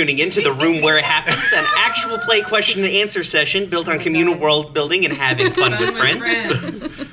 [0.00, 3.68] tuning in to the room where it happens, an actual play question and answer session
[3.68, 7.04] built on communal world building and having fun with friends.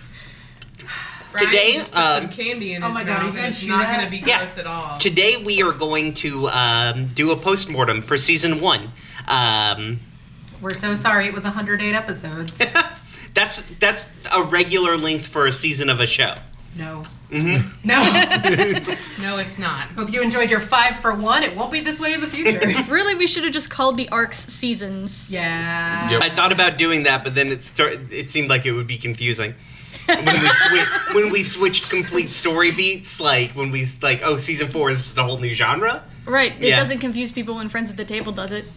[1.33, 3.65] Brian Today, just put um, some candy in Oh his my God, mouth, you it's
[3.65, 4.37] not going to be Yeah.
[4.37, 4.97] gross at all.
[4.99, 8.89] Today we are going to um, do a postmortem for season one.
[9.27, 9.99] Um,
[10.61, 11.27] We're so sorry.
[11.27, 12.59] It was 108 episodes.
[13.33, 16.35] that's that's a regular length for a season of a show.
[16.77, 17.03] No.
[17.31, 17.87] Mm-hmm.
[17.87, 19.21] No.
[19.21, 19.87] no, it's not.
[19.89, 21.43] Hope you enjoyed your five for one.
[21.43, 22.59] It won't be this way in the future.
[22.89, 25.33] Really, we should have just called the arcs seasons.
[25.33, 26.09] yeah.
[26.09, 26.21] Yep.
[26.23, 28.11] I thought about doing that, but then it start.
[28.11, 29.53] It seemed like it would be confusing
[30.07, 33.19] when we swi- when we switched complete story beats.
[33.19, 36.03] Like when we like, oh, season four is just a whole new genre.
[36.25, 36.53] Right.
[36.61, 36.77] It Yeah.
[36.77, 38.69] doesn't confuse people when friends at the table does it.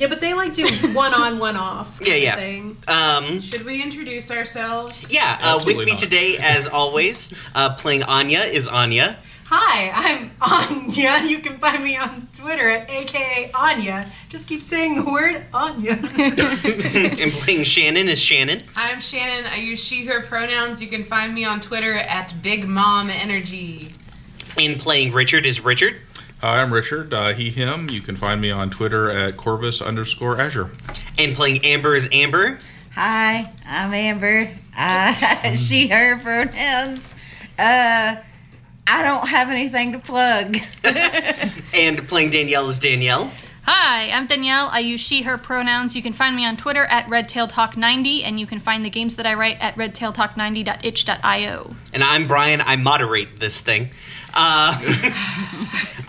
[0.00, 2.00] Yeah, but they like do one on, one off.
[2.02, 2.36] Yeah, yeah.
[2.36, 2.76] Thing.
[2.88, 5.12] Um, Should we introduce ourselves?
[5.14, 5.38] yeah.
[5.42, 5.98] Uh, with me not.
[5.98, 9.18] today, as always, uh, playing Anya is Anya,
[9.52, 11.28] Hi, I'm Anya.
[11.28, 14.08] You can find me on Twitter at AKA Anya.
[14.28, 15.94] Just keep saying the word Anya.
[17.20, 18.60] and playing Shannon is Shannon.
[18.76, 19.50] I'm Shannon.
[19.52, 20.80] I use she, her pronouns.
[20.80, 23.88] You can find me on Twitter at Big Mom Energy.
[24.56, 26.00] And playing Richard is Richard.
[26.40, 27.12] Hi, I'm Richard.
[27.12, 27.90] Uh, he, him.
[27.90, 30.70] You can find me on Twitter at Corvus underscore Azure.
[31.18, 32.58] And playing Amber is Amber.
[32.94, 34.50] Hi, I'm Amber.
[34.74, 35.12] Uh,
[35.54, 37.14] she, her pronouns.
[37.58, 38.16] Uh,
[38.86, 40.56] I don't have anything to plug.
[41.72, 43.30] And playing Danielle is Danielle.
[43.64, 44.68] Hi, I'm Danielle.
[44.72, 45.94] I use she, her pronouns.
[45.94, 49.26] You can find me on Twitter at RedtailTalk90, and you can find the games that
[49.26, 51.74] I write at redtailtalk90.itch.io.
[51.92, 52.60] And I'm Brian.
[52.62, 53.90] I moderate this thing.
[54.34, 55.12] Uh,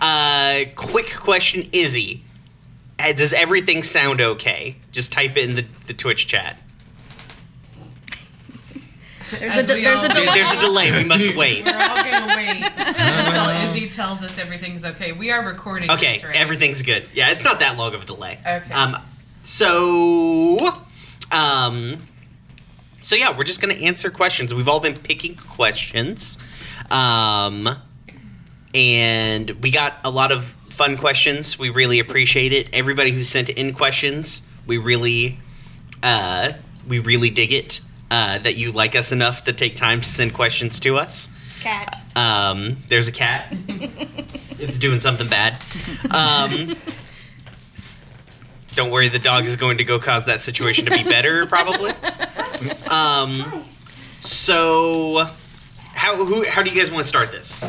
[0.00, 2.22] uh, quick question, Izzy.
[2.98, 4.76] Uh, Does everything sound okay?
[4.90, 6.56] Just type it in the, the Twitch chat.
[9.38, 10.26] There's a, de- there's a delay.
[10.34, 10.92] there's a delay.
[10.92, 11.64] We must wait.
[11.64, 15.12] We're all going to wait until Izzy tells us everything's okay.
[15.12, 16.36] We are recording Okay, this, right?
[16.36, 17.04] everything's good.
[17.14, 18.38] Yeah, it's not that long of a delay.
[18.46, 18.72] Okay.
[18.74, 18.96] Um,
[19.42, 20.58] so,
[21.32, 22.06] um,
[23.00, 24.54] so yeah, we're just gonna answer questions.
[24.54, 26.38] We've all been picking questions,
[26.90, 27.68] um,
[28.74, 31.58] and we got a lot of fun questions.
[31.58, 32.68] We really appreciate it.
[32.74, 35.38] Everybody who sent in questions, we really,
[36.02, 36.52] uh,
[36.86, 37.80] we really dig it.
[38.14, 41.30] Uh, that you like us enough to take time to send questions to us.
[41.60, 41.96] Cat.
[42.14, 43.46] Um, there's a cat.
[44.58, 45.54] it's doing something bad.
[46.10, 46.76] Um,
[48.74, 51.92] don't worry, the dog is going to go cause that situation to be better, probably.
[52.90, 53.42] Um,
[54.20, 55.24] so,
[55.94, 57.60] how who how do you guys want to start this?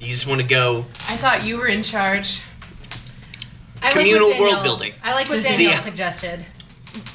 [0.00, 2.42] You just want to go I thought you were in charge.
[3.80, 4.92] I like Communal what world Danielle- building.
[5.04, 5.78] I like what Danielle Yeah.
[5.78, 6.44] suggested.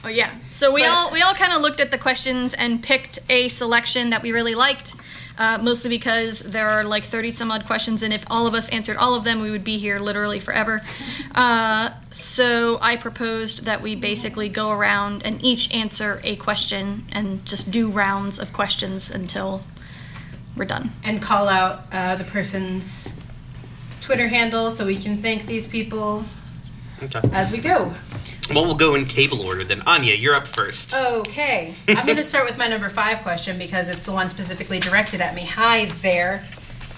[0.03, 0.31] Oh yeah.
[0.51, 3.47] So we But- all we all kind of looked at the questions and picked a
[3.49, 4.93] selection that we really liked.
[5.39, 8.69] Uh, mostly because there are like 30 some odd questions, and if all of us
[8.69, 10.81] answered all of them, we would be here literally forever.
[11.35, 17.45] Uh, so I proposed that we basically go around and each answer a question and
[17.45, 19.63] just do rounds of questions until
[20.55, 20.89] we're done.
[21.03, 23.13] And call out uh, the person's
[24.01, 26.25] Twitter handle so we can thank these people
[27.03, 27.21] Okay.
[27.31, 27.93] as we go.
[28.53, 29.81] Well, we'll go in table order then.
[29.85, 30.95] Anya, you're up first.
[30.95, 31.75] Okay.
[31.87, 35.19] I'm going to start with my number five question because it's the one specifically directed
[35.19, 35.45] at me.
[35.45, 36.45] Hi there.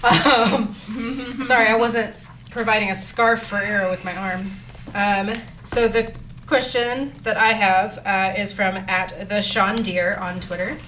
[0.02, 0.68] Um,
[1.42, 2.16] sorry, I wasn't
[2.50, 4.48] providing a scarf for Arrow with my arm.
[4.94, 6.14] Um, so the
[6.46, 10.78] question that I have uh, is from at the Sean Deer on Twitter.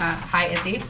[0.00, 0.82] Uh, hi, Izzy.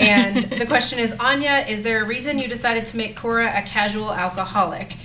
[0.00, 3.62] And the question is, Anya, is there a reason you decided to make Cora a
[3.62, 4.96] casual alcoholic?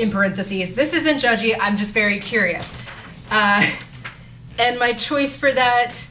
[0.00, 1.54] In parentheses, this isn't judgy.
[1.60, 2.74] I'm just very curious.
[3.30, 3.70] Uh,
[4.58, 6.08] and my choice for that,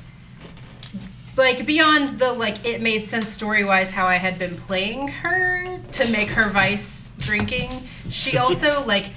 [1.36, 5.80] like beyond the like, it made sense story wise how I had been playing her
[5.94, 7.72] to make her vice drinking.
[8.10, 9.08] She also like,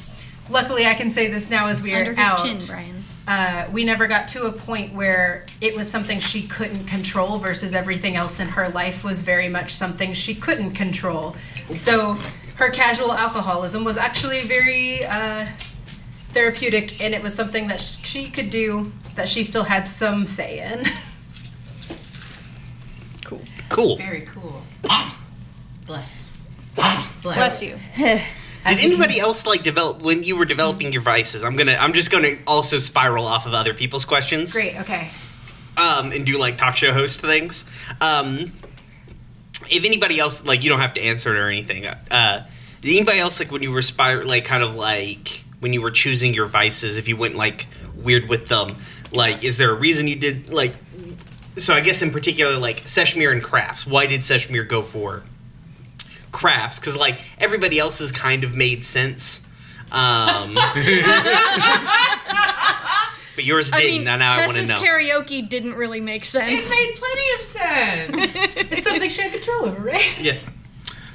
[0.51, 2.97] luckily I can say this now as we are out chin, Brian.
[3.29, 7.75] uh, we never got to a point where it was something she couldn't control versus
[7.75, 11.37] everything else in her life was very much something she couldn't control.
[11.71, 12.17] So
[12.63, 15.45] her casual alcoholism was actually very uh,
[16.29, 20.61] therapeutic, and it was something that she could do that she still had some say
[20.61, 20.85] in.
[23.25, 23.43] Cool.
[23.69, 23.97] Cool.
[23.97, 24.63] Very cool.
[25.87, 26.31] Bless.
[27.23, 27.77] Bless you.
[27.97, 28.23] Did
[28.65, 31.43] anybody else like develop when you were developing your vices?
[31.43, 31.77] I'm gonna.
[31.81, 34.53] I'm just gonna also spiral off of other people's questions.
[34.53, 35.11] Great, okay.
[35.77, 37.69] um, and do like talk show host things.
[38.01, 38.53] Um,
[39.69, 41.87] if anybody else like, you don't have to answer it or anything.
[41.87, 42.47] Uh,
[42.83, 45.91] did anybody else like when you were spir- like kind of like when you were
[45.91, 46.99] choosing your vices?
[46.99, 48.77] If you went like weird with them,
[49.13, 50.75] like is there a reason you did like?
[51.57, 53.87] So I guess in particular like Seshmir and Crafts.
[53.87, 55.23] Why did Seshmir go for
[56.33, 56.79] Crafts?
[56.79, 59.47] Because like everybody else has kind of made sense.
[59.93, 60.55] Um,
[63.37, 64.79] but yours I didn't, mean, and now I want to know.
[64.81, 66.51] karaoke didn't really make sense.
[66.51, 68.57] It made plenty of sense.
[68.73, 70.21] It's something she had control over, right?
[70.21, 70.39] yeah.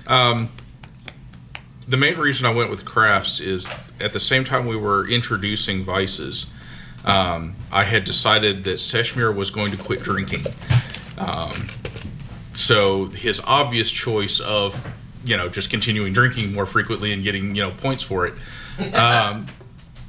[0.06, 0.50] Um,
[1.88, 3.70] the main reason I went with crafts is
[4.00, 6.48] at the same time we were introducing vices,
[7.06, 10.46] um, I had decided that Seshmir was going to quit drinking.
[11.18, 11.52] Um,
[12.54, 14.86] so his obvious choice of,
[15.24, 18.34] you know, just continuing drinking more frequently and getting, you know, points for it,
[18.94, 19.46] um,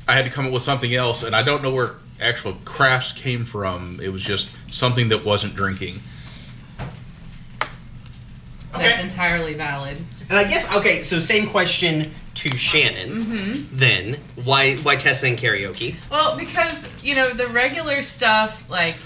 [0.09, 3.13] I had to come up with something else, and I don't know where actual crafts
[3.13, 4.01] came from.
[4.03, 6.01] It was just something that wasn't drinking.
[8.73, 9.99] That's entirely valid.
[10.29, 13.23] And I guess okay, so same question to Shannon.
[13.23, 13.77] Mm-hmm.
[13.77, 15.97] Then why why Tessa and karaoke?
[16.11, 18.97] Well, because you know the regular stuff like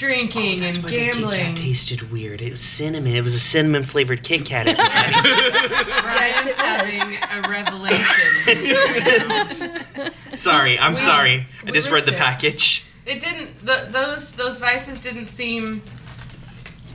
[0.00, 1.54] drinking oh, and gambling.
[1.54, 2.40] tasted weird.
[2.40, 3.12] It was cinnamon.
[3.12, 4.64] It was a cinnamon flavored Kit Kat.
[6.02, 7.96] Brian's having a revelation.
[10.36, 11.46] sorry, I'm sorry.
[11.66, 12.18] I just read the it.
[12.18, 12.86] package.
[13.04, 13.60] It didn't.
[13.60, 15.82] The, those those vices didn't seem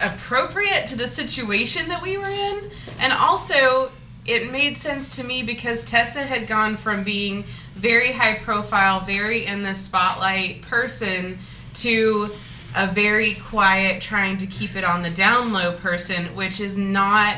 [0.02, 3.92] appropriate to the situation that we were in, and also
[4.26, 7.44] it made sense to me because Tessa had gone from being
[7.74, 11.38] very high profile, very in the spotlight person
[11.76, 12.30] to
[12.76, 17.38] a very quiet, trying to keep it on the down low person, which is not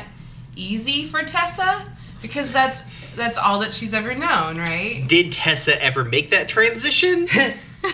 [0.56, 1.86] easy for Tessa
[2.22, 2.82] because that's
[3.14, 5.04] that's all that she's ever known, right?
[5.06, 7.28] Did Tessa ever make that transition?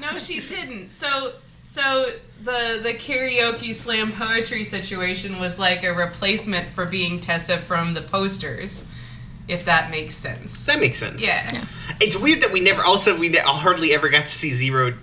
[0.00, 0.90] No, she didn't.
[0.90, 2.06] So so
[2.42, 8.00] the the karaoke slam poetry situation was like a replacement for being Tessa from the
[8.02, 8.86] posters,
[9.48, 10.66] if that makes sense.
[10.66, 11.24] that makes sense.
[11.26, 11.64] Yeah.
[12.00, 14.94] It's weird that we never also we ne- hardly ever got to see Zero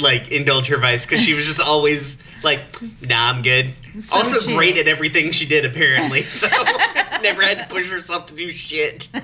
[0.00, 2.60] like indulge her vice because she was just always like,
[3.08, 3.72] "Nah, I'm good."
[4.12, 4.56] also chill.
[4.56, 6.48] great at everything she did apparently, so
[7.22, 9.08] never had to push herself to do shit.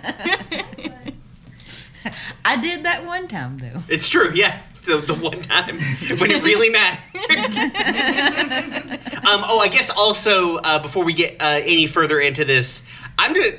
[2.44, 3.82] I did that one time though.
[3.88, 4.60] It's true, yeah.
[4.82, 5.78] The, the one time
[6.18, 6.98] when it really mattered.
[9.28, 12.86] um, oh, I guess also uh, before we get uh, any further into this,
[13.16, 13.52] I'm gonna.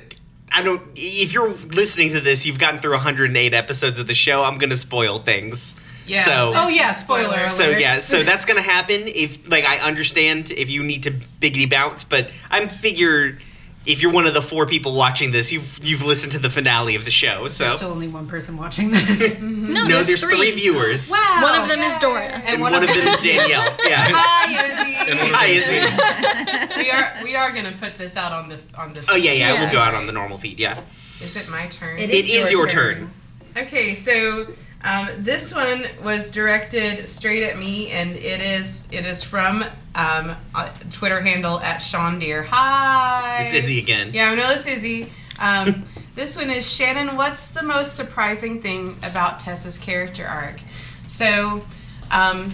[0.51, 0.81] I don't.
[0.95, 4.43] If you're listening to this, you've gotten through 108 episodes of the show.
[4.43, 5.79] I'm gonna spoil things.
[6.05, 6.23] Yeah.
[6.23, 6.51] So.
[6.55, 7.47] Oh yeah, spoiler alert.
[7.47, 9.03] So yeah, so that's gonna happen.
[9.05, 13.37] If like I understand if you need to biggity bounce, but I'm figure
[13.85, 16.95] if you're one of the four people watching this, you've you've listened to the finale
[16.95, 17.47] of the show.
[17.47, 19.39] So There's still only one person watching this.
[19.73, 20.51] No, no, there's, three.
[20.51, 21.09] viewers.
[21.09, 21.39] wow.
[21.41, 22.21] One of them is Dora.
[22.25, 23.75] And one, of them is Danielle.
[23.85, 24.05] Yeah.
[24.09, 24.93] Hi, Izzy.
[25.11, 26.83] And one of Hi, them- Izzy.
[26.83, 29.05] we are we are gonna put this out on the on the.
[29.09, 29.63] Oh yeah, yeah, Yeah.
[29.63, 30.59] We'll go out on the normal feed.
[30.59, 30.79] Yeah.
[31.21, 31.97] Is it my turn?
[31.99, 33.11] It It is your turn.
[33.57, 34.47] Okay, so
[34.83, 39.63] um, this one was directed straight at me, and it is it is from
[39.95, 42.43] um, uh, Twitter handle at Sean Deere.
[42.43, 43.43] Hi.
[43.45, 44.11] It's Izzy again.
[44.13, 45.09] Yeah, I know it's Izzy.
[45.39, 45.83] Um,
[46.15, 47.15] this one is Shannon.
[47.15, 50.59] What's the most surprising thing about Tessa's character arc?
[51.07, 51.63] So,
[52.11, 52.53] um,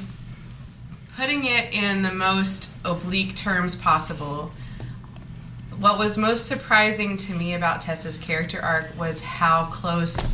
[1.17, 4.51] putting it in the most oblique terms possible,
[5.79, 10.27] what was most surprising to me about Tessa's character arc was how close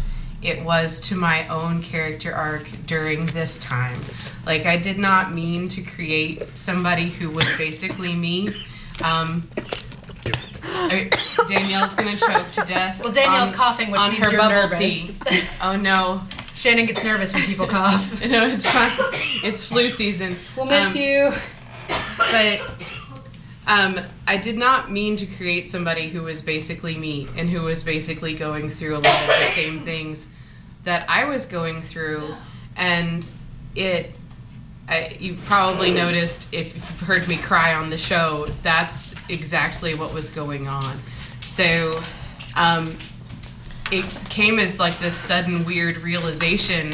[0.46, 4.00] it was to my own character arc during this time.
[4.46, 8.50] Like, I did not mean to create somebody who was basically me.
[9.04, 9.48] Um,
[10.64, 11.10] I-
[11.48, 13.02] Danielle's gonna choke to death.
[13.04, 15.20] Well, Danielle's on- coughing, which on means her you're bubble nervous.
[15.20, 15.42] tea.
[15.64, 16.22] Oh no!
[16.54, 18.22] Shannon gets nervous when people cough.
[18.28, 18.92] No, it's fine.
[19.44, 20.36] It's flu season.
[20.56, 21.32] We'll miss Um, you.
[22.18, 22.62] but
[23.68, 27.84] um, I did not mean to create somebody who was basically me and who was
[27.84, 30.28] basically going through a lot of the same things
[30.86, 32.34] that I was going through,
[32.76, 33.30] and
[33.76, 34.14] it.
[34.88, 38.46] I, you probably noticed if you've heard me cry on the show.
[38.62, 41.00] That's exactly what was going on.
[41.42, 42.00] So,
[42.56, 42.96] um,
[43.92, 46.92] it came as like this sudden weird realization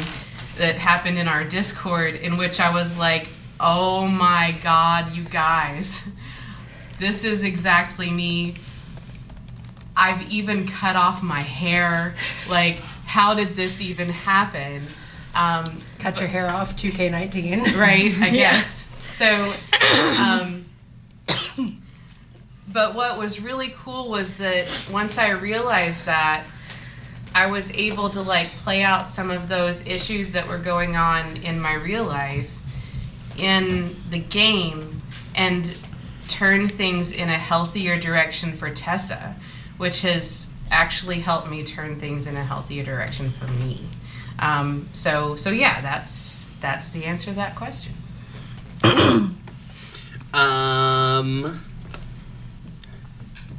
[0.56, 3.28] that happened in our Discord in which I was like,
[3.60, 6.08] oh my god, you guys.
[6.98, 8.54] This is exactly me.
[9.96, 12.14] I've even cut off my hair.
[12.48, 12.80] Like,
[13.12, 14.86] how did this even happen?
[15.36, 17.76] Um, Cut your hair off, 2K19.
[17.76, 19.26] right i guess so
[20.18, 20.64] um
[22.72, 26.46] but what was really cool was that once i realized that
[27.34, 31.36] i was able to like play out some of those issues that were going on
[31.38, 32.50] in my real life
[33.38, 35.02] in the game
[35.34, 35.76] and
[36.28, 39.36] turn things in a healthier direction for tessa
[39.76, 43.80] which has actually helped me turn things in a healthier direction for me
[44.38, 47.92] um, so so yeah that's that's the answer to that question
[50.34, 51.60] Um.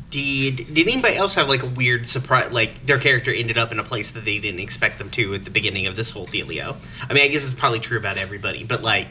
[0.09, 2.51] Did did anybody else have like a weird surprise?
[2.51, 5.43] Like their character ended up in a place that they didn't expect them to at
[5.43, 6.75] the beginning of this whole dealio.
[7.09, 9.07] I mean, I guess it's probably true about everybody, but like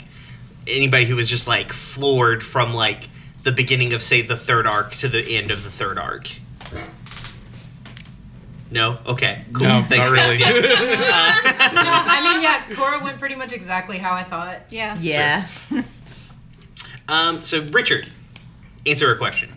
[0.66, 3.08] anybody who was just like floored from like
[3.42, 6.30] the beginning of say the third arc to the end of the third arc.
[8.72, 8.98] No.
[9.06, 9.44] Okay.
[9.52, 9.66] Cool.
[9.68, 10.38] No, Thanks, not really.
[10.38, 10.52] guys.
[10.64, 14.56] I mean, yeah, Cora went pretty much exactly how I thought.
[14.70, 14.96] Yeah.
[15.00, 15.46] Yeah.
[17.08, 17.36] Um.
[17.42, 18.08] So Richard,
[18.86, 19.52] answer a question.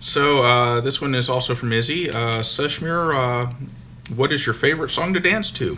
[0.00, 2.08] So uh, this one is also from Izzy.
[2.08, 3.52] Uh, Seshmir, uh,
[4.14, 5.76] what is your favorite song to dance to?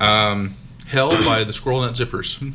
[0.00, 0.56] Um,
[0.88, 2.52] Hell by the Squirrel Nut Zippers.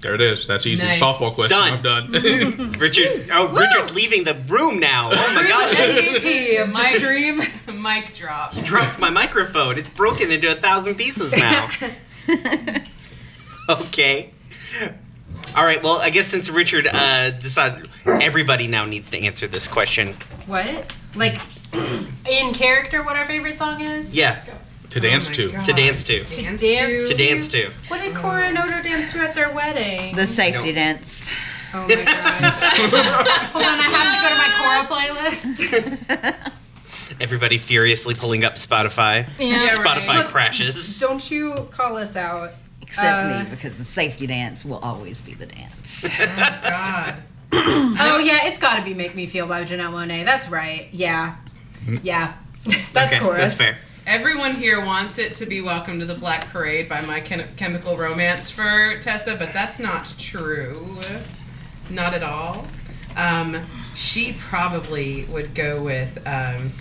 [0.00, 0.46] There it is.
[0.46, 0.82] That's easy.
[0.84, 1.00] Nice.
[1.00, 1.58] Softball question.
[1.58, 1.72] Done.
[1.74, 2.72] I'm done.
[2.78, 3.28] Richard.
[3.32, 5.10] Oh, Richard's leaving the room now.
[5.12, 5.74] Oh my god.
[5.74, 7.38] MVP my dream.
[7.82, 9.78] mic drop He dropped my microphone.
[9.78, 11.68] It's broken into a thousand pieces now.
[13.68, 14.30] okay.
[15.54, 15.82] All right.
[15.82, 20.14] Well, I guess since Richard uh, decided, everybody now needs to answer this question.
[20.46, 20.94] What?
[21.14, 21.40] Like,
[22.28, 24.14] in character, what our favorite song is?
[24.16, 24.42] Yeah,
[24.90, 25.52] to dance my to.
[25.52, 25.64] God.
[25.64, 26.18] to dance to.
[26.24, 27.28] Dance dance To to.
[27.28, 27.70] dance to.
[27.88, 30.14] What did Cora and Odo dance to at their wedding?
[30.14, 30.74] The safety No.
[30.74, 31.30] dance.
[31.72, 32.04] Oh my gosh.
[33.52, 34.82] Hold on, I have to go to my Cora
[36.40, 36.50] playlist.
[37.20, 39.26] Everybody furiously pulling up Spotify.
[39.38, 40.26] Yeah, Spotify right.
[40.26, 40.98] crashes.
[41.00, 42.52] Don't you call us out.
[42.82, 46.06] Except Uh, me, because the safety dance will always be the dance.
[46.10, 47.22] Oh, God.
[47.52, 50.24] Oh, yeah, it's gotta be Make Me Feel by Janelle Monáe.
[50.24, 50.88] That's right.
[50.92, 51.36] Yeah.
[52.02, 52.34] Yeah.
[52.92, 53.38] That's okay, Cora's.
[53.40, 53.78] That's fair.
[54.10, 57.96] Everyone here wants it to be Welcome to the Black Parade by My Chem- Chemical
[57.96, 60.98] Romance for Tessa, but that's not true.
[61.90, 62.66] Not at all.
[63.16, 63.62] Um,
[63.94, 66.72] she probably would go with um,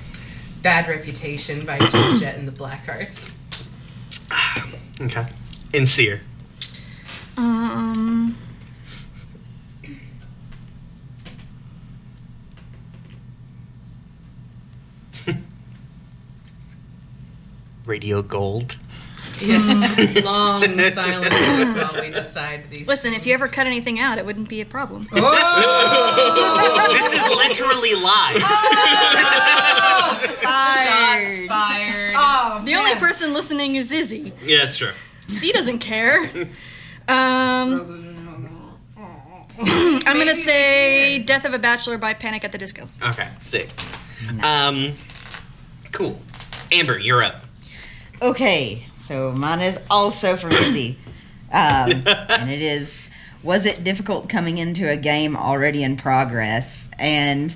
[0.64, 3.38] Bad Reputation by Joan Jett and the Blackhearts.
[5.00, 5.28] Okay.
[5.76, 6.22] And Seer.
[7.38, 8.36] Um.
[17.90, 18.78] Radio Gold.
[19.42, 19.68] Yes,
[20.24, 22.88] long silences while we decide these.
[22.88, 25.08] Listen, if you ever cut anything out, it wouldn't be a problem.
[25.12, 25.24] this
[27.14, 28.38] is literally live.
[30.84, 32.14] shots fired.
[32.18, 34.34] Oh, The only person listening is Izzy.
[34.46, 34.92] yeah, that's true.
[35.28, 36.30] C doesn't care.
[37.08, 37.82] Um,
[39.62, 42.88] I'm gonna say "Death of a Bachelor" by Panic at the Disco.
[43.04, 43.70] Okay, sick.
[44.44, 44.94] Um,
[45.92, 46.20] cool.
[46.72, 47.46] Amber, you're up.
[48.22, 50.98] Okay, so mine is also from Izzy.
[51.52, 53.10] Um, and it is
[53.42, 56.92] Was it difficult coming into a game already in progress?
[57.00, 57.56] And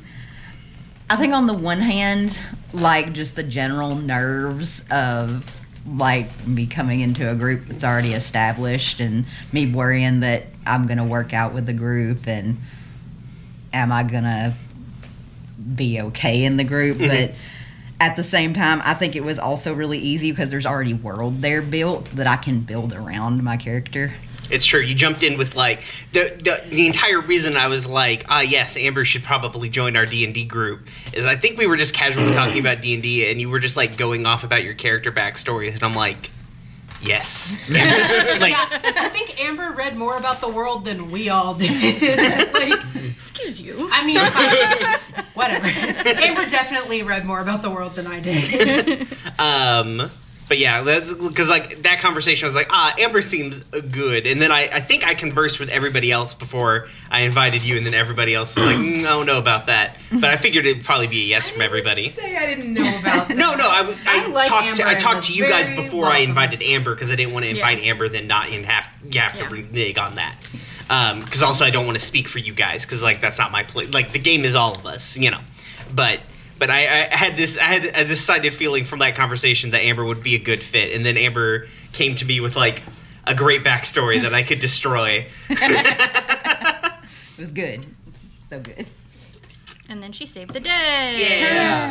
[1.11, 2.39] I think, on the one hand,
[2.73, 8.99] like just the general nerves of like me coming into a group that's already established
[8.99, 12.57] and me worrying that I'm going to work out with the group and
[13.73, 14.55] am I going to
[15.75, 16.97] be okay in the group?
[16.97, 17.31] but
[18.03, 21.41] at the same time, I think it was also really easy because there's already world
[21.41, 24.13] there built that I can build around my character.
[24.51, 24.81] It's true.
[24.81, 25.81] You jumped in with like
[26.11, 30.05] the, the the entire reason I was like, ah, yes, Amber should probably join our
[30.05, 30.89] D and D group.
[31.13, 33.59] Is I think we were just casually talking about D and D, and you were
[33.59, 36.29] just like going off about your character backstory, and I'm like,
[37.03, 41.71] yes, Amber, like I think Amber read more about the world than we all did.
[42.53, 42.79] like,
[43.13, 43.89] Excuse you.
[43.91, 45.23] I mean, fine.
[45.33, 45.67] whatever.
[45.67, 49.07] Amber definitely read more about the world than I did.
[49.39, 50.09] um,
[50.49, 54.41] but yeah, that's because like that conversation I was like, ah, Amber seems good, and
[54.41, 57.93] then I, I think I conversed with everybody else before I invited you, and then
[57.93, 61.07] everybody else was like, mm, I don't know about that, but I figured it'd probably
[61.07, 62.07] be a yes from everybody.
[62.09, 63.37] Say I didn't know about that.
[63.37, 65.69] No, no, I was I, I like talked to Amber I talked to you guys
[65.69, 68.93] before I invited Amber because I didn't want to invite Amber, then not in half
[69.09, 69.49] you have to Yeah.
[69.49, 70.35] renege on that.
[71.23, 73.63] Because also I don't want to speak for you guys because like that's not my
[73.63, 73.87] play.
[73.87, 75.39] Like the game is all of us, you know.
[75.95, 76.19] But
[76.59, 80.05] but I, I had this I had a decided feeling from that conversation that Amber
[80.05, 82.81] would be a good fit, and then Amber came to me with like
[83.25, 85.27] a great backstory that I could destroy.
[87.35, 87.85] It was good.
[88.37, 88.89] So good.
[89.89, 91.17] And then she saved the day.
[91.19, 91.89] Yeah,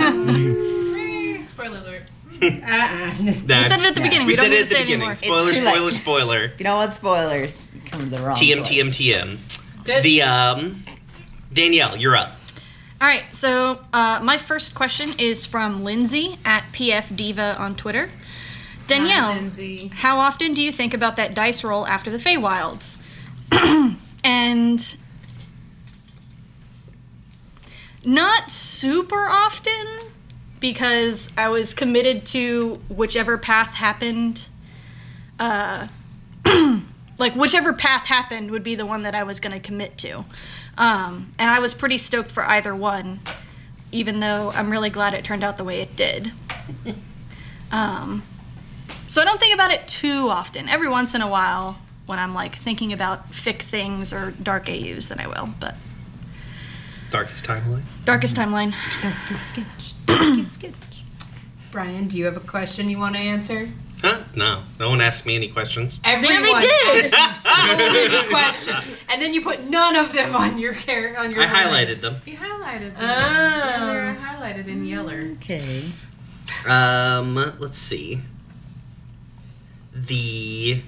[1.45, 2.05] Spoiler alert.
[2.41, 3.13] Uh-uh.
[3.21, 4.03] We said it at the Yeah.
[4.03, 4.27] beginning.
[4.27, 5.09] We We, said don't it at the say it beginning.
[5.09, 5.17] anymore.
[5.17, 6.45] Spoiler, spoiler, spoiler.
[6.45, 8.99] If you don't want spoilers, you come to the wrong TM, place.
[8.99, 9.85] TM, TM.
[9.85, 10.03] Good.
[10.05, 10.83] The um,
[11.53, 12.33] Danielle, you're up.
[13.03, 18.09] All right, so uh, my first question is from Lindsay at PF Diva on Twitter.
[18.87, 23.03] Danielle, Hi, how often do you think about that dice roll after the Feywilds?
[24.25, 24.97] and
[28.05, 30.09] not super often
[30.61, 34.47] because I was committed to whichever path happened.
[35.41, 35.89] Uh,
[37.19, 40.25] like whichever path happened would be the one that I was going to commit to.
[40.79, 43.21] Um, and I was pretty stoked for either one,
[43.91, 46.33] even though I'm really glad it turned out the way it did.
[47.71, 48.23] Um,
[49.07, 50.69] so I don't think about it too often.
[50.69, 55.09] Every once in a while, when I'm like thinking about fic things or dark AUs,
[55.09, 55.49] then I will.
[55.59, 55.75] But
[57.09, 57.83] Darkest timeline.
[58.05, 58.75] darkest timeline.
[59.01, 59.95] Darkest sketch.
[60.07, 60.75] Darkest sketch.
[61.71, 63.69] Brian, do you have a question you want to answer?
[64.03, 64.19] Huh?
[64.35, 66.01] No, no one asked me any questions.
[66.05, 67.15] Everyone Yeah, they did.
[67.15, 71.17] asked you so many questions, and then you put none of them on your hair
[71.19, 71.41] on your.
[71.43, 72.17] I highlighted them.
[72.27, 73.01] You highlighted them.
[73.01, 73.05] Oh.
[73.05, 75.23] Yeah, they're highlighted in yeller.
[75.37, 75.85] Okay.
[76.69, 78.21] Um, let's see.
[79.95, 80.83] The.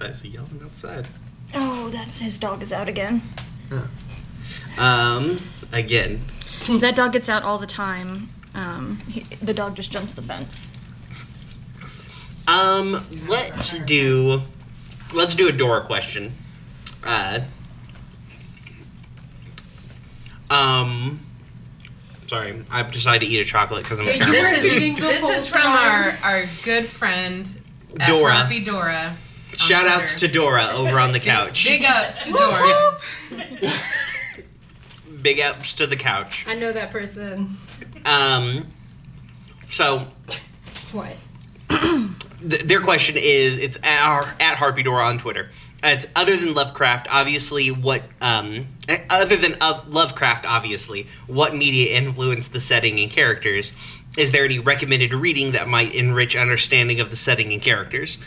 [0.00, 1.08] I see yelling outside.
[1.54, 3.22] Oh, that's his dog is out again.
[4.78, 5.36] Um,
[5.72, 6.20] again.
[6.80, 8.28] that dog gets out all the time.
[8.54, 10.72] Um, he, the dog just jumps the fence.
[12.46, 14.42] Um, let's do.
[15.14, 16.32] Let's do a Dora question.
[17.02, 17.40] Uh.
[20.50, 21.20] Um.
[22.26, 24.32] Sorry, I've decided to eat a chocolate because I'm a caramel.
[24.32, 27.46] This is eating this is from our our good friend
[28.06, 28.32] Dora.
[28.34, 29.16] Harpy Dora.
[29.56, 31.64] Shout outs to Dora over on the couch.
[31.64, 32.98] Big ups to Dora.
[35.22, 36.44] Big ups to the couch.
[36.48, 37.56] I know that person.
[38.04, 38.66] Um.
[39.68, 40.06] So
[40.92, 41.16] What?
[41.70, 45.50] th- their question is it's at, our, at Harpy Dora on Twitter.
[45.82, 47.68] Uh, It's other than Lovecraft, obviously.
[47.70, 53.72] What um, eh, other than of Lovecraft, obviously, what media influenced the setting and characters?
[54.16, 58.18] Is there any recommended reading that might enrich understanding of the setting and characters?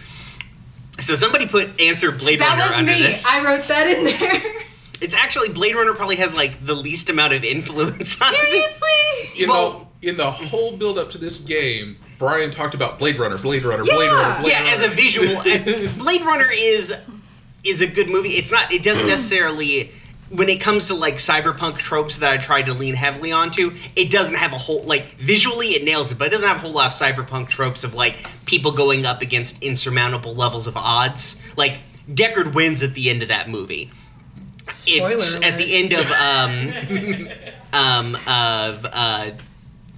[0.99, 3.01] So somebody put answer Blade That Runner was under me.
[3.01, 3.25] this.
[3.25, 4.53] I wrote that in there.
[5.01, 8.79] It's actually Blade Runner probably has like the least amount of influence on this.
[8.79, 9.43] Seriously?
[9.43, 13.17] In Well- the in the whole build up to this game, Brian talked about Blade
[13.17, 14.69] Runner, Blade Runner, Blade Runner, Blade yeah, Runner.
[14.71, 15.41] as a visual,
[15.97, 16.93] Blade Runner is
[17.63, 18.29] is a good movie.
[18.29, 18.71] It's not.
[18.71, 19.91] It doesn't necessarily.
[20.29, 24.11] When it comes to like cyberpunk tropes that I tried to lean heavily onto, it
[24.11, 26.73] doesn't have a whole like visually it nails it, but it doesn't have a whole
[26.73, 31.41] lot of cyberpunk tropes of like people going up against insurmountable levels of odds.
[31.57, 33.89] Like Deckard wins at the end of that movie.
[34.69, 37.27] If, Spoiler at the end of um
[37.73, 39.31] um of uh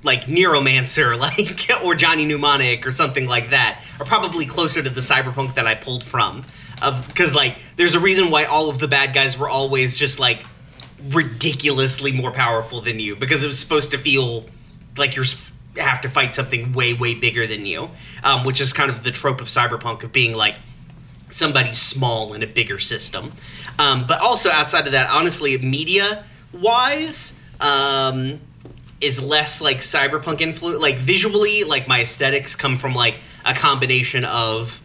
[0.04, 1.18] like Neuromancer,
[1.78, 5.68] like or Johnny Mnemonic or something like that, are probably closer to the cyberpunk that
[5.68, 6.44] I pulled from.
[6.82, 10.20] Of because like there's a reason why all of the bad guys were always just
[10.20, 10.44] like
[11.10, 14.46] ridiculously more powerful than you because it was supposed to feel
[14.98, 15.26] like you're
[15.78, 17.90] have to fight something way way bigger than you,
[18.24, 20.56] um, which is kind of the trope of cyberpunk of being like
[21.30, 23.32] somebody small in a bigger system.
[23.80, 28.40] Um, but also outside of that, honestly, media wise, um,
[29.02, 30.80] is less like cyberpunk influence.
[30.80, 33.16] Like visually, like my aesthetics come from like
[33.46, 34.82] a combination of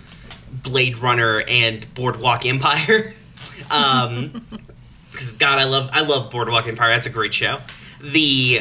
[0.62, 3.12] Blade Runner and Boardwalk Empire.
[3.70, 4.46] Um,
[5.10, 6.90] because God, I love I love Boardwalk Empire.
[6.90, 7.60] That's a great show.
[8.02, 8.60] The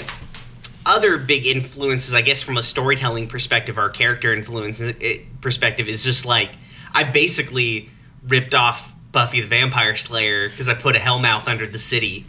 [0.86, 4.94] other big influences, I guess, from a storytelling perspective, or character influence uh,
[5.42, 6.52] perspective, is just like
[6.94, 7.90] I basically
[8.28, 12.26] ripped off Buffy the Vampire Slayer because I put a Hellmouth under the city,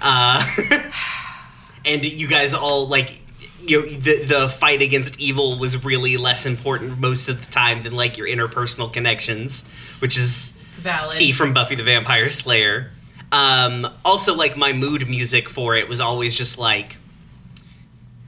[0.00, 0.44] uh,
[1.84, 3.18] and you guys all like.
[3.64, 7.84] You know, the the fight against evil was really less important most of the time
[7.84, 9.68] than like your interpersonal connections,
[10.00, 11.16] which is Valid.
[11.16, 12.90] key from Buffy the Vampire Slayer.
[13.30, 16.98] Um, also, like my mood music for it was always just like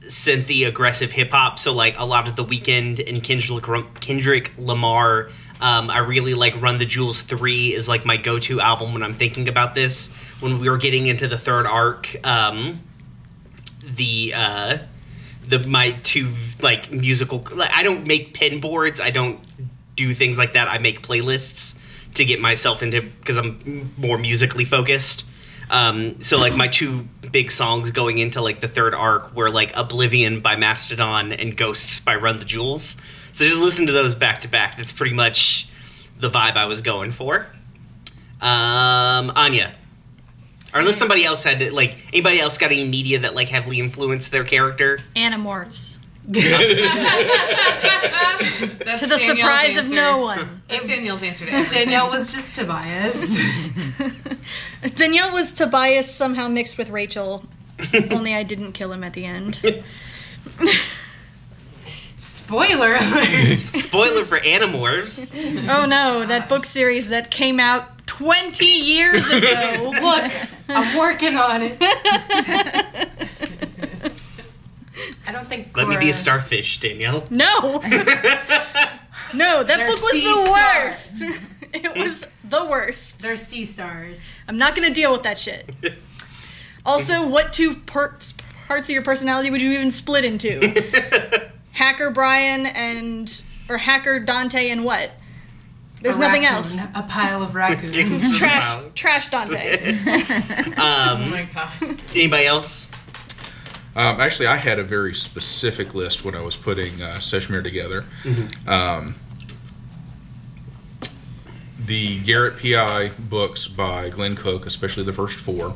[0.07, 1.59] synthy aggressive hip hop.
[1.59, 3.65] So like a lot of the Weeknd and Kendrick
[3.99, 5.29] Kendrick Lamar.
[5.61, 9.03] Um, I really like Run the Jewels three is like my go to album when
[9.03, 10.13] I'm thinking about this.
[10.39, 12.79] When we were getting into the third arc, um,
[13.83, 14.77] the uh,
[15.47, 16.29] the my two
[16.61, 17.45] like musical.
[17.53, 18.99] Like, I don't make pin boards.
[18.99, 19.39] I don't
[19.95, 20.67] do things like that.
[20.67, 21.79] I make playlists
[22.15, 25.25] to get myself into because I'm more musically focused.
[25.69, 29.75] Um, so like my two big songs going into like the third arc were like
[29.75, 32.97] Oblivion by Mastodon and Ghosts by Run the Jewels.
[33.35, 34.77] So just listen to those back to back.
[34.77, 35.67] That's pretty much
[36.17, 37.45] the vibe I was going for.
[38.39, 39.75] Um, Anya.
[40.73, 44.31] Or unless somebody else had like anybody else got any media that like heavily influenced
[44.31, 44.99] their character.
[45.17, 45.97] Animorphs.
[46.23, 46.47] That's
[49.01, 50.61] To the Danielle's surprise of no one.
[50.69, 51.77] That's Danielle's answer to everything.
[51.87, 53.37] Danielle was just Tobias.
[54.95, 57.43] Danielle was Tobias somehow mixed with Rachel.
[58.11, 59.59] Only I didn't kill him at the end.
[62.45, 63.59] Spoiler alert.
[63.73, 65.67] Spoiler for Animorphs.
[65.67, 69.91] Oh no, that book series that came out 20 years ago.
[70.01, 70.31] Look,
[70.69, 71.77] I'm working on it.
[75.27, 75.75] I don't think.
[75.75, 77.25] Let me be a starfish, Danielle.
[77.29, 77.81] No.
[79.33, 81.21] No, that They're book was sea the stars.
[81.21, 81.41] worst.
[81.73, 83.19] It was the worst.
[83.21, 84.33] They're sea stars.
[84.47, 85.69] I'm not going to deal with that shit.
[86.85, 88.17] Also, what two per-
[88.67, 90.59] parts of your personality would you even split into?
[91.85, 95.15] Hacker Brian and or Hacker Dante and what?
[96.01, 96.81] There's A nothing raccoon, else.
[96.95, 98.37] A pile of raccoons.
[98.39, 99.77] Trash, trash Dante.
[100.77, 101.81] Oh my gosh.
[102.15, 102.89] Anybody else?
[103.95, 108.03] Um, actually, I had a very specific list when I was putting uh, Seshmir together.
[108.67, 109.13] Um,
[111.85, 113.09] the Garrett P.I.
[113.19, 115.75] books by Glenn Cook, especially the first four.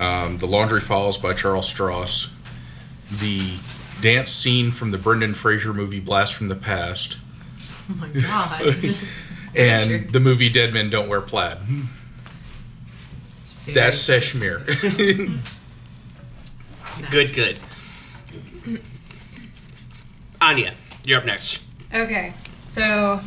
[0.00, 2.30] Um, the Laundry Files by Charles Stross.
[3.10, 3.54] The
[4.00, 7.18] dance scene from the Brendan Fraser movie Blast from the Past.
[7.90, 8.94] Oh my god.
[9.52, 11.58] And the movie Dead Men Don't Wear Plaid.
[13.74, 14.62] That's specific.
[14.62, 15.40] Seshmir.
[17.10, 18.80] Good, good.
[20.40, 21.62] Anya, you're up next.
[21.94, 22.34] Okay,
[22.66, 23.20] so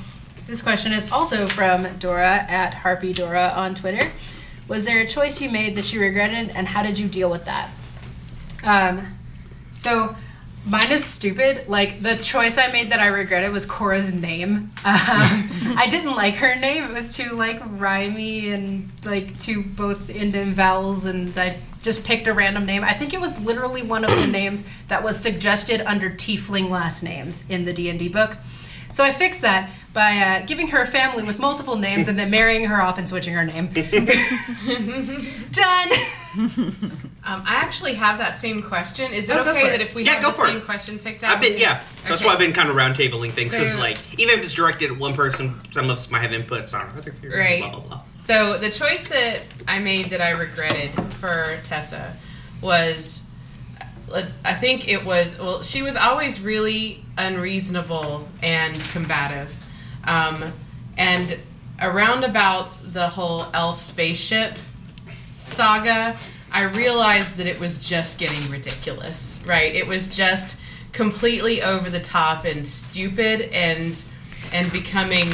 [0.45, 4.11] this question is also from Dora at Harpy Dora on Twitter.
[4.67, 7.45] Was there a choice you made that you regretted, and how did you deal with
[7.45, 7.71] that?
[8.63, 9.17] Um,
[9.71, 10.15] so
[10.65, 11.67] mine is stupid.
[11.67, 14.71] Like the choice I made that I regretted was Cora's name.
[14.85, 16.83] Um, I didn't like her name.
[16.83, 22.03] It was too like rhymey and like too both end in vowels, and I just
[22.03, 22.83] picked a random name.
[22.83, 27.01] I think it was literally one of the names that was suggested under Tiefling last
[27.01, 28.37] names in the D and D book.
[28.89, 32.29] So I fixed that by uh, giving her a family with multiple names and then
[32.29, 33.67] marrying her off and switching her name.
[35.51, 37.09] Done.
[37.25, 39.13] Um, I actually have that same question.
[39.13, 39.71] Is it Oh, okay it.
[39.71, 40.65] that if we Yeah, have the same it.
[40.65, 41.35] question picked out?
[41.35, 41.81] I've been, yeah.
[42.05, 43.51] That's why I've been kind of roundtabling things.
[43.51, 46.31] Because, So- like, even if it's directed at one person, some of us might have
[46.31, 47.37] inputs on other people.
[47.37, 47.61] Right.
[47.61, 48.01] Blah, blah, blah.
[48.19, 52.13] So the choice that I made that I regretted for Tessa
[52.61, 53.23] was
[54.09, 59.57] let's I think it was well she was always really unreasonable and combative.
[60.05, 60.43] Um,
[60.97, 61.39] and
[61.81, 64.57] around about the whole elf spaceship
[65.37, 66.17] saga,
[66.53, 69.73] I realized that it was just getting ridiculous, right?
[69.73, 70.59] It was just
[70.91, 74.01] completely over the top and stupid and
[74.53, 75.29] and becoming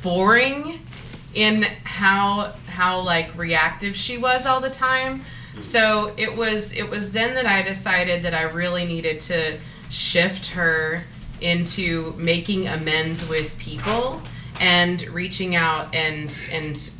[0.00, 0.80] boring
[1.34, 5.20] in how how like reactive she was all the time.
[5.60, 9.58] So it was it was then that I decided that I really needed to
[9.90, 11.02] shift her
[11.40, 14.22] into making amends with people
[14.60, 16.90] and reaching out and and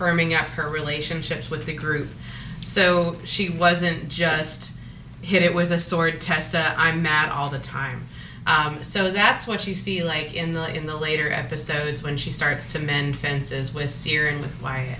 [0.00, 2.08] firming up her relationships with the group.
[2.60, 4.78] So she wasn't just
[5.22, 6.74] hit it with a sword, Tessa.
[6.78, 8.06] I'm mad all the time.
[8.46, 12.30] Um, so that's what you see like in the in the later episodes when she
[12.30, 14.98] starts to mend fences with and with Wyatt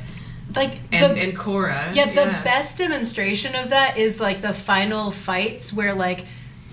[0.54, 1.90] Like and, the and Cora.
[1.94, 6.26] yeah, the best demonstration of that is like the final fights where like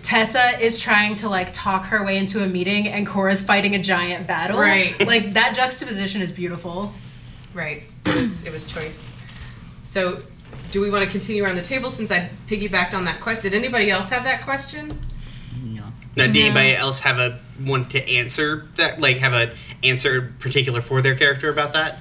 [0.03, 3.79] Tessa is trying to like talk her way into a meeting and Cora's fighting a
[3.81, 4.59] giant battle.
[4.59, 4.93] Right.
[5.05, 6.91] Like that juxtaposition is beautiful.
[7.58, 7.82] Right.
[8.06, 9.12] It was it was choice.
[9.82, 10.22] So
[10.72, 13.52] do we want to continue around the table since I piggybacked on that question?
[13.52, 15.00] Did anybody else have that question?
[15.63, 15.86] No.
[16.15, 19.00] Now, did anybody else have a want to answer that?
[19.00, 21.98] Like, have a answer in particular for their character about that?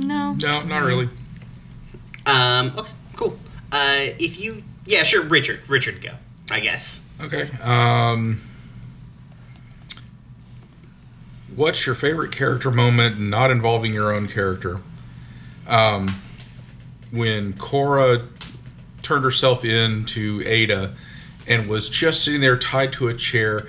[0.00, 0.34] No.
[0.34, 1.08] no, not really.
[2.26, 3.38] Um, okay, cool.
[3.72, 6.10] Uh, if you, yeah, sure, Richard, Richard, go.
[6.50, 7.08] I guess.
[7.22, 7.48] Okay.
[7.62, 8.42] Um,
[11.58, 14.78] what's your favorite character moment not involving your own character?
[15.66, 16.08] Um,
[17.10, 18.22] when Cora
[19.02, 20.94] turned herself in to Ada
[21.48, 23.66] and was just sitting there tied to a chair,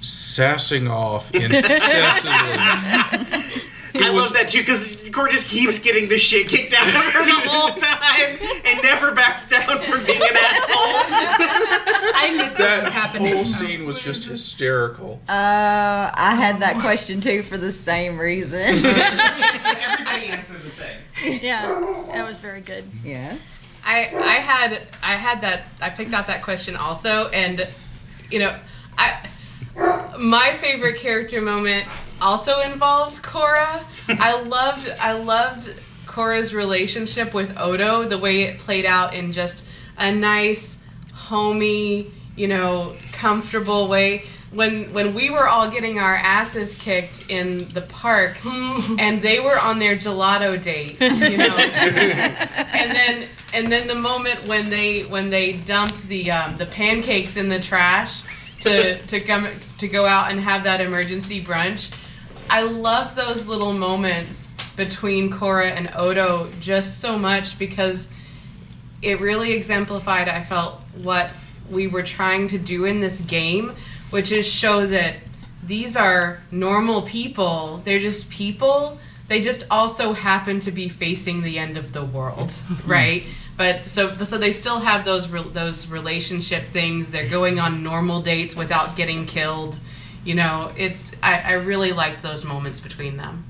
[0.00, 2.58] sassing off incessantly.
[4.00, 7.24] I love that too because Core just keeps getting the shit kicked out of her
[7.24, 12.12] the whole time and never backs down from being an asshole.
[12.14, 13.34] I missed what was that happening.
[13.34, 15.20] whole scene was just hysterical.
[15.28, 18.60] Uh, I had that question too for the same reason.
[18.60, 21.40] Everybody answered the thing.
[21.42, 22.84] Yeah, that was very good.
[23.04, 23.36] yeah.
[23.84, 27.66] I I had I had that I picked out that question also, and
[28.30, 28.54] you know,
[28.98, 29.26] I
[30.18, 31.86] my favorite character moment
[32.20, 33.80] also involves Cora.
[34.08, 35.74] I loved I loved
[36.06, 39.66] Cora's relationship with Odo, the way it played out in just
[39.98, 44.24] a nice, homey, you know, comfortable way.
[44.50, 48.38] When when we were all getting our asses kicked in the park,
[48.98, 54.46] and they were on their gelato date, you know, and then and then the moment
[54.46, 58.22] when they when they dumped the um, the pancakes in the trash
[58.60, 61.92] to to come to go out and have that emergency brunch.
[62.50, 68.10] I love those little moments between Cora and Odo just so much because
[69.02, 71.30] it really exemplified I felt what
[71.70, 73.72] we were trying to do in this game,
[74.10, 75.16] which is show that
[75.62, 77.82] these are normal people.
[77.84, 78.98] They're just people.
[79.26, 82.54] They just also happen to be facing the end of the world,
[82.86, 83.24] right?
[83.56, 87.10] But so so they still have those re- those relationship things.
[87.10, 89.78] They're going on normal dates without getting killed.
[90.24, 93.44] You know, it's I, I really liked those moments between them.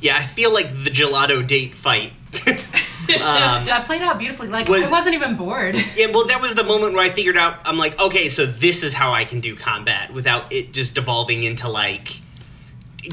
[0.00, 2.12] Yeah, I feel like the gelato date fight.
[2.46, 4.48] um, That played out beautifully.
[4.48, 5.74] Like Was- I wasn't even bored.
[5.96, 7.60] yeah, well, that was the moment where I figured out.
[7.64, 11.42] I'm like, okay, so this is how I can do combat without it just devolving
[11.42, 12.20] into like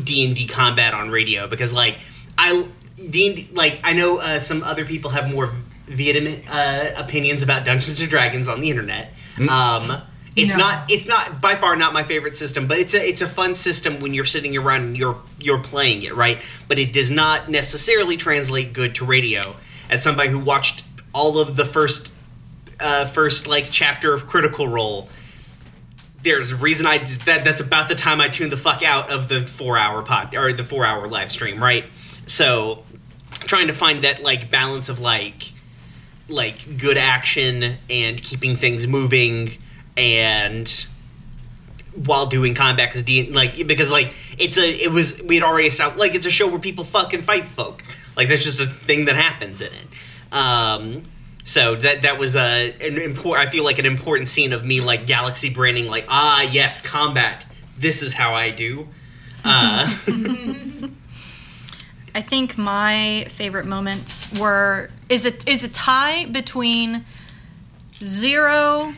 [0.04, 1.48] D and D combat on radio.
[1.48, 1.98] Because like
[2.38, 2.68] I
[3.10, 5.52] D and D, like I know uh, some other people have more
[5.86, 9.14] vehement uh, opinions about Dungeons and Dragons on the internet.
[9.50, 10.02] Um,
[10.36, 10.58] it's No.
[10.60, 10.90] not.
[10.92, 14.00] It's not by far not my favorite system, but it's a it's a fun system
[14.00, 16.42] when you're sitting around and you're you're playing it right.
[16.68, 19.56] But it does not necessarily translate good to radio.
[19.90, 22.12] As somebody who watched all of the first
[22.80, 25.08] uh, first like chapter of Critical Role,
[26.24, 27.46] there's a reason I that.
[27.46, 30.52] That's about the time I tuned the fuck out of the four hour pod or
[30.52, 31.86] the four hour live stream, right?
[32.26, 32.84] So
[33.42, 35.54] trying to find that like balance of like
[36.28, 39.52] like good action and keeping things moving
[39.98, 40.88] and
[41.96, 45.68] while doing combat because D like because like it's a it was we had already
[45.68, 47.84] established like it's a show where people fucking fight folk.
[48.18, 49.88] Like that's just a thing that happens in it.
[50.36, 51.04] Um
[51.44, 54.82] so that that was a an important I feel like an important scene of me
[54.82, 57.46] like galaxy branding like ah yes combat.
[57.78, 58.88] This is how I do.
[59.44, 59.88] Uh
[62.16, 67.06] I think my favorite moments were is it is a tie between
[68.04, 68.94] Zero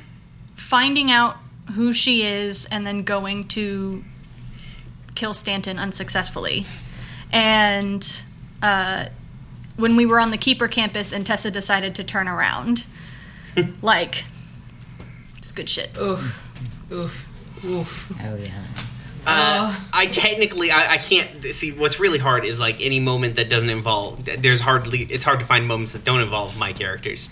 [0.68, 1.38] finding out
[1.76, 4.04] who she is and then going to
[5.16, 6.66] kill Stanton unsuccessfully,
[7.32, 8.24] and
[8.62, 9.06] uh,
[9.78, 12.84] when we were on the Keeper campus and Tessa decided to turn around,
[13.82, 14.26] like
[15.38, 15.98] it's good shit.
[15.98, 18.12] Oof, oof, oof.
[18.22, 18.64] Oh yeah.
[19.26, 23.50] Uh, I technically I, I can't see what's really hard is like any moment that
[23.50, 27.28] doesn't involve there's hardly it's hard to find moments that don't involve my characters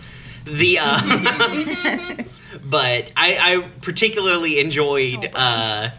[0.45, 2.23] the uh
[2.63, 5.89] but I, I particularly enjoyed uh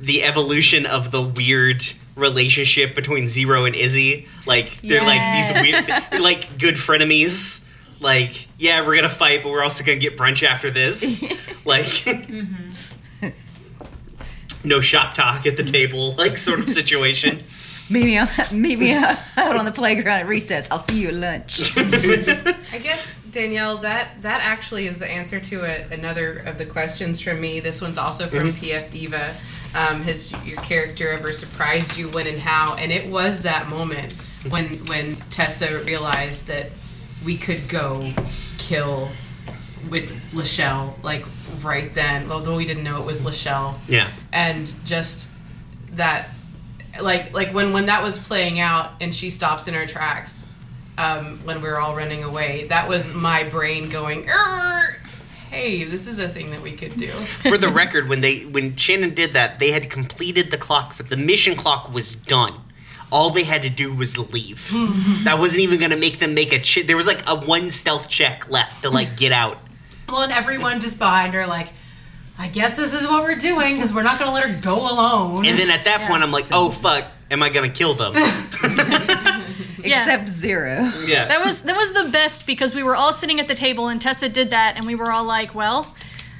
[0.00, 1.82] the evolution of the weird
[2.14, 4.26] relationship between Zero and Izzy.
[4.46, 7.64] Like they're like these weird they're like good frenemies.
[8.00, 11.22] Like yeah we're gonna fight but we're also gonna get brunch after this.
[11.68, 12.06] Like
[14.64, 17.42] no shop talk at the table like sort of situation.
[17.90, 20.70] Meet me, out, meet me out on the playground at recess.
[20.70, 21.76] I'll see you at lunch.
[21.76, 27.20] I guess Danielle, that that actually is the answer to a, another of the questions
[27.20, 27.60] from me.
[27.60, 29.34] This one's also from PF Diva.
[29.74, 32.74] Um, has your character ever surprised you when and how?
[32.76, 34.12] And it was that moment
[34.50, 36.72] when when Tessa realized that
[37.24, 38.12] we could go
[38.58, 39.08] kill
[39.90, 41.24] with Lachelle, like
[41.62, 42.30] right then.
[42.30, 45.28] Although we didn't know it was Lachelle yeah and just
[45.92, 46.28] that
[47.00, 50.47] like like when when that was playing out and she stops in her tracks
[50.98, 52.66] um, when we were all running away.
[52.68, 55.00] That was my brain going "Err,
[55.50, 57.06] hey this is a thing that we could do.
[57.08, 61.16] For the record when they when Shannon did that they had completed the clock the
[61.16, 62.52] mission clock was done.
[63.10, 64.70] All they had to do was leave.
[65.24, 67.70] That wasn't even going to make them make a ch- there was like a one
[67.70, 69.56] stealth check left to like get out.
[70.08, 71.68] Well, and everyone just behind her, like,
[72.38, 74.76] I guess this is what we're doing because we're not going to let her go
[74.80, 75.44] alone.
[75.46, 77.04] and then at that point i'm like oh fuck.
[77.30, 78.12] Am i going to kill them
[79.88, 80.00] Yeah.
[80.00, 80.90] except zero.
[81.06, 81.26] Yeah.
[81.26, 84.00] That was that was the best because we were all sitting at the table and
[84.00, 85.94] Tessa did that and we were all like, "Well,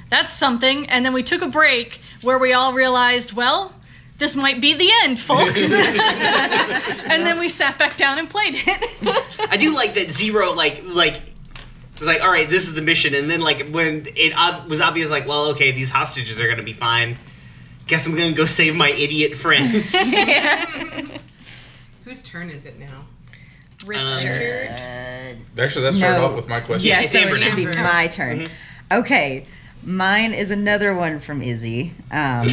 [0.09, 3.73] that's something." And then we took a break where we all realized, "Well,
[4.17, 9.49] this might be the end, folks." and then we sat back down and played it.
[9.51, 11.21] I do like that zero, like, like,
[11.99, 13.13] was like, all right, this is the mission.
[13.13, 16.57] And then, like, when it ob- was obvious, like, well, okay, these hostages are going
[16.57, 17.17] to be fine.
[17.87, 19.93] Guess I'm going to go save my idiot friends.
[22.05, 23.05] Whose turn is it now?
[23.85, 24.69] Richard.
[25.57, 26.25] Actually, that started No.
[26.27, 26.87] off with my question.
[26.89, 27.55] Yeah, so Amber it should now.
[27.55, 27.83] be Amber.
[27.83, 28.47] my turn.
[28.91, 29.45] Okay,
[29.83, 31.93] mine is another one from Izzy.
[32.11, 32.47] Um,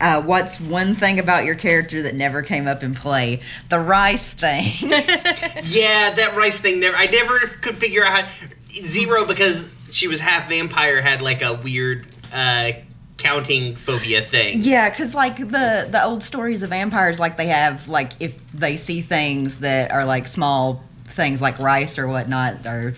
[0.00, 3.40] uh, what's one thing about your character that never came up in play?
[3.68, 4.64] The rice thing.
[4.90, 8.28] yeah, that rice thing, never, I never could figure out how.
[8.84, 12.72] Zero, because she was half vampire, had, like, a weird uh,
[13.24, 14.58] counting phobia thing.
[14.60, 18.76] yeah, because like the the old stories of vampires, like they have like if they
[18.76, 22.94] see things that are like small things like rice or whatnot, or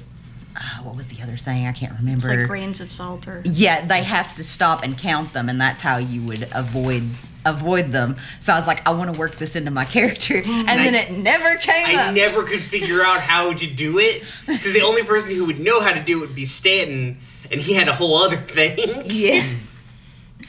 [0.57, 1.67] uh, what was the other thing?
[1.67, 2.29] I can't remember.
[2.31, 5.61] It's like grains of salt or Yeah, they have to stop and count them, and
[5.61, 7.05] that's how you would avoid
[7.45, 8.17] avoid them.
[8.41, 11.13] So I was like, I want to work this into my character, and then it
[11.13, 12.15] never came I up.
[12.17, 15.81] never could figure out how to do it because the only person who would know
[15.81, 17.19] how to do it would be Stanton,
[17.53, 19.03] and he had a whole other thing.
[19.07, 19.45] yeah,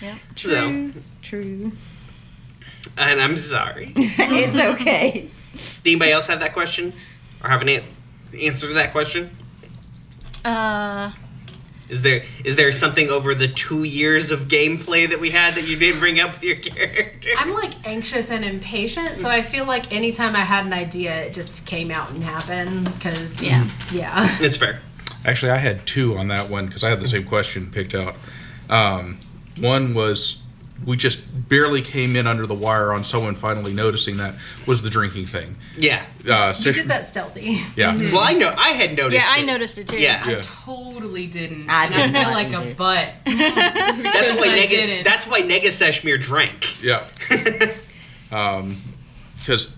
[0.02, 0.16] yeah.
[0.36, 1.72] So, true.
[2.98, 3.94] and I'm sorry.
[3.96, 5.30] it's okay.
[5.84, 6.94] Did anybody else have that question
[7.44, 7.84] or have an an-
[8.44, 9.30] answer to that question?
[10.46, 11.12] Uh,
[11.90, 15.68] Is there is there something over the two years of gameplay that we had that
[15.68, 17.30] you didn't bring up with your character?
[17.38, 21.34] I'm like anxious and impatient, so I feel like anytime I had an idea, it
[21.34, 22.86] just came out and happened.
[22.94, 23.68] Because Yeah.
[23.92, 24.28] yeah.
[24.40, 24.80] It's fair.
[25.26, 28.16] Actually, I had two on that one because I had the same question picked out.
[28.70, 29.20] Um,
[29.60, 30.42] one was
[30.86, 34.36] we just barely came in under the wire on someone finally noticing that
[34.68, 35.56] was the drinking thing.
[35.76, 36.06] Yeah.
[36.30, 37.62] Uh, You did that stealthy.
[37.76, 37.96] Yeah.
[38.12, 39.26] Well, I know I had noticed.
[39.26, 39.98] yeah, I noticed it too.
[39.98, 40.22] Yeah.
[40.24, 40.42] I Yeah.
[40.44, 41.68] totally didn't.
[41.70, 42.72] I and did I feel like either.
[42.72, 43.10] a butt.
[43.26, 45.04] That's why I Nega.
[45.04, 46.84] That's why Nega Seshmir drank.
[46.84, 47.04] Yeah.
[48.30, 49.76] Because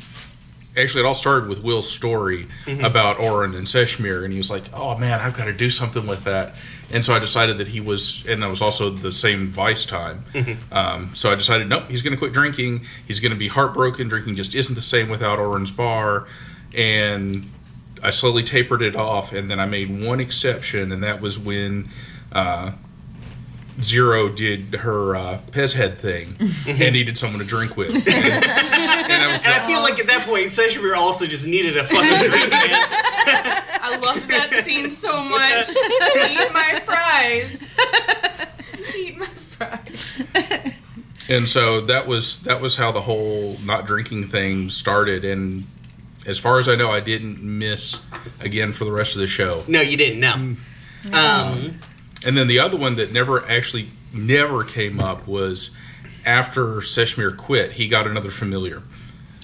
[0.75, 2.47] actually, it all started with Will's story
[2.81, 6.07] about Orin and Seshmir, and he was like, "Oh man, I've got to do something
[6.07, 6.55] with that."
[6.91, 10.23] And so I decided that he was, and that was also the same Vice time.
[10.71, 12.85] Um, so I decided, nope, he's going to quit drinking.
[13.07, 14.07] He's going to be heartbroken.
[14.07, 16.27] Drinking just isn't the same without Orin's bar,
[16.75, 17.45] and
[18.01, 19.33] I slowly tapered it off.
[19.33, 21.89] And then I made one exception, and that was when.
[22.31, 22.71] Uh,
[23.81, 26.35] Zero did her uh, Pez head thing
[26.67, 27.91] and needed someone to drink with.
[27.95, 32.29] And, and And I feel like at that point, Seshmir also just needed a fucking
[32.29, 32.51] drink.
[32.51, 33.61] Man.
[33.91, 35.69] I love that scene so much.
[35.69, 37.77] Eat my fries.
[38.95, 40.81] Eat my fries.
[41.29, 45.25] and so that was that was how the whole not drinking thing started.
[45.25, 45.65] And
[46.25, 48.05] as far as I know, I didn't miss
[48.39, 49.63] again for the rest of the show.
[49.67, 50.19] No, you didn't.
[50.19, 50.33] No.
[51.13, 51.79] Um,
[52.25, 55.71] And then the other one that never actually never came up was
[56.25, 58.83] after Seshmir quit, he got another familiar.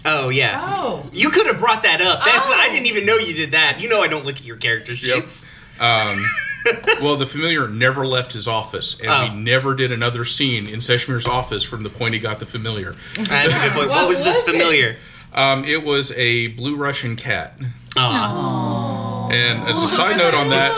[0.06, 0.62] Oh yeah.
[0.78, 1.10] Oh.
[1.14, 2.20] You could have brought that up.
[2.24, 2.72] That's I Oh.
[2.72, 3.80] didn't even know you did that.
[3.80, 5.00] You know I don't look at your character Yep.
[5.24, 5.46] sheets.
[5.80, 6.26] Um,
[7.02, 9.24] well, the familiar never left his office, and Oh.
[9.34, 12.96] we never did another scene in Seshmir's office from the point he got the familiar.
[13.16, 13.90] That's a good point.
[13.90, 14.52] What, What was this was it?
[14.52, 14.98] familiar?
[15.34, 17.60] Um, it was a blue Russian cat.
[17.98, 19.30] Aw.
[19.30, 20.76] And as a side note on that,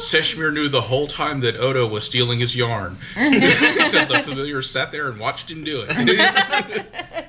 [0.00, 4.92] Seshmir knew the whole time that Odo was stealing his yarn because the familiar sat
[4.92, 7.25] there and watched him do it.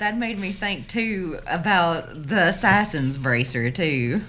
[0.00, 4.22] That made me think too about the assassin's bracer too.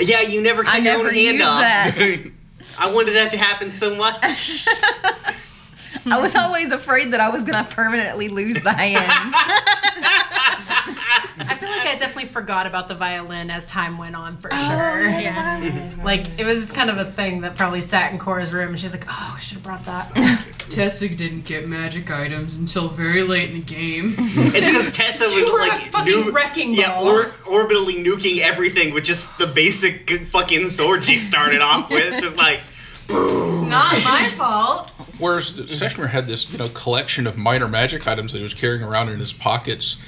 [0.00, 1.60] Yeah, you never cut I your never own hand used off.
[1.60, 2.30] that.
[2.78, 4.66] I wanted that to happen so much.
[6.06, 9.34] I was always afraid that I was gonna permanently lose the hand.
[11.38, 14.56] I feel like I definitely forgot about the violin as time went on for oh,
[14.56, 15.08] sure.
[15.08, 15.90] Yeah.
[16.04, 18.92] Like it was kind of a thing that probably sat in Cora's room and she's
[18.92, 20.44] like, Oh, I should have brought that.
[20.68, 24.14] Tessa didn't get magic items until very late in the game.
[24.18, 27.08] It's because Tessa was You were like a fucking wrecking yeah, ball.
[27.08, 32.20] or, orbitally nuking everything with just the basic fucking sword she started off with.
[32.20, 32.60] Just like,
[33.08, 34.90] it's not my fault.
[35.18, 38.82] Whereas Seshmir had this, you know, collection of minor magic items that he was carrying
[38.82, 39.98] around in his pockets.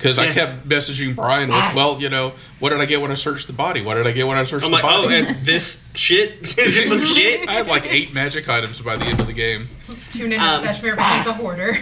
[0.00, 3.16] Because I kept messaging Brian with, well, you know, what did I get when I
[3.16, 3.82] searched the body?
[3.82, 5.16] What did I get when I searched I'm the like, oh, body?
[5.16, 7.46] and this shit is just some shit.
[7.46, 9.66] I have like eight magic items by the end of the game.
[10.12, 11.72] Tune into Um, Seshmir becomes a hoarder.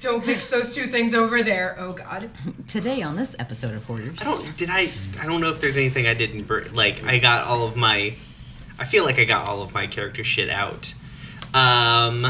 [0.00, 1.76] Don't mix those two things over there.
[1.78, 2.30] Oh God.
[2.66, 4.18] Today on this episode of Hoarders.
[4.20, 4.56] I don't.
[4.56, 4.90] Did I?
[5.20, 6.44] I don't know if there's anything I didn't.
[6.46, 8.14] bur- Like, I got all of my.
[8.78, 10.94] I feel like I got all of my character shit out.
[11.54, 12.26] Um.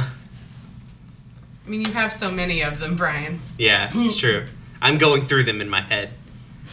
[1.71, 3.39] I mean, you have so many of them, Brian.
[3.57, 4.45] Yeah, it's true.
[4.83, 6.11] I'm going through them in my head.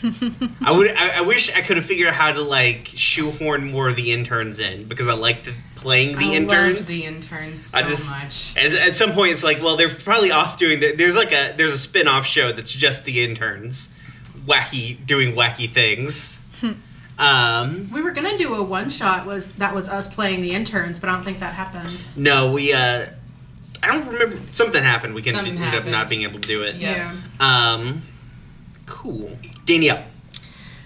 [0.03, 0.89] I would.
[0.89, 4.11] I, I wish I could have figured out how to like shoehorn more of the
[4.11, 6.77] interns in because I liked playing the I interns.
[6.79, 8.57] loved the interns so I just- much.
[8.57, 10.79] As, at some point, it's like, well, they're probably off doing.
[10.79, 13.93] The, there's like a there's a spin off show that's just the interns,
[14.47, 16.41] wacky doing wacky things.
[17.19, 20.99] um, We were gonna do a one shot was that was us playing the interns,
[20.99, 21.95] but I don't think that happened.
[22.15, 22.73] no, we.
[22.73, 23.05] uh
[23.84, 24.38] I don't remember.
[24.53, 25.13] Something happened.
[25.13, 26.75] We can Something end up not being able to do it.
[26.75, 27.15] Yeah.
[27.39, 28.01] Um,
[28.86, 29.38] cool.
[29.65, 30.03] Danielle.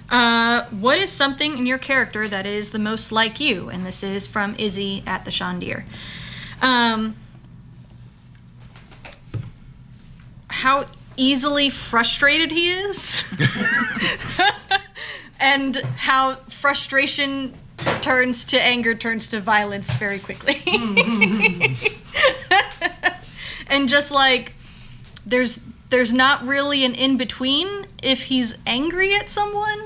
[0.09, 3.69] Uh, what is something in your character that is the most like you?
[3.69, 5.85] And this is from Izzy at the Shondir.
[6.61, 7.15] Um,
[10.49, 10.85] how
[11.15, 13.23] easily frustrated he is,
[15.39, 17.53] and how frustration
[18.01, 20.61] turns to anger, turns to violence very quickly.
[23.67, 24.53] and just like
[25.25, 27.67] there's there's not really an in between
[28.01, 29.83] if he's angry at someone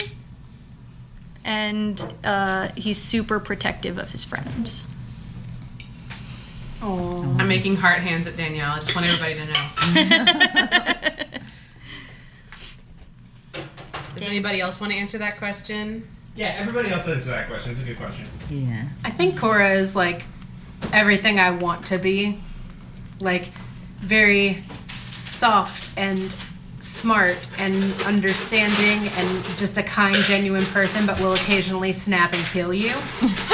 [1.44, 4.88] and uh, he's super protective of his friends
[6.88, 8.74] Oh, I'm making heart hands at Danielle.
[8.74, 9.64] I just want everybody to know.
[14.14, 16.08] Does anybody else want to answer that question?
[16.36, 17.72] Yeah, everybody else answer that question.
[17.72, 18.26] It's a good question.
[18.50, 18.84] Yeah.
[19.06, 20.26] I think Cora is like
[20.92, 22.38] everything I want to be,
[23.20, 23.46] like
[23.98, 24.64] very
[25.24, 26.34] soft and
[26.86, 32.74] smart and understanding and just a kind, genuine person, but will occasionally snap and kill
[32.74, 32.94] you.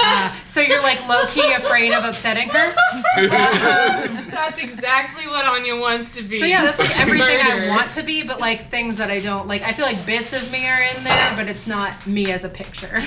[0.03, 2.75] Uh, so you're like low key afraid of upsetting her.
[4.31, 6.39] That's exactly what Anya wants to be.
[6.39, 9.47] So yeah, that's like everything I want to be, but like things that I don't
[9.47, 9.61] like.
[9.63, 12.49] I feel like bits of me are in there, but it's not me as a
[12.49, 12.99] picture.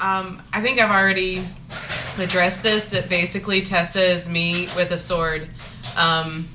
[0.00, 1.42] Um, I think I've already
[2.18, 2.90] addressed this.
[2.90, 5.48] That basically Tessa is me with a sword,
[5.96, 6.46] um,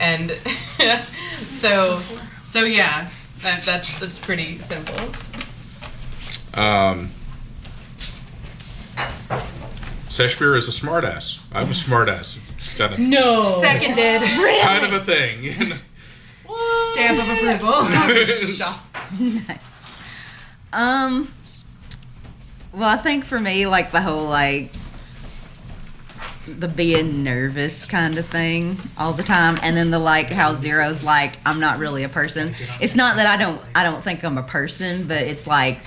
[0.00, 0.30] and
[1.46, 2.00] so
[2.42, 3.08] so yeah,
[3.42, 4.98] that, that's that's pretty simple.
[6.54, 7.10] Um,
[10.08, 11.46] Seshmir is a smartass.
[11.52, 12.40] I'm a smartass.
[12.54, 14.22] It's kind of, No, Seconded.
[14.38, 14.60] Really?
[14.62, 15.44] kind of a thing.
[15.44, 15.76] you know?
[16.92, 17.84] Stamp of approval.
[18.26, 19.20] shocked.
[19.20, 19.58] Nice.
[20.72, 21.32] Um.
[22.72, 24.72] Well, I think for me, like the whole like
[26.58, 31.02] the being nervous kind of thing all the time, and then the like how Zero's
[31.04, 32.54] like I'm not really a person.
[32.80, 35.78] It's not that I don't I don't think I'm a person, but it's like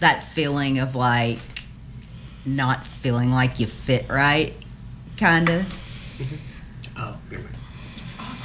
[0.00, 1.38] that feeling of like
[2.46, 4.54] not feeling like you fit right,
[5.18, 5.62] kind of.
[5.62, 6.98] Mm-hmm.
[6.98, 7.56] Oh, never mind.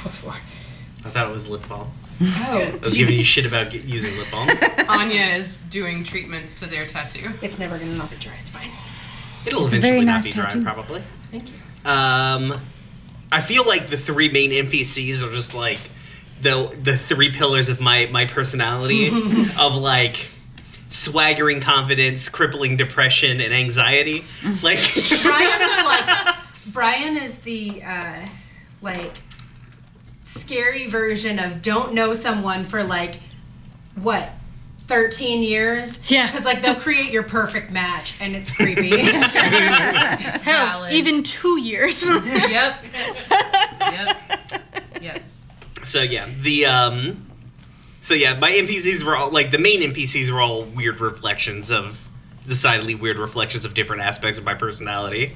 [0.02, 0.32] Before.
[0.32, 1.90] I thought it was lip balm.
[2.22, 2.58] Oh.
[2.74, 4.88] I was giving you shit about get, using lip balm.
[5.00, 7.30] Anya is doing treatments to their tattoo.
[7.42, 8.34] It's never gonna not be dry.
[8.40, 8.70] It's fine.
[9.46, 10.62] It'll It's eventually very not nice be dry, tattoo.
[10.62, 11.02] probably.
[11.30, 11.54] Thank you.
[11.86, 12.60] Um,
[13.30, 15.78] I feel like the three main NPCs are just like
[16.40, 19.08] the the three pillars of my my personality
[19.58, 20.30] of like
[20.88, 24.24] swaggering confidence, crippling depression, and anxiety.
[24.62, 24.78] Like
[25.22, 28.26] Brian is like Brian is the uh,
[28.82, 29.12] like
[30.22, 33.20] scary version of don't know someone for like
[33.94, 34.30] what
[34.86, 36.26] 13 years Yeah.
[36.26, 40.92] because like they'll create your perfect match and it's creepy hell Valid.
[40.92, 42.84] even two years Yep.
[43.80, 44.16] yep.
[45.02, 45.22] Yep.
[45.84, 47.26] so yeah, the um,
[48.00, 52.08] so yeah, my NPCs were all like the main NPCs were all weird reflections of
[52.46, 55.32] decidedly weird reflections of different aspects of my personality.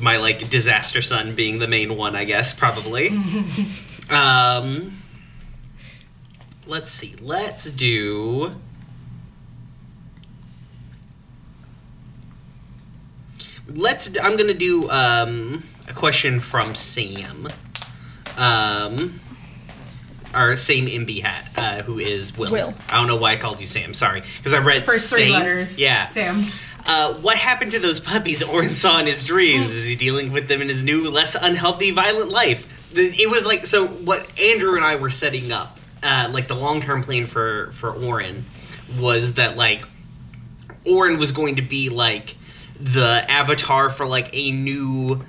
[0.00, 3.08] My like disaster son being the main one, I guess, probably.
[4.10, 4.98] um,
[6.66, 7.14] let's see.
[7.20, 8.52] Let's do.
[13.74, 14.16] Let's.
[14.18, 17.48] I'm gonna do um, a question from Sam.
[18.36, 19.20] Um,
[20.34, 22.52] our same MB hat, uh, who is Will.
[22.52, 22.74] Will.
[22.90, 23.94] I don't know why I called you Sam.
[23.94, 26.06] Sorry, because I read first three letters Yeah.
[26.06, 26.46] Sam
[26.86, 29.70] Uh, what happened to those puppies Orin saw in his dreams?
[29.70, 32.66] Is he dealing with them in his new, less unhealthy, violent life?
[32.96, 33.86] It was like so.
[33.86, 37.90] What Andrew and I were setting up, uh, like the long term plan for for
[37.90, 38.44] Orin,
[38.98, 39.84] was that like
[40.84, 42.36] Orin was going to be like
[42.80, 45.24] the avatar for like a new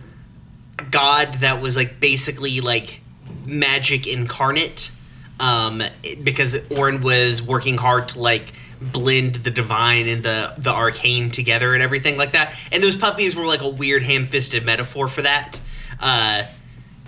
[0.89, 3.01] god that was like basically like
[3.45, 4.91] magic incarnate
[5.39, 5.81] um
[6.23, 11.73] because Orin was working hard to like blend the divine and the the arcane together
[11.73, 15.59] and everything like that and those puppies were like a weird ham-fisted metaphor for that
[15.99, 16.43] uh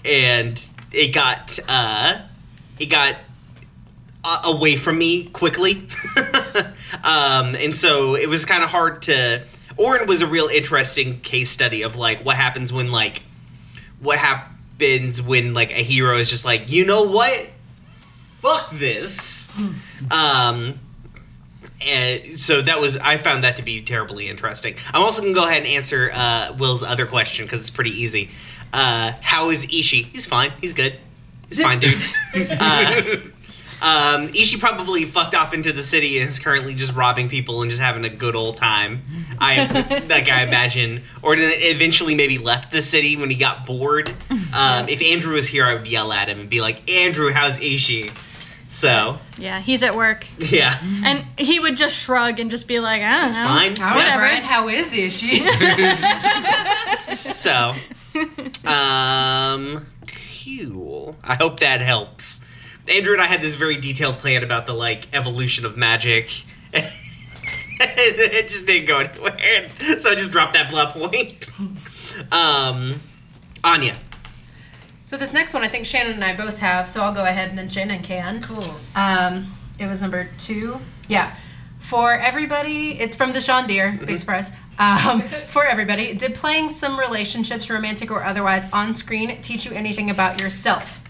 [0.05, 2.21] and it got uh
[2.79, 3.17] it got
[4.45, 5.87] away from me quickly.
[7.03, 9.43] um, and so it was kind of hard to.
[9.77, 13.23] Orin was a real interesting case study of like what happens when like
[13.99, 17.47] what happens when like a hero is just like you know what
[18.43, 19.49] fuck this.
[20.11, 20.79] Um,
[21.85, 24.75] and so that was I found that to be terribly interesting.
[24.93, 28.29] I'm also gonna go ahead and answer uh, Will's other question because it's pretty easy.
[28.71, 30.03] Uh, how is Ishi?
[30.03, 30.51] He's fine.
[30.59, 30.97] He's good.
[31.47, 32.01] He's fine, dude.
[32.59, 33.01] uh,
[33.83, 37.69] um, Ishi probably fucked off into the city and is currently just robbing people and
[37.69, 39.01] just having a good old time.
[39.39, 39.67] I
[40.09, 44.09] like I imagine, or eventually maybe left the city when he got bored.
[44.53, 47.59] Um, if Andrew was here, I would yell at him and be like, "Andrew, how's
[47.61, 48.11] Ishi?"
[48.69, 50.25] So Yeah, he's at work.
[50.39, 50.75] yeah,
[51.05, 53.47] And he would just shrug and just be like, I don't know.
[53.47, 53.77] fine.
[53.79, 54.21] All right, Whatever.
[54.21, 55.45] Brian, how is Ishi?
[57.33, 57.73] So,
[58.65, 61.15] um, cool.
[61.23, 62.45] I hope that helps.
[62.93, 66.29] Andrew and I had this very detailed plan about the like evolution of magic.
[66.73, 69.67] it just didn't go anywhere,
[69.97, 71.49] so I just dropped that plot point.
[72.31, 72.99] Um,
[73.63, 73.95] Anya.
[75.03, 76.87] So this next one, I think Shannon and I both have.
[76.87, 78.41] So I'll go ahead and then Shannon can.
[78.41, 78.75] cool.
[78.95, 80.77] Um, it was number two.
[81.07, 81.35] Yeah.
[81.79, 83.99] For everybody, it's from the Sean Deere.
[84.05, 84.51] Big surprise.
[84.79, 90.09] Um, for everybody, did playing some relationships, romantic or otherwise, on screen teach you anything
[90.09, 91.01] about yourself?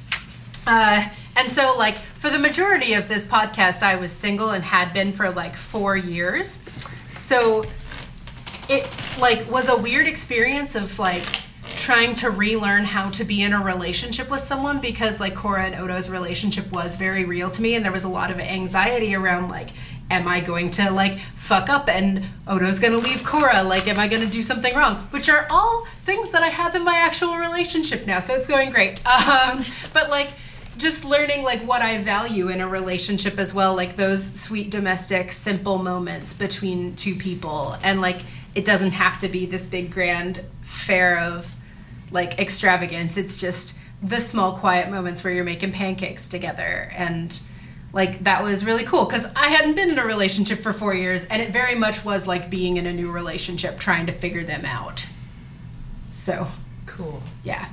[0.65, 4.93] Uh, and so, like, for the majority of this podcast, I was single and had
[4.93, 6.59] been for like four years.
[7.07, 7.63] So
[8.69, 11.23] it like was a weird experience of like
[11.75, 15.75] trying to relearn how to be in a relationship with someone because like Cora and
[15.75, 19.49] Odo's relationship was very real to me and there was a lot of anxiety around
[19.49, 19.69] like
[20.11, 23.63] am I going to like fuck up and Odo's to leave Cora?
[23.63, 24.95] Like am I to do something wrong?
[25.09, 28.71] Which are all things that I have in my actual relationship now so it's going
[28.71, 29.01] great.
[29.23, 29.63] Um,
[29.93, 30.31] but like
[30.83, 35.31] just learning like what I value in a relationship as well, like those sweet domestic
[35.31, 38.21] simple moments between two people and like
[38.53, 41.51] it doesn't have to be this big grand fair of
[42.11, 43.17] like extravagance.
[43.17, 47.39] It's just the small quiet moments where you're making pancakes together and
[47.93, 51.25] like that was really cool because I hadn't been in a relationship for four years
[51.25, 54.65] and it very much was like being in a new relationship trying to figure them
[54.65, 55.07] out.
[56.09, 56.47] So
[56.85, 57.23] Cool.
[57.43, 57.69] yeah.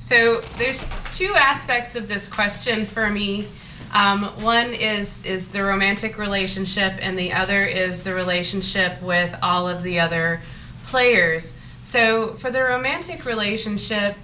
[0.00, 3.46] So there's two aspects of this question for me.
[3.92, 9.68] Um, one is is the romantic relationship, and the other is the relationship with all
[9.68, 10.40] of the other
[10.84, 11.52] players.
[11.82, 14.16] So for the romantic relationship,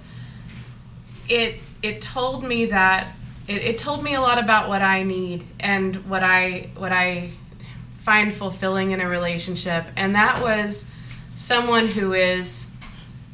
[1.29, 3.15] it it told me that
[3.47, 7.29] it, it told me a lot about what I need and what I what I
[7.99, 10.89] find fulfilling in a relationship, and that was
[11.35, 12.65] someone who is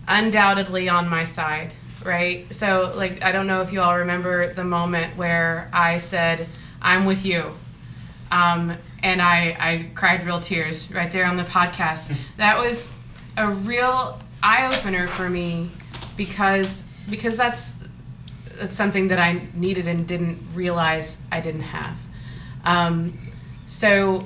[0.10, 1.74] undoubtedly on my side,
[2.06, 2.54] right?
[2.54, 6.48] So, like, I don't know if you all remember the moment where I said,
[6.82, 7.52] I'm with you.
[8.32, 12.14] Um, and I, I cried real tears right there on the podcast.
[12.38, 12.94] That was
[13.38, 15.70] a real eye opener for me
[16.18, 17.78] because because that's
[18.56, 21.98] that's something that I needed and didn't realize I didn't have.
[22.64, 23.18] Um,
[23.66, 24.26] so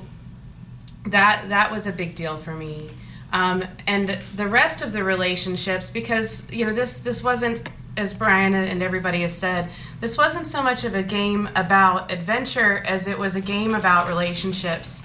[1.06, 2.90] that that was a big deal for me.
[3.34, 8.54] Um, and the rest of the relationships, because you know this this wasn't as Brian
[8.54, 9.70] and everybody has said,
[10.00, 14.08] this wasn't so much of a game about adventure as it was a game about
[14.08, 15.04] relationships.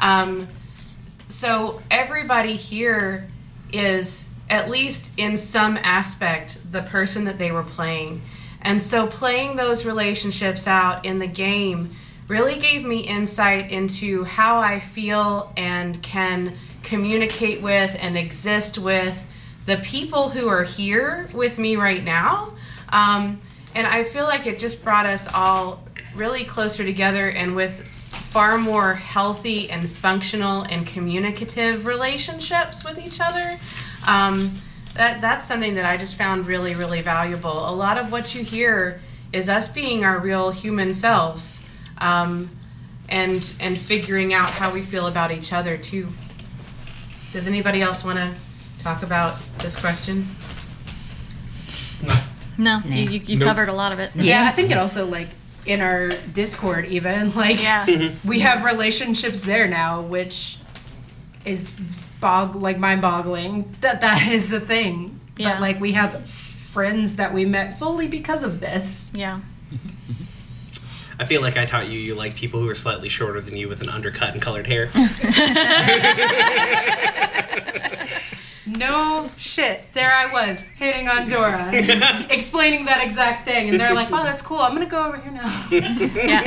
[0.00, 0.48] Um,
[1.28, 3.28] so everybody here
[3.72, 8.20] is at least in some aspect the person that they were playing.
[8.60, 11.92] And so playing those relationships out in the game
[12.28, 19.26] really gave me insight into how I feel and can communicate with and exist with
[19.66, 22.52] the people who are here with me right now.
[22.88, 23.40] Um,
[23.74, 27.86] and I feel like it just brought us all really closer together and with
[28.32, 33.58] far more healthy and functional and communicative relationships with each other.
[34.06, 34.52] Um,
[34.94, 37.68] that that's something that I just found really really valuable.
[37.68, 39.00] A lot of what you hear
[39.32, 41.64] is us being our real human selves,
[41.98, 42.50] um,
[43.08, 46.08] and and figuring out how we feel about each other too.
[47.32, 48.32] Does anybody else want to
[48.82, 50.26] talk about this question?
[52.58, 53.48] No, you, you, you Nope.
[53.48, 54.10] covered a lot of it.
[54.14, 55.28] Yeah, I think it also like
[55.64, 57.86] in our Discord even like Yeah.
[57.86, 58.28] Mm-hmm.
[58.28, 60.58] we have relationships there now, which
[61.44, 61.70] is
[62.20, 65.18] bog like mind boggling that that is a thing.
[65.36, 65.52] Yeah.
[65.54, 69.12] But like we have friends that we met solely because of this.
[69.16, 69.40] Yeah.
[71.22, 73.68] I feel like I taught you you like people who are slightly shorter than you
[73.68, 74.90] with an undercut and colored hair.
[78.64, 79.92] No shit.
[79.92, 81.70] There I was hitting on Dora,
[82.30, 84.58] explaining that exact thing, and they're like, "Wow, that's cool.
[84.58, 86.44] I'm gonna go over here now." Yeah.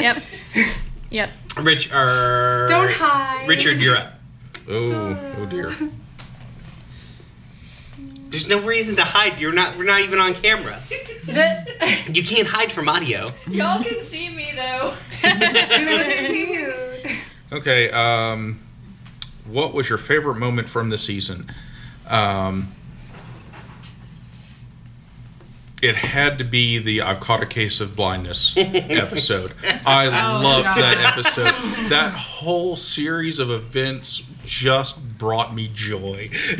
[0.00, 0.22] yep.
[1.10, 1.30] Yep.
[1.62, 3.46] Rich, er, Don't hide.
[3.48, 4.14] Richard, you're up.
[4.68, 5.72] Oh, oh dear.
[8.30, 9.38] There's no reason to hide.
[9.40, 9.76] You're not.
[9.76, 10.80] We're not even on camera.
[12.10, 13.26] You can't hide from audio.
[13.48, 14.94] Y'all can see me though.
[17.52, 17.90] Okay.
[17.90, 18.60] Um,
[19.46, 21.50] what was your favorite moment from the season?
[22.08, 22.68] Um,
[25.82, 29.52] it had to be the "I've caught a case of blindness" episode.
[29.86, 30.08] I
[30.42, 30.78] loved God.
[30.78, 31.54] that episode.
[31.90, 36.30] That whole series of events just brought me joy.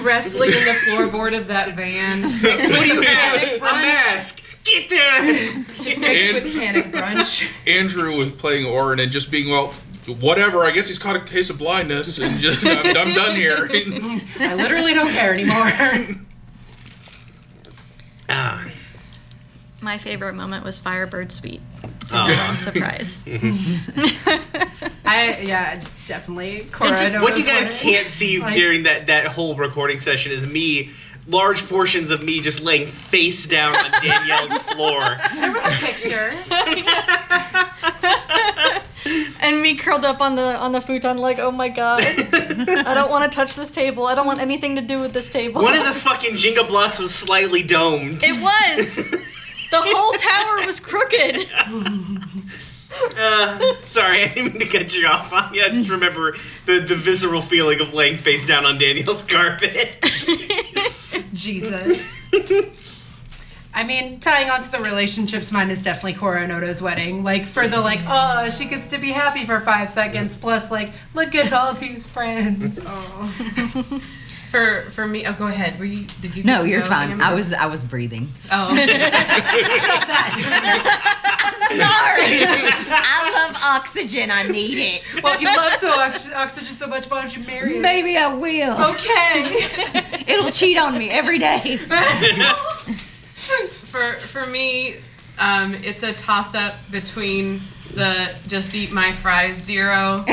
[0.00, 2.22] Wrestling in the floorboard of that van.
[2.42, 3.42] What do you have?
[3.42, 3.82] A brunch.
[3.82, 4.44] mask.
[4.64, 5.22] Get there.
[5.98, 7.46] Mixed And- with panic brunch.
[7.66, 9.74] Andrew was playing Orin and just being well.
[10.20, 13.68] Whatever, I guess he's caught a case of blindness and just I'm, I'm done here.
[14.40, 16.24] I literally don't care anymore.
[18.30, 18.66] Ah.
[19.82, 21.60] My favorite moment was Firebird Suite.
[22.12, 22.54] Oh.
[22.56, 23.22] Surprise.
[25.04, 26.66] I yeah, definitely.
[26.72, 30.00] Cora just- knows What you guys what- can't see like- during that that whole recording
[30.00, 30.90] session is me.
[31.26, 35.00] Large portions of me just laying face down on Danielle's floor.
[35.34, 36.32] There was a picture.
[39.40, 42.00] And me curled up on the on the futon like, oh my god.
[42.02, 44.06] I don't want to touch this table.
[44.06, 45.62] I don't want anything to do with this table.
[45.62, 48.20] One of the fucking Jenga blocks was slightly domed.
[48.22, 49.14] It was.
[49.70, 51.46] The whole tower was crooked.
[53.16, 55.30] Uh, sorry, I didn't mean to cut you off.
[55.32, 56.32] I just remember
[56.66, 60.02] the, the visceral feeling of laying face down on Daniel's carpet.
[61.32, 62.24] Jesus.
[63.74, 67.22] I mean, tying on to the relationships, mine is definitely Cora and Odo's wedding.
[67.22, 70.90] Like, for the, like, oh, she gets to be happy for five seconds, plus, like,
[71.14, 72.86] look at all these friends.
[72.88, 74.00] Oh.
[74.50, 75.78] For for me, oh, go ahead.
[75.78, 76.06] Were you?
[76.22, 76.42] Did you?
[76.42, 77.10] No, get to you're fine.
[77.10, 77.24] Amber?
[77.24, 78.28] I was I was breathing.
[78.50, 78.86] Oh, okay.
[81.68, 82.40] Sorry.
[82.90, 84.30] I love oxygen.
[84.30, 85.22] I need it.
[85.22, 87.82] Well, if you love so ox- oxygen so much, why don't you marry it?
[87.82, 88.72] Maybe I will.
[88.92, 90.24] Okay.
[90.32, 91.76] It'll cheat on me every day.
[93.36, 94.96] for for me,
[95.38, 97.60] um, it's a toss up between
[97.92, 100.24] the just eat my fries zero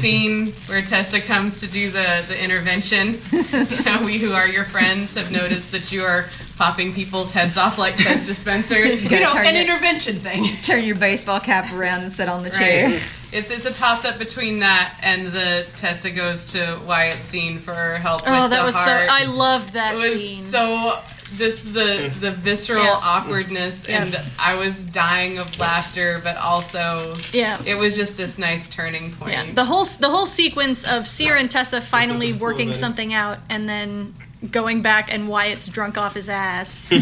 [0.00, 3.14] scene where Tessa comes to do the the intervention.
[3.54, 6.26] You know, we who are your friends have noticed that you are
[6.56, 9.10] popping people's heads off like Pez dispensers.
[9.12, 10.44] you know, Turn an it- intervention thing.
[10.62, 12.88] Turn your baseball cap around and sit on the chair.
[12.90, 13.02] Right.
[13.32, 17.74] It's it's a toss up between that and the Tessa goes to Wyatt scene for
[17.96, 18.22] help.
[18.26, 19.06] Oh, with that the was heart.
[19.06, 19.08] so.
[19.10, 20.42] I loved that it was scene.
[20.42, 21.00] so
[21.36, 22.20] just the mm.
[22.20, 23.00] the visceral Yeah.
[23.02, 24.02] awkwardness Yeah.
[24.04, 27.58] and I was dying of laughter, but also yeah.
[27.66, 29.32] it was just this nice turning point.
[29.32, 33.68] Yeah, the whole the whole sequence of Seer and Tessa finally working something out, and
[33.68, 34.14] then
[34.50, 36.86] going back and Wyatt's drunk off his ass.
[36.92, 36.96] oh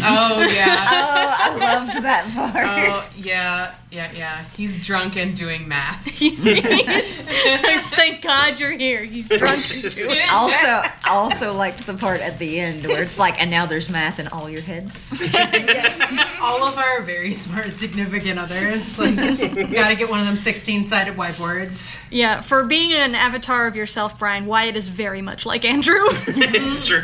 [0.55, 0.77] yeah.
[1.15, 2.65] Oh, I loved that part.
[2.67, 4.43] Oh yeah, yeah, yeah.
[4.55, 6.03] He's drunk and doing math.
[7.95, 9.03] Thank God you're here.
[9.03, 10.17] He's drunk and doing.
[10.33, 13.91] Also, I also liked the part at the end where it's like, and now there's
[13.91, 15.21] math in all your heads.
[16.41, 21.15] All of our very smart significant others, like, gotta get one of them 16 sided
[21.15, 22.03] whiteboards.
[22.09, 26.01] Yeah, for being an avatar of yourself, Brian, Wyatt is very much like Andrew.
[26.01, 27.03] it's true.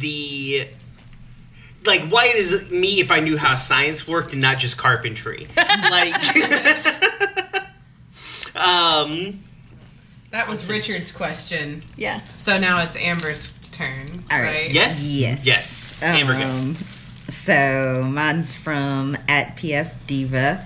[0.00, 0.66] the
[1.86, 5.46] like white is me if I knew how science worked and not just carpentry.
[5.56, 6.14] like
[8.56, 9.38] um
[10.30, 11.82] That was Richard's question.
[11.96, 12.20] yeah.
[12.36, 14.46] So now it's Amber's turn, All right?
[14.66, 14.70] right.
[14.70, 15.08] yes?
[15.08, 15.44] Yes.
[15.46, 16.02] Yes.
[16.02, 16.42] Amber go.
[16.44, 16.74] Um,
[17.28, 20.64] so mine's from at PF Diva.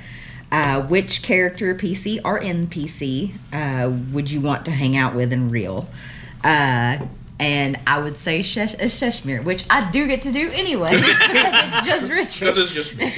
[0.51, 5.51] Uh, which character, PC or NPC, uh, would you want to hang out with in
[5.51, 5.87] real?
[6.43, 6.97] Uh,
[7.41, 11.87] and I would say Shesh- Sheshmir, which I do get to do anyway because it's
[11.87, 12.45] just Richard.
[12.47, 13.13] Because it's just me.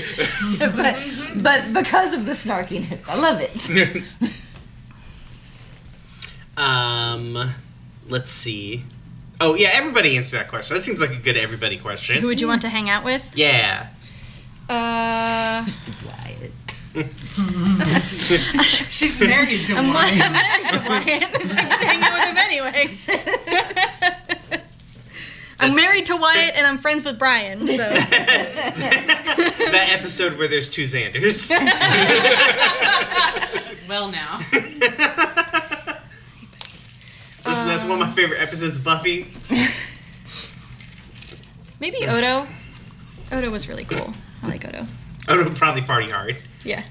[0.58, 4.36] but, but because of the snarkiness, I love it.
[6.56, 7.52] Um
[8.08, 8.84] let's see.
[9.40, 10.74] Oh yeah, everybody answer that question.
[10.76, 12.20] That seems like a good everybody question.
[12.20, 13.32] Who would you want to hang out with?
[13.34, 13.88] Yeah.
[14.68, 15.64] Uh,
[16.06, 16.52] Wyatt.
[18.90, 20.04] She's married to I'm, one.
[20.12, 21.06] I'm married to Wyatt.
[21.06, 21.32] I get
[21.80, 23.86] to hang out with him anyway.
[25.61, 27.66] I'm married to Wyatt and I'm friends with Brian.
[27.66, 29.16] So That
[29.90, 31.50] episode where there's two Xanders.
[33.90, 34.38] Well now.
[34.52, 34.70] Listen,
[37.66, 39.26] that's one of my favorite episodes Buffy.
[41.80, 42.46] maybe Odo.
[43.32, 44.12] Odo was really cool.
[44.44, 44.86] I like Odo.
[45.28, 46.40] Odo no, probably party hard.
[46.64, 46.84] Yeah.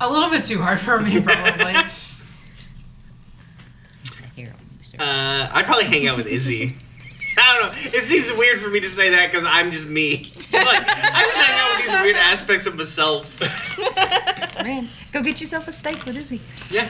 [0.00, 1.74] A little bit too hard for me, probably.
[4.36, 4.54] Here.
[4.96, 6.76] Uh, I'd probably hang out with Izzy.
[7.38, 7.78] I don't know.
[7.98, 10.16] It seems weird for me to say that because I'm just me.
[10.52, 13.40] like, I just hang out with these weird aspects of myself.
[14.64, 16.40] Man, go get yourself a steak with Izzy.
[16.70, 16.88] Yeah.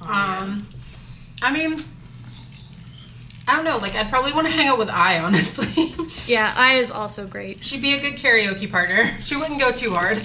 [0.00, 0.66] Um,
[1.42, 1.82] I mean,
[3.48, 3.78] I don't know.
[3.78, 5.94] Like, I'd probably want to hang out with I, honestly.
[6.26, 7.64] Yeah, I is also great.
[7.64, 9.16] She'd be a good karaoke partner.
[9.20, 10.24] She wouldn't go too hard.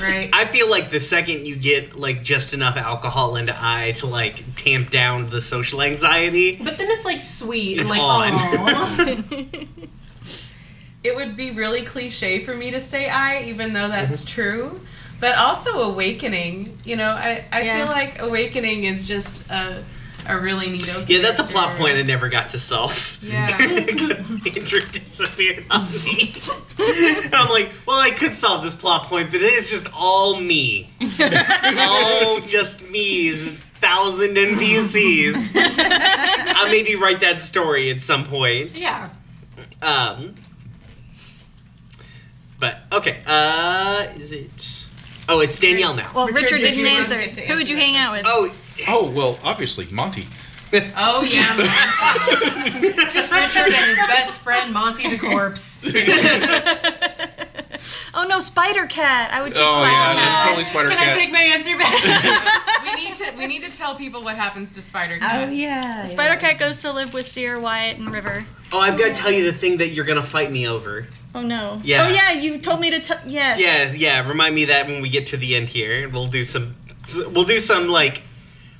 [0.00, 0.28] Right.
[0.32, 4.56] I feel like the second you get like just enough alcohol into I to like
[4.56, 7.78] tamp down the social anxiety, But then it's like sweet.
[7.80, 9.68] It's and like, on.
[11.04, 14.40] it would be really cliche for me to say I, even though that's Mm-hmm.
[14.40, 14.80] true.
[15.20, 17.78] But also awakening, you know, I, I Yeah.
[17.78, 19.82] feel like awakening is just a,
[20.26, 20.86] a really neat.
[21.08, 23.18] yeah, that's a plot point I never got to solve.
[23.22, 23.56] Yeah.
[23.84, 26.34] because Andrew disappeared on me.
[26.78, 30.40] and I'm like, well, I could solve this plot point, but then it's just all
[30.40, 30.90] me.
[31.78, 35.52] all just me's, thousand NPCs.
[36.56, 38.76] I'll maybe write that story at some point.
[38.76, 39.10] yeah.
[39.82, 40.34] Um,
[42.58, 44.86] but okay, uh, is it?
[45.28, 46.10] Oh, it's Danielle now.
[46.14, 47.16] Well, Richard, Richard, did didn't you answer.
[47.16, 48.24] get Who would you hang out with?
[48.26, 48.50] Oh,
[48.88, 50.24] Oh well, obviously Monty.
[50.96, 51.54] Oh yeah.
[53.08, 55.80] Just Richard and his best friend, Monty the Corpse.
[58.16, 59.30] Oh no, Spider Cat.
[59.32, 60.16] I would choose Oh Spider yeah, Cat.
[60.16, 61.08] that's totally Spider Can Cat.
[61.08, 62.82] I take my answer back?
[62.84, 65.34] we need to we need to tell people what happens to Spider Cat.
[65.42, 65.52] Oh Cat.
[65.54, 66.04] yeah.
[66.04, 68.44] Spider Cat goes to live with Seer, Wyatt, and River.
[68.72, 71.06] oh, I've got to tell you the thing that you're gonna fight me over.
[71.34, 71.80] Oh no.
[71.82, 72.06] Yeah.
[72.06, 73.00] Oh yeah, you told me to.
[73.00, 73.60] T- yes.
[73.60, 74.28] Yeah, yeah.
[74.28, 76.08] Remind me that when we get to the end here.
[76.08, 76.76] We'll do some.
[77.32, 78.22] We'll do some like.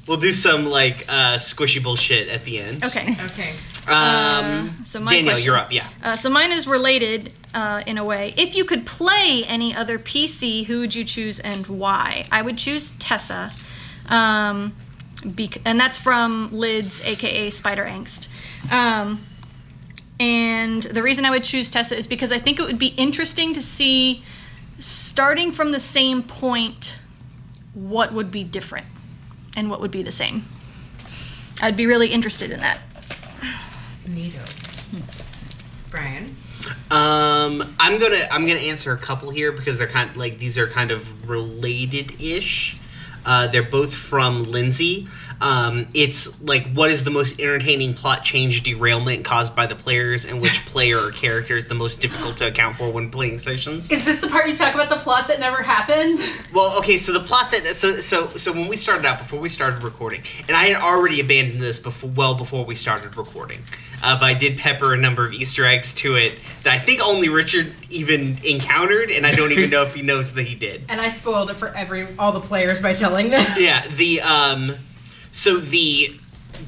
[0.07, 2.85] We'll do some like uh, squishy bullshit at the end.
[2.85, 3.17] Okay.
[3.25, 3.55] Okay.
[3.91, 5.73] Um, So my Danielle, question- you're up.
[5.73, 5.89] Yeah.
[6.03, 8.35] Uh, so mine is related uh, in a way.
[8.37, 12.25] If you could play any other PC, who would you choose and why?
[12.31, 13.51] I would choose Tessa,
[14.09, 14.75] um,
[15.25, 18.29] bec- and that's from Lids, aka Spider Angst.
[18.71, 19.25] Um,
[20.21, 23.55] and the reason I would choose Tessa is because I think it would be interesting
[23.55, 24.23] to see,
[24.79, 27.01] starting from the same point,
[27.73, 28.87] what would be different
[29.57, 30.45] and what would be the same.
[31.61, 32.79] I'd be really interested in that.
[34.07, 35.91] Neato.
[35.91, 36.37] Brian.
[36.91, 40.59] Um, I'm gonna I'm gonna answer a couple here because they're kind of like these
[40.59, 42.77] are kind of related ish.
[43.27, 45.07] Uh, they're both from Lindsay.
[45.41, 50.25] Um, it's like what is the most entertaining plot change derailment caused by the players,
[50.25, 53.91] and which player or character is the most difficult to account for when playing sessions.
[53.91, 56.21] Is this the part you talk about the plot that never happened?
[56.53, 59.49] Well, okay, so the plot that so so so when we started out before we
[59.49, 63.61] started recording, and I had already abandoned this before well before we started recording,
[64.03, 67.03] uh, but I did pepper a number of Easter eggs to it that I think
[67.03, 70.85] only Richard even encountered, and I don't even know if he knows that he did.
[70.95, 73.45] And I spoiled it for every all the players by telling them.
[73.59, 74.77] Yeah, the um,
[75.35, 76.17] so the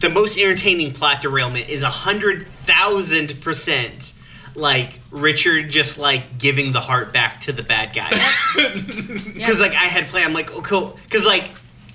[0.01, 4.13] the most entertaining plot derailment is a hundred thousand percent
[4.57, 8.13] like Richard just like giving the heart back to the bad guys.
[9.37, 10.99] Because like I had planned, I'm like, oh cool.
[11.05, 11.49] Because like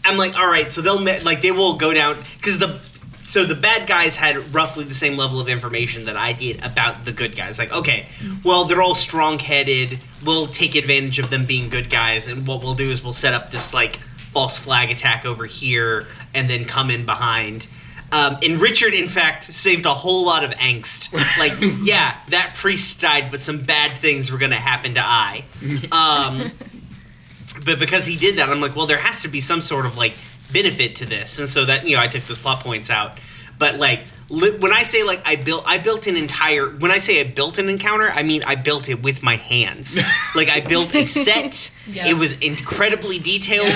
[0.06, 2.72] I'm like, all right, so they'll ne- like they will go down because the
[3.24, 7.04] so the bad guys had roughly the same level of information that I did about
[7.04, 7.60] the good guys.
[7.60, 8.44] Like, okay, mm.
[8.46, 10.00] well they're all strong headed.
[10.26, 13.34] We'll take advantage of them being good guys, and what we'll do is we'll set
[13.34, 14.00] up this like
[14.32, 17.68] false flag attack over here, and then come in behind.
[18.12, 21.14] Um, and Richard, in fact, saved a whole lot of angst.
[21.40, 21.54] Like,
[21.84, 25.46] yeah, that priest died, but some bad things were going to happen to I.
[25.92, 26.52] Um,
[27.66, 29.98] but because he did that, I'm like, well, there has to be some sort of
[29.98, 30.14] like
[30.52, 33.18] benefit to this, and so that you know, I took those plot points out.
[33.58, 36.68] But like, li- when I say like I built, I built an entire.
[36.68, 39.98] When I say I built an encounter, I mean I built it with my hands.
[40.36, 41.72] like I built a set.
[41.88, 42.08] Yeah.
[42.08, 43.74] It was incredibly detailed.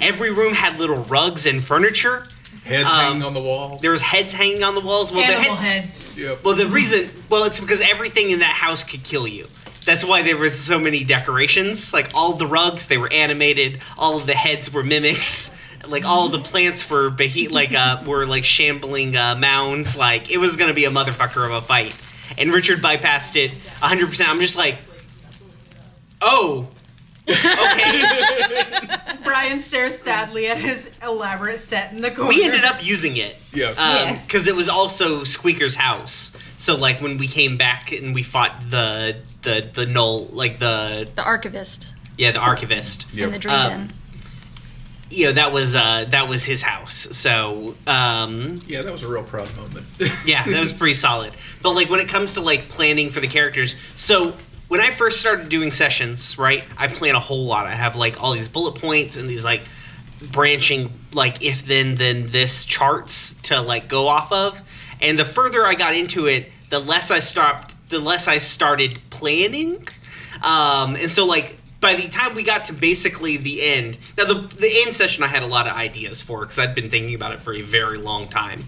[0.00, 2.26] Every room had little rugs and furniture.
[2.64, 3.80] Heads Um, hanging on the walls.
[3.80, 5.10] There was heads hanging on the walls.
[5.12, 6.18] Well, the Animal heads, heads.
[6.18, 6.44] Yep.
[6.44, 9.46] well, the reason, well, it's because everything in that house could kill you.
[9.86, 11.92] That's why there was so many decorations.
[11.92, 13.80] Like all the rugs, they were animated.
[13.96, 15.56] All of the heads were mimics.
[15.88, 19.96] Like all of the plants were behe- like uh, were like shambling uh, mounds.
[19.96, 21.96] Like it was gonna be a motherfucker of a fight.
[22.38, 24.06] And Richard bypassed it 100.
[24.08, 24.76] percent I'm just like,
[26.20, 26.68] oh,
[27.28, 28.02] okay.
[29.24, 32.30] Brian stares sadly at his elaborate set in the corner.
[32.30, 33.36] we ended up using it.
[33.52, 33.72] Yeah.
[33.76, 34.20] Yeah.
[34.22, 36.36] because it was also Squeaker's house.
[36.56, 41.08] So like when we came back and we fought the the the null like the
[41.14, 43.06] The archivist yeah the archivist.
[43.14, 43.26] Yep.
[43.26, 43.88] in the dream Um.
[45.12, 46.94] You know that was uh that was his house.
[46.94, 49.86] So um yeah, that was a real proud moment.
[50.24, 51.34] yeah that was pretty solid.
[51.62, 54.32] But like when it comes to like planning for the characters, so
[54.70, 57.66] when I first started doing sessions, right, I plan a whole lot.
[57.66, 59.62] I have like all these bullet points and these like
[60.30, 64.62] branching like if then then this charts to like go off of.
[65.02, 69.00] And the further I got into it, the less I stopped the less I started
[69.10, 69.84] planning.
[70.44, 74.34] Um and so like by the time we got to basically the end, now the
[74.34, 77.32] the end session I had a lot of ideas for because I'd been thinking about
[77.32, 78.60] it for a very long time.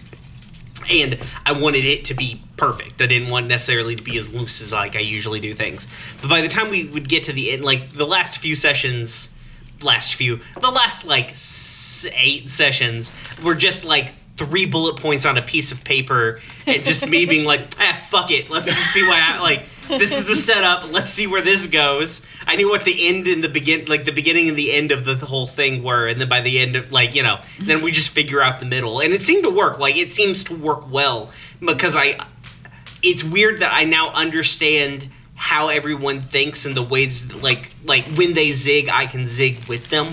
[0.91, 3.01] And I wanted it to be perfect.
[3.01, 5.87] I didn't want necessarily to be as loose as like I usually do things.
[6.21, 9.35] But by the time we would get to the end, like the last few sessions,
[9.81, 11.29] last few, the last like
[12.15, 13.11] eight sessions
[13.43, 17.45] were just like three bullet points on a piece of paper, and just me being
[17.45, 19.65] like, ah, fuck it, let's just see what I, like.
[19.87, 20.91] This is the setup.
[20.91, 22.25] Let's see where this goes.
[22.47, 25.05] I knew what the end and the begin, like the beginning and the end of
[25.05, 27.91] the whole thing were, and then by the end of like you know, then we
[27.91, 29.79] just figure out the middle, and it seemed to work.
[29.79, 32.17] Like it seems to work well because I
[33.01, 38.33] it's weird that I now understand how everyone thinks and the ways like like when
[38.33, 40.07] they zig, I can zig with them.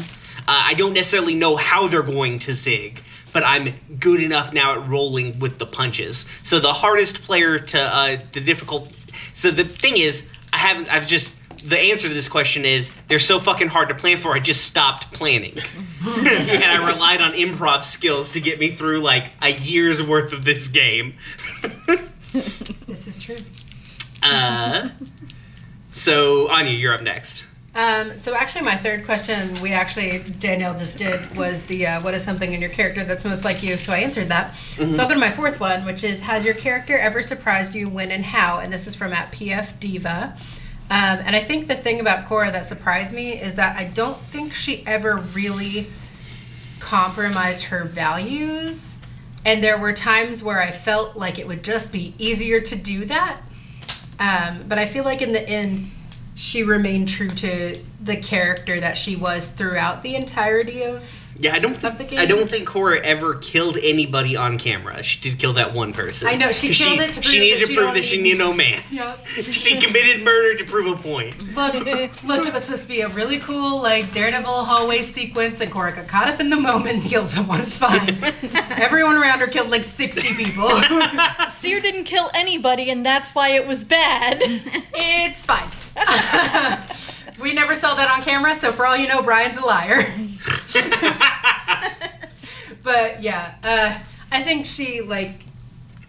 [0.49, 3.01] Uh, I don't necessarily know how they're going to zig,
[3.33, 6.27] but I'm good enough now at rolling with the punches.
[6.43, 8.97] So the hardest player to uh, the difficult.
[9.35, 10.93] So the thing is, I haven't.
[10.93, 11.37] I've just
[11.69, 14.35] the answer to this question is they're so fucking hard to plan for.
[14.35, 15.53] I just stopped planning,
[16.07, 20.45] and I relied on improv skills to get me through like a year's worth of
[20.45, 21.15] this game.
[22.33, 23.37] This is true.
[24.23, 24.91] Uh,
[25.93, 27.47] so Anya, you're up next.
[27.73, 32.15] Um, so actually, my third question we actually Danielle just did was the uh, what
[32.15, 33.79] is something in your character that's most like you.
[33.79, 34.55] So I answered that.
[34.55, 37.89] So I'll go to my fourth one, which is has your character ever surprised you?
[37.89, 38.59] When and how?
[38.59, 40.35] And this is from at PF Diva.
[40.91, 44.19] Um, and I think the thing about Cora that surprised me is that I don't
[44.19, 45.87] think she ever really
[46.81, 49.01] compromised her values.
[49.45, 53.05] And there were times where I felt like it would just be easier to do
[53.05, 53.41] that.
[54.19, 55.93] Um, but I feel like in the end,
[56.41, 61.27] she remained true to the character that she was throughout the entirety of.
[61.39, 61.75] Yeah, I don't.
[61.75, 62.19] Of the Think, game?
[62.19, 65.03] I don't think Cora ever killed anybody on camera.
[65.03, 66.29] She did kill that one person.
[66.29, 68.23] I know, she killed it to she prove needed that to she prove that she
[68.23, 68.83] knew no man.
[68.91, 69.27] Yep.
[69.27, 71.55] She committed murder to prove a point.
[71.55, 71.75] Look,
[72.25, 75.95] look, it was supposed to be a really cool, like, Daredevil hallway sequence, and Cora
[75.95, 77.61] got caught up in the moment and killed someone.
[77.61, 78.17] It's fine.
[78.83, 80.69] Everyone around her killed like 60 people.
[81.51, 84.39] Seer didn't kill anybody, and that's why it was bad.
[84.41, 85.71] it's fine.
[87.41, 89.97] we never saw that on camera, so for all you know, Brian's a liar.
[92.83, 93.99] but yeah, uh,
[94.33, 95.45] I think she like.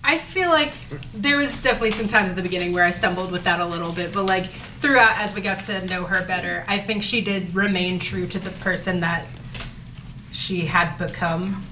[0.03, 0.73] I feel like
[1.13, 3.91] there was definitely some times at the beginning where I stumbled with that a little
[3.91, 7.53] bit, but like throughout, as we got to know her better, I think she did
[7.53, 9.27] remain true to the person that
[10.31, 11.63] she had become.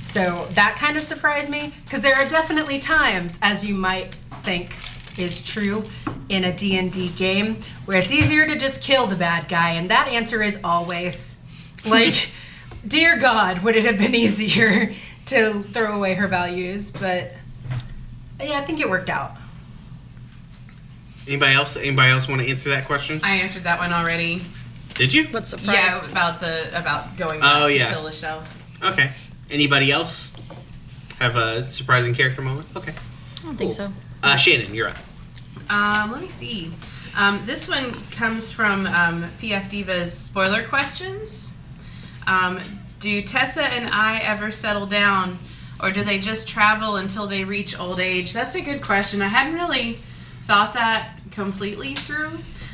[0.00, 4.74] So that kind of surprised me because there are definitely times, as you might think
[5.18, 5.84] is true
[6.28, 10.08] in a D&D game, where it's easier to just kill the bad guy, and that
[10.08, 11.40] answer is always
[11.84, 12.30] like,
[12.86, 14.92] dear God, would it have been easier
[15.26, 16.90] to throw away her values?
[16.90, 17.32] But
[18.40, 19.32] yeah, I think it worked out.
[21.26, 21.76] Anybody else?
[21.76, 23.20] Anybody else want to answer that question?
[23.22, 24.42] I answered that one already.
[24.94, 25.24] Did you?
[25.28, 25.78] What's surprised?
[25.78, 26.10] Yeah, surprised?
[26.10, 27.90] about the about going back Oh, to yeah.
[27.92, 28.42] kill the show.
[28.82, 29.12] Okay.
[29.50, 30.32] Anybody else
[31.18, 32.66] have a surprising character moment?
[32.76, 32.92] Okay.
[32.92, 33.92] I don't think so.
[34.22, 34.98] Uh, Shannon, you're up.
[35.70, 36.70] Um, let me see.
[37.16, 41.54] Um, this one comes from um, PF Diva's spoiler questions.
[42.26, 42.60] Um,
[42.98, 45.38] do Tessa and I ever settle down,
[45.82, 48.32] or do they just travel until they reach old age?
[48.32, 49.22] That's a good question.
[49.22, 49.94] I hadn't really
[50.42, 52.32] thought that completely through.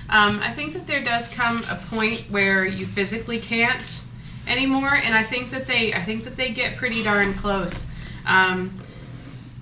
[0.08, 4.02] Um, I think that there does come a point where you physically can't
[4.48, 7.86] anymore, and I think that they, I think that they get pretty darn close.
[8.26, 8.74] Um,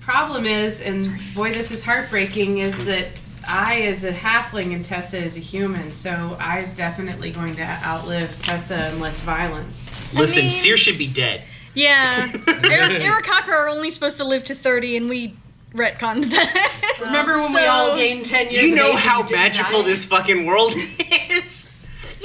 [0.05, 3.07] problem is, and boy, this is heartbreaking, is that
[3.47, 7.63] I is a halfling and Tessa is a human, so I is definitely going to
[7.83, 9.89] outlive Tessa unless violence.
[10.13, 11.43] Listen, mean- Seer should be dead.
[11.73, 12.31] Yeah.
[12.47, 15.33] Eric, Eric Cocker are only supposed to live to 30, and we
[15.73, 16.97] retconned that.
[17.01, 19.87] Remember when we all gained 10 years You know how magical die?
[19.89, 20.71] this fucking world
[21.31, 21.69] is.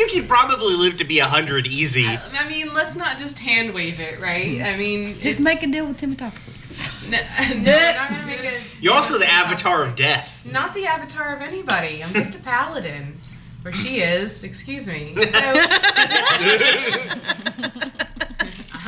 [0.00, 2.06] You could probably live to be a hundred easy.
[2.06, 4.62] I mean, let's not just hand wave it, right?
[4.62, 7.10] I mean, Just it's- make a deal with Timotopoulos.
[7.10, 7.18] No,
[7.62, 8.58] no, we're not gonna make a.
[8.80, 10.46] You're also the avatar of death.
[10.50, 12.02] Not the avatar of anybody.
[12.02, 13.18] I'm just a paladin.
[13.62, 14.42] Or she is.
[14.42, 15.14] Excuse me.
[15.26, 15.36] So.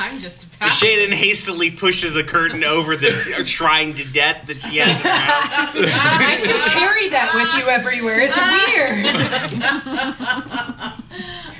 [0.03, 0.75] I'm just a paladin.
[0.77, 3.09] Shannon hastily pushes a curtain over the
[3.45, 4.89] shrine to death that she has.
[4.89, 5.75] in her house.
[5.77, 8.19] I can carry that with you everywhere.
[8.19, 8.37] It's
[10.67, 10.99] weird.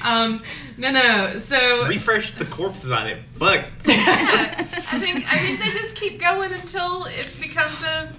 [0.04, 0.44] Um,
[0.78, 1.28] no, no.
[1.38, 3.20] So Refresh the corpses on it.
[3.36, 3.64] Fuck.
[3.88, 8.12] I think I think they just keep going until it becomes a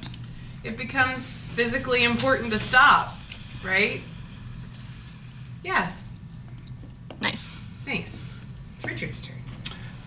[0.64, 3.12] it becomes physically important to stop,
[3.62, 4.01] right?
[5.62, 5.93] Yeah.
[7.20, 7.55] nice.
[7.85, 8.22] Thanks.
[8.77, 9.44] It's Richard's turn.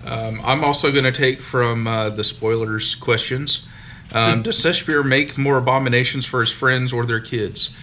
[0.08, 3.68] Um, I'm also going to take from uh, the spoilers questions.
[4.14, 7.76] Um, does Seshmir make more abominations for his friends or their kids?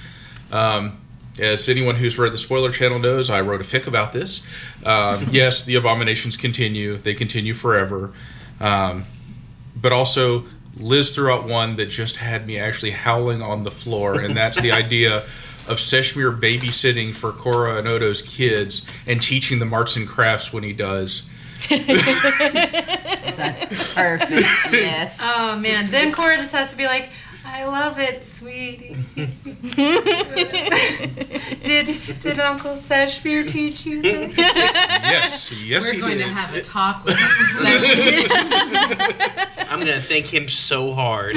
[0.50, 0.98] Um,
[1.38, 4.40] as anyone who's read the spoiler channel knows, I wrote a fic about this.
[4.86, 8.12] Um, yes, the abominations continue; they continue forever.
[8.60, 9.04] Um,
[9.76, 10.44] but also,
[10.76, 14.60] Liz threw out one that just had me actually howling on the floor, and that's
[14.60, 15.24] the idea
[15.66, 20.62] of Seshmir babysitting for Cora and Odo's kids and teaching them arts and crafts when
[20.62, 21.28] he does.
[23.36, 24.32] That's perfect.
[24.72, 25.16] Yes.
[25.20, 27.10] Oh man, then Cora just has to be like,
[27.46, 28.96] I love it, sweetie.
[31.62, 31.86] did
[32.20, 34.36] did Uncle Seshmir teach you this?
[34.36, 36.26] Yes, yes, We're he going did.
[36.26, 38.30] to have a talk with Session.
[39.70, 41.36] I'm gonna thank him so hard.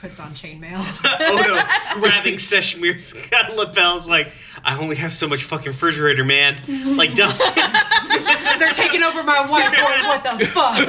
[0.00, 0.82] Puts on chainmail.
[1.24, 3.14] Oh, Odo grabbing Seshmir's
[3.56, 4.32] lapels like,
[4.64, 6.56] I only have so much fucking refrigerator, man.
[6.96, 7.32] Like, dumb.
[8.58, 10.02] They're taking over my whiteboard.
[10.04, 10.88] What the fuck?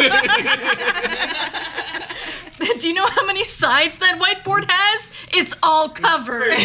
[2.80, 5.12] Do you know how many sides that whiteboard has?
[5.32, 6.54] It's all covered.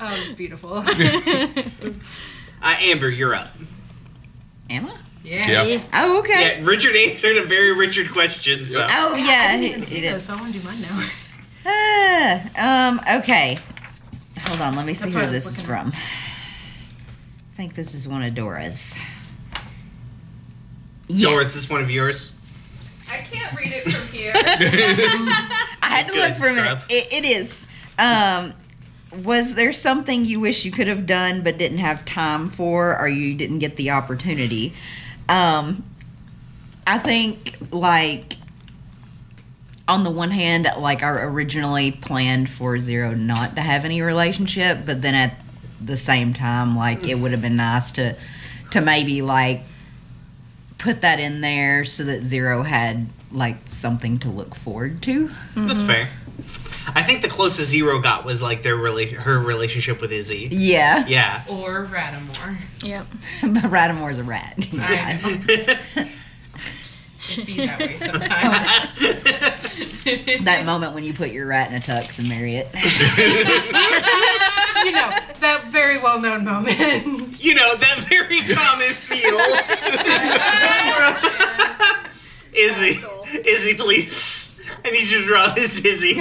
[0.00, 0.84] Oh, it's beautiful.
[2.62, 3.54] Uh, Amber, you're up.
[4.68, 4.98] Emma?
[5.22, 5.62] Yeah.
[5.62, 5.82] Yeah.
[5.94, 6.58] Oh, okay.
[6.58, 8.66] Yeah, Richard answered a very Richard question.
[8.66, 8.86] So.
[8.90, 9.46] Oh, yeah.
[9.48, 10.14] I didn't even see he did.
[10.14, 11.08] those, so I want to do mine now.
[11.66, 13.58] Ah, um, okay.
[14.46, 15.92] Hold on, let me see That's what who this is looking from.
[15.92, 18.98] I think this is one of Dora's.
[21.08, 22.38] Yeah, Doris, is this one of yours?
[23.10, 24.32] I can't read it from here.
[24.36, 26.78] I had to Good, look for a minute.
[26.88, 27.66] It, it is.
[27.98, 28.54] Um,
[29.22, 33.06] was there something you wish you could have done but didn't have time for, or
[33.08, 34.74] you didn't get the opportunity?
[35.28, 35.84] Um,
[36.86, 38.36] I think like
[39.86, 44.78] on the one hand, like I originally planned for Zero not to have any relationship,
[44.86, 45.40] but then at
[45.80, 48.16] the same time, like it would have been nice to
[48.70, 49.62] to maybe like
[50.78, 55.28] put that in there so that Zero had like something to look forward to.
[55.54, 55.86] That's mm-hmm.
[55.86, 56.08] fair.
[56.94, 60.48] I think the closest Zero got was like their rela- her relationship with Izzy.
[60.50, 61.42] Yeah, Yeah.
[61.48, 62.56] Or Rattamore.
[62.82, 63.06] yep.
[63.42, 64.54] but Rattamore's a rat.
[64.58, 66.08] He's
[67.30, 67.36] I not.
[67.36, 67.42] know.
[67.42, 69.82] It'd be that way sometimes.
[70.44, 72.66] That moment when you put your rat in a tux and marry it.
[74.84, 75.08] you know,
[75.40, 77.42] that very well known moment.
[77.42, 79.40] you know, that very common feel.
[82.54, 83.00] Izzy.
[83.48, 84.43] Izzy, please.
[84.86, 86.08] I need you to draw this Izzy.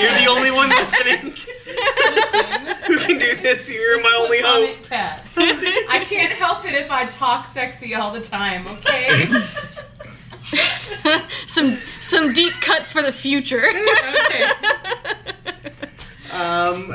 [0.00, 1.34] You're the only one listening
[2.86, 3.70] who can do this.
[3.72, 4.82] You're my only hope.
[4.82, 5.38] Platonic pets.
[5.88, 9.28] I can't help it if I talk sexy all the time, okay?
[11.46, 13.66] Some some deep cuts for the future.
[13.68, 14.44] okay.
[16.32, 16.90] Um,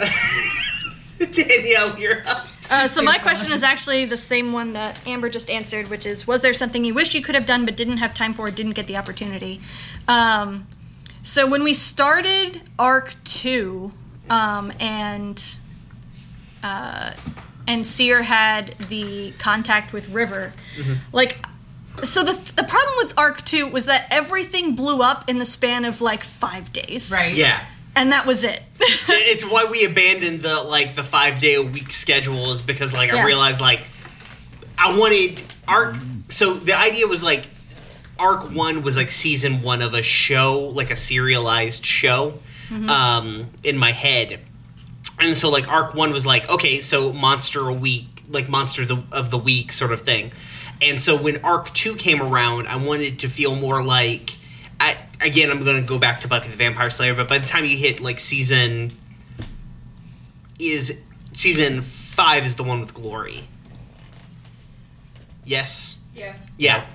[1.31, 2.47] Danielle, you're up.
[2.69, 6.25] Uh, so my question is actually the same one that Amber just answered, which is:
[6.25, 8.73] Was there something you wish you could have done but didn't have time for, didn't
[8.73, 9.61] get the opportunity?
[10.07, 10.67] Um,
[11.21, 13.91] so when we started Arc Two,
[14.29, 15.57] um, and
[16.63, 17.13] uh,
[17.67, 20.53] and Seer had the contact with River,
[21.11, 21.45] like.
[22.03, 25.85] So the the problem with Arc Two was that everything blew up in the span
[25.85, 27.33] of like five days, Right.
[27.33, 27.63] Yeah.
[27.95, 28.61] And that was it.
[29.27, 33.11] It's why we abandoned the like the five day a week schedule is because like
[33.11, 33.25] I Yeah.
[33.25, 33.81] realized like
[34.77, 35.95] I wanted arc.
[36.29, 37.49] So the idea was like
[38.19, 42.35] arc one was like season one of a show, like a serialized show,
[42.89, 44.39] um, in my head.
[45.19, 49.01] And so like arc one was like okay, so monster a week, like monster the,
[49.11, 50.31] of the week sort of thing.
[50.81, 54.37] And so when arc two came around, I wanted to feel more like.
[55.25, 57.65] Again, I'm going to go back to Buffy the Vampire Slayer, but by the time
[57.65, 58.91] you hit like season
[60.59, 61.01] is
[61.33, 63.43] season five is the one with Glory.
[65.43, 65.99] Yes.
[66.15, 66.35] yeah.
[66.57, 66.85] Yeah.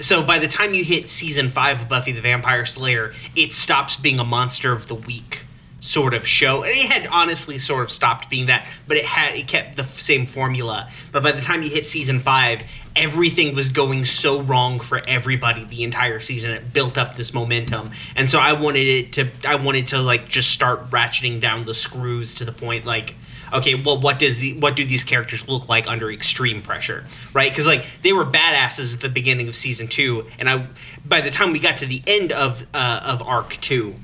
[0.00, 3.96] So by the time you hit season five of Buffy the Vampire Slayer, it stops
[3.96, 5.44] being a monster of the week
[5.82, 6.62] sort of show.
[6.62, 9.84] And it had honestly sort of stopped being that, but it had it kept the
[9.84, 10.88] same formula.
[11.10, 12.62] But by the time you hit season five,
[12.96, 16.52] everything was going so wrong for everybody the entire season.
[16.52, 19.28] It built up this momentum, and so I wanted it to.
[19.46, 23.14] I wanted to like just start ratcheting down the screws to the point like
[23.52, 27.04] okay, well, what does the what do these characters look like under extreme pressure,
[27.34, 27.50] right?
[27.50, 30.66] Because like they were badasses at the beginning of season two, and I
[31.04, 33.96] by the time we got to the end of uh, of arc two,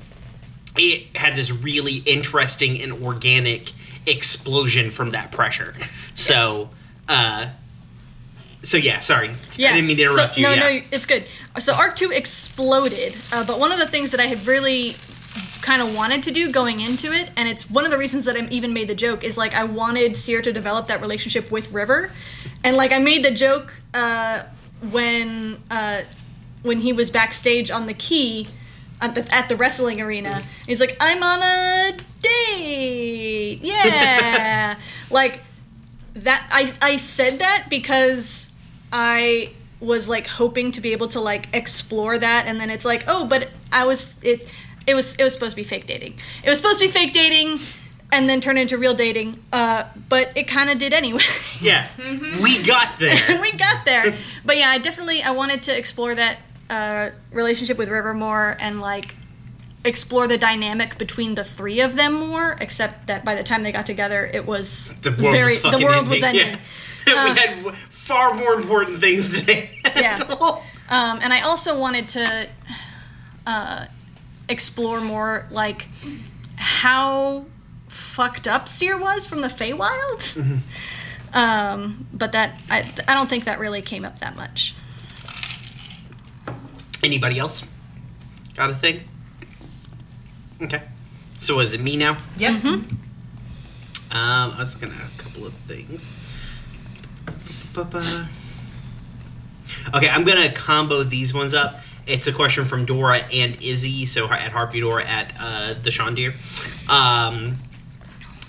[0.79, 3.71] it had this really interesting and organic
[4.07, 5.75] explosion from that pressure.
[6.15, 6.69] So,
[7.07, 7.49] uh,
[8.63, 9.69] so yeah, sorry, yeah.
[9.69, 10.47] I didn't mean to interrupt so, you.
[10.47, 10.59] No, yeah.
[10.59, 11.25] no, it's good.
[11.57, 14.95] So Arc Two exploded, uh, but one of the things that I had really
[15.61, 18.35] kind of wanted to do going into it, and it's one of the reasons that
[18.35, 21.71] I even made the joke is like I wanted Seer to develop that relationship with
[21.71, 22.11] River,
[22.63, 24.43] and like I made the joke uh,
[24.91, 26.01] when uh,
[26.63, 28.47] when he was backstage on the key.
[29.01, 34.75] At the, at the wrestling arena, he's like, "I'm on a date," Yeah.
[35.09, 35.39] like
[36.15, 38.51] that I I said that because
[38.91, 43.05] I was like hoping to be able to like explore that and then it's like,
[43.07, 44.45] "Oh, but I was it
[44.85, 46.15] it was it was supposed to be fake dating.
[46.43, 47.59] It was supposed to be fake dating
[48.11, 49.41] and then turn into real dating.
[49.53, 51.21] Uh but it kind of did anyway.
[51.61, 51.87] Yeah,
[52.43, 53.41] we got there.
[53.41, 54.13] we got there.
[54.43, 58.79] But yeah, I definitely I wanted to explore that uh, relationship with River more and
[58.79, 59.15] like
[59.85, 62.57] explore the dynamic between the three of them more.
[62.59, 65.83] Except that by the time they got together, it was The world very was the
[65.83, 66.43] world was ending.
[66.43, 66.61] ending.
[67.07, 67.33] Yeah.
[67.33, 69.69] we had far more important things today.
[69.95, 70.17] Yeah.
[70.89, 72.47] Um, and I also wanted to
[73.45, 73.85] uh,
[74.47, 75.87] explore more like
[76.55, 77.45] how
[77.87, 80.37] fucked up Seer was from the Feywild.
[80.37, 80.57] Mm-hmm.
[81.33, 84.73] Um, but that I, I don't think that really came up that much.
[87.03, 87.65] Anybody else
[88.55, 89.01] got a thing?
[90.61, 90.81] Okay.
[91.39, 92.17] So was it me now?
[92.37, 92.63] Yep.
[92.65, 92.85] Um,
[94.11, 96.09] I was gonna have a couple of things.
[97.73, 98.27] Ba-ba.
[99.95, 101.79] Okay, I'm gonna combo these ones up.
[102.05, 106.33] It's a question from Dora and Izzy, so at Harpy Dora at uh, the Shondir.
[106.89, 107.57] Um,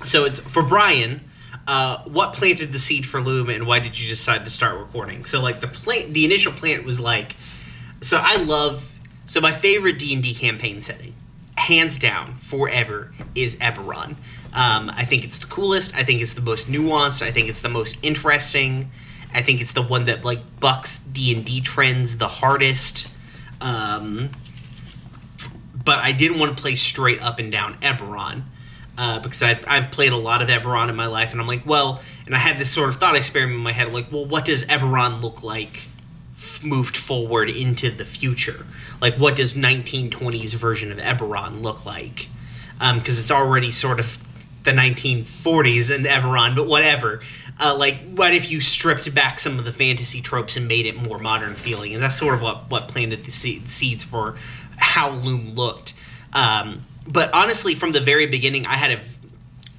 [0.05, 1.21] so it's for Brian.
[1.69, 5.25] Uh, what planted the seed for Luume, and why did you decide to start recording?
[5.25, 7.37] So, like the plant, the initial plant was like,
[8.01, 8.87] so I love.
[9.27, 11.15] So my favorite D and D campaign setting,
[11.57, 14.17] hands down, forever, is Eberron.
[14.53, 15.95] Um, I think it's the coolest.
[15.95, 17.23] I think it's the most nuanced.
[17.23, 18.91] I think it's the most interesting.
[19.33, 23.09] I think it's the one that like bucks D and D trends the hardest.
[23.61, 24.31] Um,
[25.85, 28.43] but I didn't want to play straight up and down Eberron
[28.99, 31.65] uh, because I, I've played a lot of Eberron in my life, and I'm like,
[31.65, 34.45] well, and I had this sort of thought experiment in my head, like, well, what
[34.45, 35.89] does Eberron look like
[36.41, 38.66] f- moved forward into the future?
[39.01, 42.28] Like, what does 1920s version of Eberron look like?
[42.78, 44.18] Because it's already sort of
[44.64, 47.20] the 1940s in Eberron, but whatever.
[47.59, 50.97] Uh, like, what if you stripped back some of the fantasy tropes and made it
[50.97, 51.93] more modern feeling?
[51.95, 54.34] And that's sort of what, what planted the seed, seeds for
[54.78, 55.93] how Luume looked.
[56.32, 59.01] Um, but honestly, from the very beginning, I had a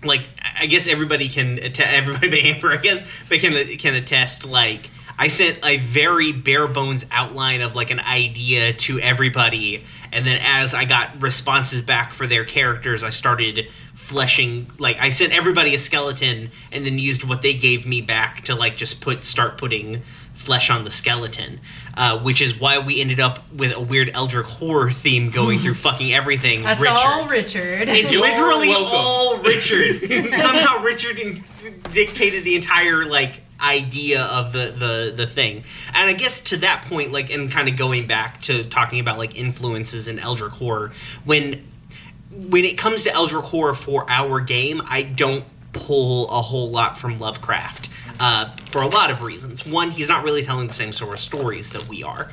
[0.04, 0.28] like
[0.60, 4.90] I guess everybody can everybody the Amber I guess they can can attest like
[5.24, 10.40] I sent a very bare bones outline of like an idea to everybody and then
[10.42, 15.76] as I got responses back for their characters I started fleshing like I sent everybody
[15.76, 19.60] a skeleton and then used what they gave me back to like just put start
[19.60, 20.02] putting
[20.34, 21.60] flesh on the skeleton
[21.94, 25.74] uh, which is why we ended up with a weird Eldritch horror theme going through
[25.88, 26.98] fucking everything That's Richard.
[26.98, 27.90] all Richard.
[27.90, 28.90] It's You're literally welcome.
[28.96, 30.34] all Richard.
[30.34, 31.44] Somehow Richard in-
[31.92, 35.64] dictated the entire like idea of the the the thing.
[35.94, 39.18] And I guess to that point, like, and kind of going back to talking about
[39.18, 40.92] like influences in Eldritch horror,
[41.26, 41.66] when
[42.32, 45.44] when it comes to Eldritch horror for our game, I don't
[45.74, 47.90] pull a whole lot from Lovecraft
[48.20, 49.66] uh, for a lot of reasons.
[49.66, 52.30] One, he's not really telling the same sort of stories that we are.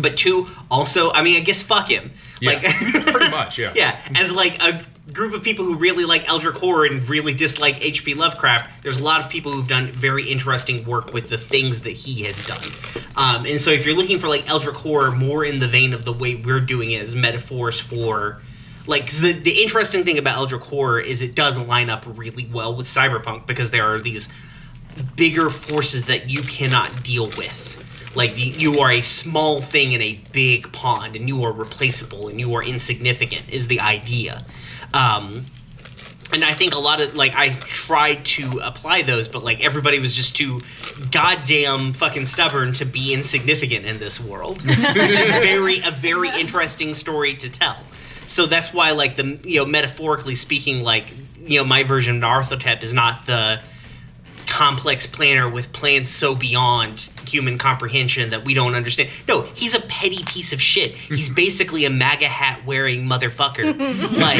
[0.00, 2.10] But two, also, I mean, I guess fuck him.
[2.40, 2.62] Yeah, Like,
[3.06, 3.72] pretty much, yeah.
[3.76, 4.84] yeah, as like a
[5.14, 8.14] group of people who really like Eldritch horror and really dislike H.P.
[8.14, 11.92] Lovecraft, there's a lot of people who've done very interesting work with the things that
[11.92, 12.64] he has done.
[13.16, 16.04] Um, and so, if you're looking for like Eldritch horror more in the vein of
[16.04, 18.42] the way we're doing it as metaphors for.
[18.86, 22.76] Like the the interesting thing about Eldritch horror is it does line up really well
[22.76, 24.28] with cyberpunk because there are these
[25.16, 27.82] bigger forces that you cannot deal with.
[28.14, 32.28] Like the, you are a small thing in a big pond, and you are replaceable,
[32.28, 33.48] and you are insignificant.
[33.48, 34.44] Is the idea,
[34.94, 35.44] um,
[36.32, 40.00] and I think a lot of like I tried to apply those, but like everybody
[40.00, 40.60] was just too
[41.10, 46.94] goddamn fucking stubborn to be insignificant in this world, which is very a very interesting
[46.94, 47.76] story to tell.
[48.26, 51.04] So that's why, like the you know, metaphorically speaking, like
[51.38, 53.62] you know, my version of Nyarlathotep is not the
[54.54, 59.10] complex planner with plans so beyond human comprehension that we don't understand.
[59.26, 60.92] No, he's a petty piece of shit.
[60.92, 63.64] He's basically a MAGA hat wearing motherfucker.
[63.76, 64.38] like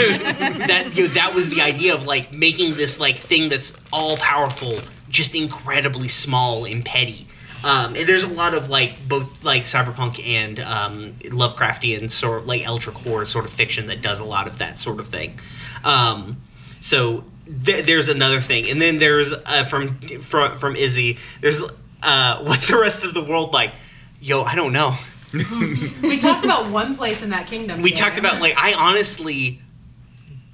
[0.68, 0.92] that.
[0.94, 4.74] You know, that was the idea of like making this like thing that's all powerful,
[5.08, 7.26] just incredibly small and petty.
[7.64, 12.46] Um, and there's a lot of like both like cyberpunk and um, Lovecraftian sort of
[12.46, 15.40] like Eldritch horror sort of fiction that does a lot of that sort of thing.
[15.82, 16.40] Um,
[16.80, 17.24] so
[17.64, 21.18] th- there's another thing, and then there's uh, from from from Izzy.
[21.40, 21.62] There's
[22.02, 23.72] uh, what's the rest of the world like?
[24.20, 24.96] Yo, I don't know.
[26.02, 27.82] we talked about one place in that kingdom.
[27.82, 28.10] We together.
[28.10, 29.60] talked about like I honestly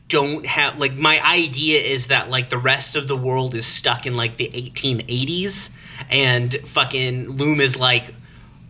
[0.08, 4.06] don't have like my idea is that like the rest of the world is stuck
[4.06, 5.72] in like the 1880s
[6.10, 8.12] and fucking Luume is like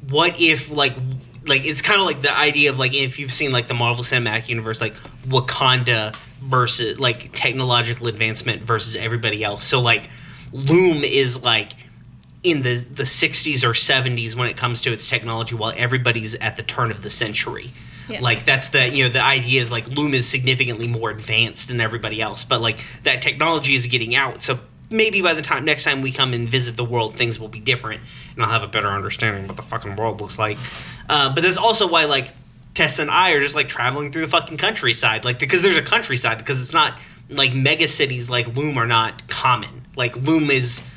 [0.08, 0.94] what if like
[1.46, 4.04] like it's kind of like the idea of like if you've seen like the Marvel
[4.04, 4.94] Cinematic Universe like
[5.26, 9.64] Wakanda versus like technological advancement versus everybody else.
[9.64, 10.08] So like
[10.52, 11.72] Luume is like
[12.42, 16.56] in the the 60s or 70s when it comes to its technology while everybody's at
[16.56, 17.70] the turn of the century.
[18.08, 18.20] Yeah.
[18.20, 21.80] Like that's the you know the idea is like Luume is significantly more advanced than
[21.80, 24.42] everybody else, but like that technology is getting out.
[24.42, 24.58] So
[24.90, 27.60] maybe by the time next time we come and visit the world, things will be
[27.60, 28.02] different,
[28.34, 30.58] and I'll have a better understanding of what the fucking world looks like.
[31.08, 32.32] Uh, but that's also why like
[32.80, 35.82] Tessa and I are just like traveling through the fucking countryside, like because there's a
[35.82, 36.98] countryside because it's not
[37.28, 39.86] like mega cities like Luume are not common.
[39.96, 40.90] Like Luume is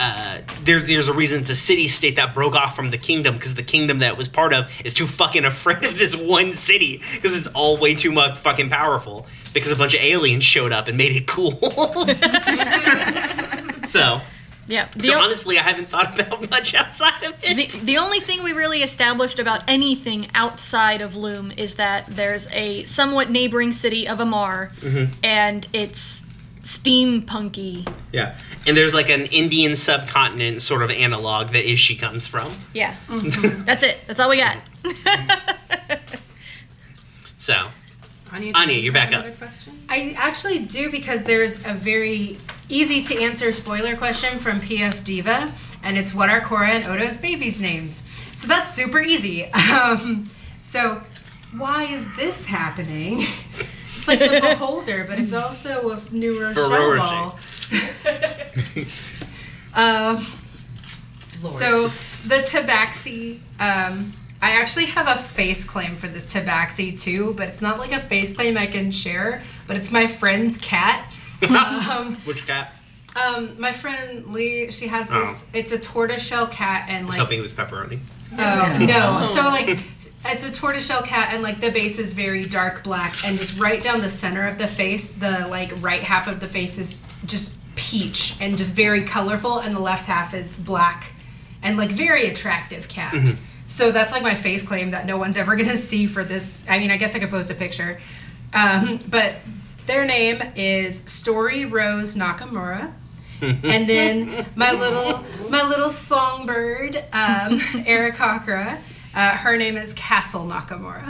[0.00, 3.36] uh, there, there's a reason it's a city state that broke off from the kingdom
[3.36, 6.52] because the kingdom that it was part of is too fucking afraid of this one
[6.52, 9.24] city because it's all way too much fucking powerful
[9.54, 11.52] because a bunch of aliens showed up and made it cool.
[13.86, 14.20] so,
[14.70, 14.88] Yeah.
[14.90, 17.56] So o- honestly, I haven't thought about much outside of it.
[17.72, 22.50] the, the only thing we really established about anything outside of Luume is that there's
[22.52, 25.12] a somewhat neighboring city of Amar, Mm-hmm.
[25.24, 26.22] and it's
[26.62, 27.88] steampunky.
[28.12, 28.36] yeah,
[28.66, 32.52] and there's like an Indian subcontinent sort of analog that Ishi comes from.
[32.74, 32.94] Yeah.
[33.08, 33.98] That's it.
[34.06, 34.58] That's all we got.
[37.36, 37.54] So,
[38.32, 39.24] Anya, Anya, you you're back up.
[39.38, 39.72] Question?
[39.88, 42.36] I actually do because there's a very
[42.70, 45.52] easy to answer spoiler question from PF Diva,
[45.82, 48.08] and it's what are Cora and Odo's babies' names?
[48.36, 49.50] So that's super easy.
[49.70, 50.28] Um,
[50.62, 51.00] so,
[51.56, 53.22] why is this happening?
[54.00, 56.96] It's like the beholder, but it's also a New Rochelle Rocher.
[56.96, 57.38] ball.
[59.74, 60.26] um,
[61.44, 61.88] so
[62.26, 67.60] the tabaxi, um, I actually have a face claim for this tabaxi too, but it's
[67.60, 69.42] not like a face claim I can share.
[69.66, 71.18] But it's my friend's cat.
[71.42, 72.72] Um, which cat?
[73.16, 75.44] um, my friend Lee, she has this.
[75.46, 75.50] Oh.
[75.58, 77.98] It's a tortoiseshell cat, and I was like hoping it was pepperoni.
[78.38, 79.26] Oh no!
[79.26, 79.82] So like,
[80.26, 83.82] it's a tortoiseshell cat, and like the base is very dark black, and just right
[83.82, 87.58] down the center of the face, the like right half of the face is just
[87.74, 91.12] peach and just very colorful, and the left half is black,
[91.62, 93.28] and like very attractive cat.
[93.66, 96.64] So that's like my face claim that no one's ever gonna see for this.
[96.68, 98.00] I mean, I guess I could post a picture,
[98.54, 99.34] um, but
[99.90, 102.92] their name is Story Rose Nakamura
[103.42, 107.02] and then my little my little songbird, um,
[107.88, 108.78] Aarakocra,
[109.14, 111.08] uh, her name is Castle Nakamura.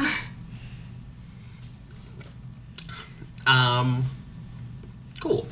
[3.46, 4.04] Um,
[5.20, 5.46] cool.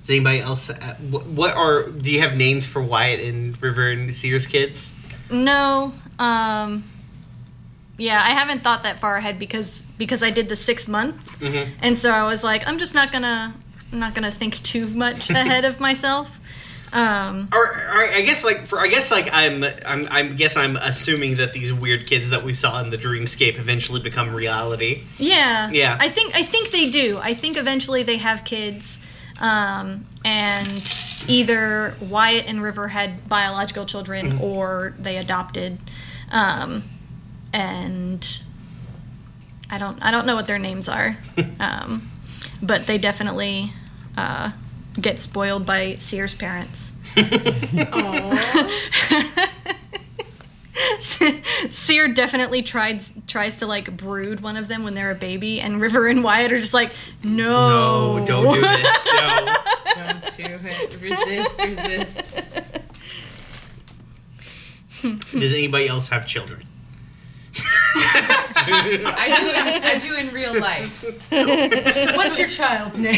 [0.00, 0.68] Does anybody else?
[0.68, 1.88] Uh, what, what are?
[1.88, 4.94] Do you have names for Wyatt and River and Seer's kids?
[5.30, 5.92] No.
[6.20, 6.84] Um
[7.98, 11.40] yeah, I haven't thought that far ahead because because I did the 6 month.
[11.40, 11.68] Mhm.
[11.82, 13.52] And so I was like I'm just not going to
[13.92, 16.40] I'm not to think too much ahead of myself.
[16.92, 20.76] Um Or, or I guess like for I guess like I'm I'm I guess I'm
[20.76, 25.02] assuming that these weird kids that we saw in the dreamscape eventually become reality.
[25.18, 25.70] yeah.
[25.72, 25.96] Yeah.
[26.00, 27.18] I think I think they do.
[27.22, 29.00] I think eventually they have kids
[29.40, 30.82] um and
[31.26, 35.78] either Wyatt and River had biological children or they adopted
[36.30, 36.84] um
[37.54, 38.42] and
[39.70, 41.16] I don't I don't know what their names are.
[41.60, 42.10] um,
[42.62, 43.72] but they definitely
[44.18, 44.50] uh,
[45.00, 46.96] get spoiled by Seer's parents.
[50.98, 55.80] Sear definitely tries tries to like brood one of them when they're a baby, and
[55.80, 59.06] River and Wyatt are just like, no, No, don't do this.
[59.14, 59.46] No.
[59.94, 61.00] Don't do it.
[61.00, 62.42] Resist, resist.
[65.32, 66.64] Does anybody else have children?
[67.56, 69.48] I do.
[69.48, 71.04] In, I do in real life.
[72.16, 73.12] What's your child's name?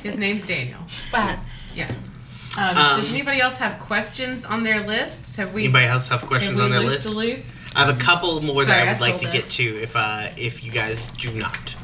[0.00, 0.80] His name's Daniel.
[1.12, 1.38] Wow.
[1.74, 1.88] Yeah.
[2.56, 5.36] Um, Um, does anybody else have questions on their lists?
[5.36, 5.64] Have we?
[5.64, 7.10] Anybody else have have questions we on their looped list?
[7.10, 7.40] the loop?
[7.74, 9.56] I have a couple more Sorry, that I I would like to stole get this.
[9.56, 11.74] to if uh, if you guys do not.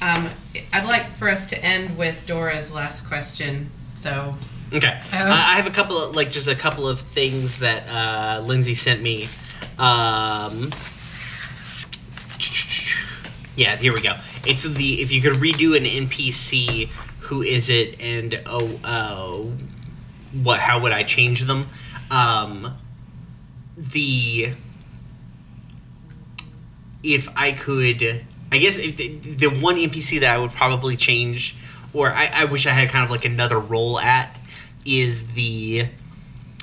[0.00, 0.28] Um,
[0.72, 3.68] I'd like for us to end with Dora's last question.
[3.94, 4.34] So
[4.72, 4.88] Okay.
[5.12, 8.74] Uh, I have a couple of like just a couple of things that uh, Lindsay
[8.76, 9.26] sent me.
[9.78, 10.70] Um,
[13.56, 14.16] yeah, here we go.
[14.46, 16.88] It's the if you could redo an NPC,
[17.20, 19.42] who is it, and oh, uh,
[20.42, 20.60] what?
[20.60, 21.66] How would I change them?
[22.10, 22.76] Um,
[23.76, 24.52] the
[27.02, 31.56] if I could, I guess if the, the one NPC that I would probably change,
[31.92, 34.36] or I, I wish I had kind of like another role at,
[34.84, 35.86] is the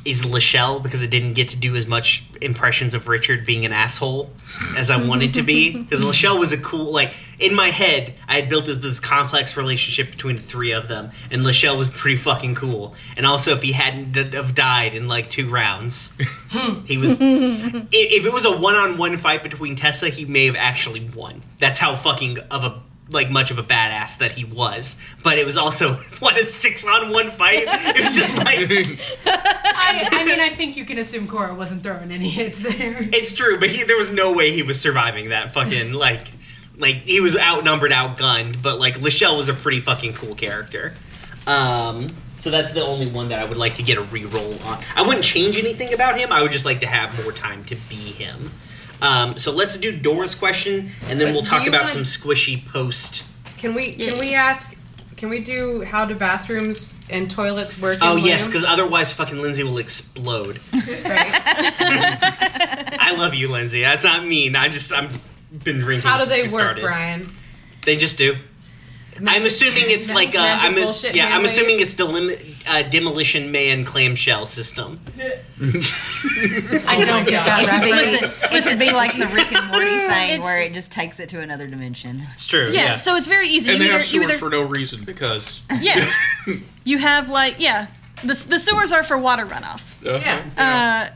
[0.06, 3.72] is Lachelle because it didn't get to do as much impressions of Richard being an
[3.72, 4.30] asshole
[4.78, 5.84] as I wanted to be.
[5.94, 9.56] Because Lachelle was a cool like in my head I had built this, this complex
[9.56, 12.96] relationship between the three of them, and Lachelle was pretty fucking cool.
[13.16, 16.18] And also, if he hadn't d- have died in like two rounds,
[16.86, 17.20] he was.
[17.22, 21.44] if it was a one-on-one fight between Tessa, he may have actually won.
[21.60, 22.82] That's how fucking of a
[23.14, 26.86] like much of a badass that he was, but it was also what a six
[26.86, 27.66] on one fight.
[27.68, 32.12] It was just like I, I mean, I think you can assume Cora wasn't throwing
[32.12, 32.98] any hits there.
[33.00, 36.32] it's true, but he there was no way he was surviving that fucking like
[36.78, 40.94] like he was outnumbered, outgunned, but like Lachelle was a pretty fucking cool character.
[41.46, 42.08] Um,
[42.38, 44.84] so that's the only one that I would like to get a re-roll on.
[44.96, 46.32] I wouldn't change anything about him.
[46.32, 48.52] I would just like to have more time to be him.
[49.04, 52.66] Um, so let's do Dora's question, and then But we'll talk about wanna- some squishy
[52.66, 53.24] post.
[53.58, 54.76] Can we can we ask?
[55.18, 57.98] Can we do how do bathrooms and toilets work?
[58.02, 60.60] Oh in yes, because otherwise, fucking Lindsay will explode.
[63.00, 63.82] I love you, Lindsay.
[63.82, 64.56] That's not mean.
[64.56, 65.10] I just I'm
[65.64, 66.10] been drinking.
[66.10, 66.82] How do since they work, started.
[66.82, 67.32] Brian?
[67.86, 68.36] They just do.
[69.26, 71.52] I'm assuming it's Ma- like uh, magic I'm bullshit yeah man I'm wave?
[71.52, 75.00] assuming it's delim- uh, demolition man clamshell system.
[75.60, 78.44] I don't get that It could, be, reference.
[78.52, 81.30] it could be like the Rick and Morty thing It's- where it just takes it
[81.30, 82.24] to another dimension.
[82.34, 82.70] It's true.
[82.72, 82.96] Yeah, Yeah.
[82.96, 83.70] so it's very easy.
[83.72, 85.62] And you they either, have sewers either for no reason because.
[85.82, 86.04] yeah,
[86.84, 87.88] you have like yeah,
[88.22, 89.82] the the sewers are for water runoff.
[90.06, 90.20] Uh-huh.
[90.58, 91.10] Yeah.
[91.12, 91.14] Uh,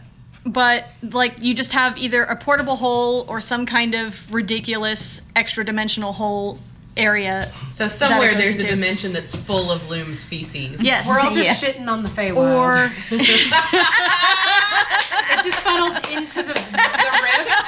[0.50, 5.66] but like you just have either a portable hole or some kind of ridiculous extra
[5.66, 6.60] dimensional hole
[6.98, 7.52] area.
[7.72, 10.82] So somewhere goes there's a into- dimension that's full of Luume's feces.
[10.84, 11.08] Yes.
[11.08, 11.64] We're all just Yes.
[11.64, 12.38] shitting on the Feywild.
[12.38, 12.76] or
[15.30, 17.64] it just funnels into the, the rifts.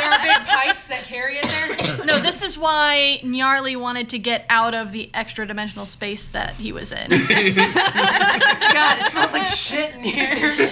[0.00, 2.06] There are big pipes that carry it there.
[2.06, 6.54] no, this is why Gnarly wanted to get out of the extra dimensional space that
[6.54, 7.10] he was in.
[7.10, 7.18] God,
[8.98, 10.70] it smells like shit in here.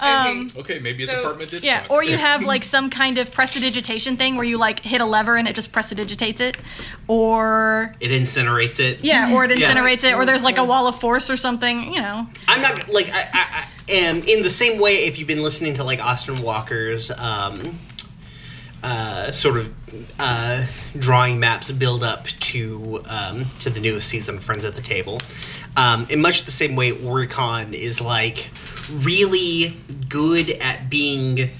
[0.00, 0.46] Okay.
[0.60, 1.90] Okay, maybe his So- apartment did Yeah, suck.
[1.90, 5.36] or you have like some kind of prestidigitation thing where you like hit a lever
[5.36, 6.56] and it just prestidigitates it,
[7.08, 9.00] or it incinerates it.
[9.02, 9.70] yeah, or it Yeah.
[9.72, 11.92] incinerates it, or there's like a wall of force or something.
[11.92, 13.46] You know, I'm not like I, I,
[13.88, 14.94] I am in the same way.
[15.06, 17.60] If you've been listening to like Austin Walker's um,
[18.82, 19.72] uh, sort of
[20.20, 20.64] uh,
[20.98, 25.20] drawing maps build up to um, to the newest season of Friends at the Table,
[25.76, 28.50] um, in much the same way, Oricon is like
[28.90, 29.76] really
[30.08, 31.50] good at being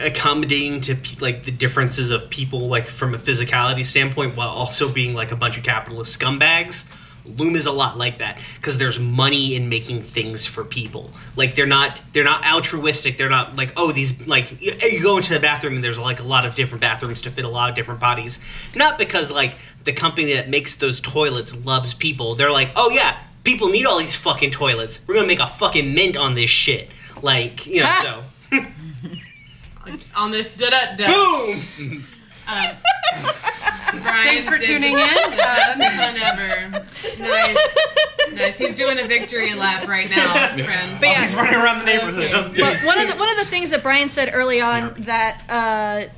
[0.00, 5.14] accommodating to like the differences of people like from a physicality standpoint while also being
[5.14, 7.00] like a bunch of capitalist scumbags.
[7.24, 11.10] Luume is a lot like that because there's money in making things for people.
[11.36, 13.16] Like they're not they're not altruistic.
[13.16, 16.20] They're not like oh these like you, you go into the bathroom and there's like
[16.20, 18.40] a lot of different bathrooms to fit a lot of different bodies.
[18.74, 19.54] Not because like
[19.84, 22.34] the company that makes those toilets loves people.
[22.34, 25.94] They're like oh yeah people need all these fucking toilets we're gonna make a fucking
[25.94, 26.90] mint on this shit
[27.22, 28.24] like you know so
[30.16, 31.06] On this da da da.
[31.06, 32.04] boom
[32.48, 32.56] Um,
[34.02, 34.98] Brian Thanks for tuning in.
[35.30, 36.70] the best fun ever.
[37.22, 37.76] Nice,
[38.34, 38.58] nice.
[38.58, 41.00] He's doing a victory lap right now, friends.
[41.00, 41.20] But yeah.
[41.22, 42.32] He's running around the neighborhood.
[42.32, 42.60] Okay.
[42.60, 46.12] But one of the one of the things that Brian said early on that uh,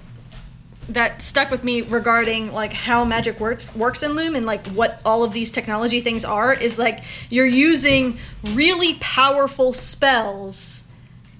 [0.88, 5.00] that stuck with me regarding like how magic works works in Luume and like what
[5.04, 8.18] all of these technology things are is like you're using
[8.52, 10.84] really powerful spells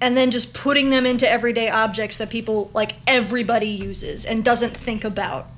[0.01, 4.77] and then just putting them into everyday objects that people like everybody uses and doesn't
[4.77, 5.49] think about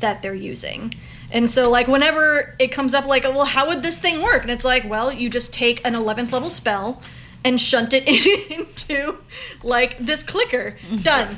[0.00, 0.92] that they're using.
[1.30, 4.42] And so like whenever it comes up like well how would this thing work?
[4.42, 7.00] And it's like well you just take an 11th level spell
[7.44, 8.06] and shunt it
[8.50, 9.18] into
[9.62, 10.76] like this clicker.
[10.88, 10.96] Mm-hmm.
[10.98, 11.36] Done.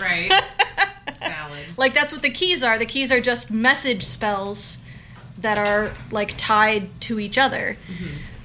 [0.00, 0.30] Right.
[1.20, 1.64] Valid.
[1.78, 2.78] like that's what the keys are.
[2.78, 4.80] The keys are just message spells
[5.38, 7.76] that are like tied to each other.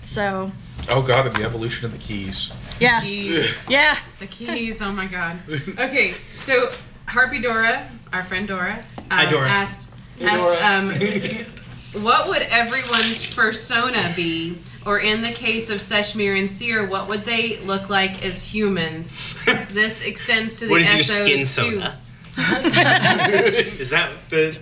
[0.03, 0.51] So
[0.89, 2.51] Oh god, and the evolution of the keys.
[2.79, 3.01] yeah.
[3.01, 3.61] Keys.
[3.69, 3.97] Yeah.
[4.19, 4.81] The keys.
[4.81, 5.37] Oh my god.
[5.79, 6.69] Okay, so
[7.07, 9.47] Harpy Dora, our friend Dora, um, Hi, Dora.
[9.49, 9.91] asked
[10.21, 10.89] asked um,
[12.03, 17.21] what would everyone's persona be, or in the case of Seshmir and Seer, what would
[17.21, 19.35] they look like as humans?
[19.69, 21.45] This extends to the What is your skin too.
[21.45, 21.97] soda?
[23.79, 24.57] is that the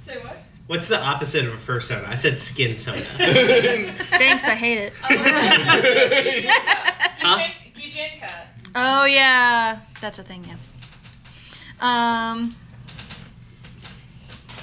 [0.00, 0.36] Say what?
[0.68, 2.06] what's the opposite of a persona?
[2.08, 3.00] I said skin soda.
[3.16, 4.92] Thanks, I hate it.
[7.18, 7.48] Huh?
[7.74, 8.30] Gijinka.
[8.76, 10.44] Oh yeah, that's a thing.
[10.44, 10.54] Yeah.
[11.80, 12.54] Um.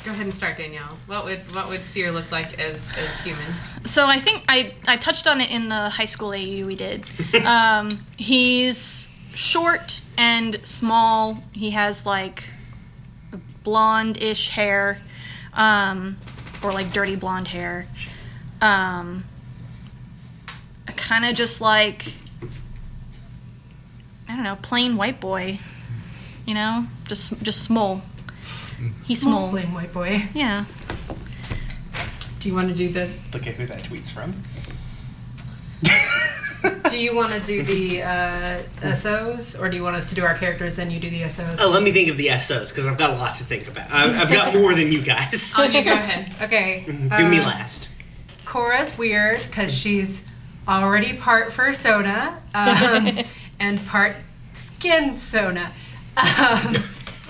[0.05, 0.97] Go ahead and start, Danielle.
[1.07, 3.43] What would what would Seer look like as as human?
[3.85, 7.03] So I think I I touched on it in the high school AU we did.
[7.45, 11.43] um, he's short and small.
[11.53, 12.45] He has like
[13.63, 14.99] blonde-ish hair,
[15.53, 16.17] um,
[16.61, 17.87] or like dirty blonde hair.
[18.61, 19.25] Um,
[20.95, 22.13] kind of just like
[24.27, 25.59] I don't know, plain white boy.
[26.45, 28.01] You know, just just small.
[29.05, 29.49] He's small.
[29.49, 30.23] Plain white boy.
[30.33, 30.65] Yeah.
[32.39, 33.09] Do you want to do the?
[33.31, 34.33] Look at who that tweet's from.
[36.89, 40.23] Do you want to do the uh, SOs, or do you want us to do
[40.23, 41.59] our characters, then you do the SOs?
[41.61, 43.91] Oh, let me think of the SOs because I've got a lot to think about.
[43.91, 45.53] I've, I've got more than you guys.
[45.57, 46.29] Anya, go ahead.
[46.41, 46.83] Okay.
[46.85, 46.93] Do
[47.27, 47.89] me uh, last.
[48.45, 50.33] Cora's weird because she's
[50.67, 53.25] already part fursona um,
[53.59, 54.15] and part
[54.53, 55.71] skin sona.
[56.17, 56.75] Um,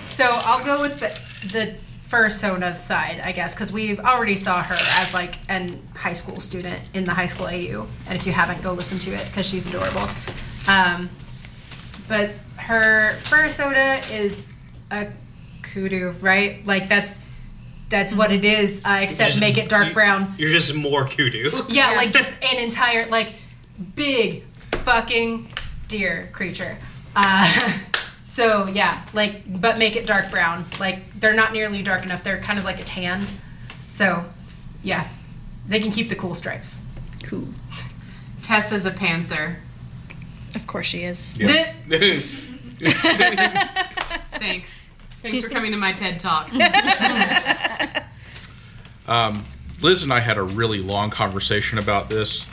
[0.02, 1.76] so I'll go with the the
[2.14, 6.80] fursona side, I guess, because we've already saw her as like an high school student
[6.94, 9.66] in the high school AU, and if you haven't, go listen to it because she's
[9.66, 10.08] adorable.
[10.68, 11.10] Um,
[12.08, 14.54] but her fursona is
[14.92, 15.08] a
[15.62, 16.64] kudu, right?
[16.66, 17.24] Like that's
[17.88, 20.34] that's what it is, uh, except Just- make it dark you- brown.
[20.38, 21.50] You're just more kudu.
[21.68, 23.34] Yeah, like just an entire like
[23.96, 24.44] big
[24.84, 25.48] fucking
[25.88, 26.76] deer creature.
[27.16, 27.72] Uh,
[28.34, 30.64] so yeah, like but make it dark brown.
[30.80, 32.24] Like they're not nearly dark enough.
[32.24, 33.24] They're kind of like a tan.
[33.86, 34.24] So
[34.82, 35.06] yeah,
[35.68, 36.82] they can keep the cool stripes.
[37.22, 37.46] Cool.
[38.42, 39.58] Tessa's a panther.
[40.56, 41.38] Of course she is.
[41.40, 41.72] Yeah.
[44.38, 44.90] Thanks.
[45.22, 46.50] Thanks for coming to my TED Talk.
[49.80, 52.46] Liz and I had a really long conversation about this,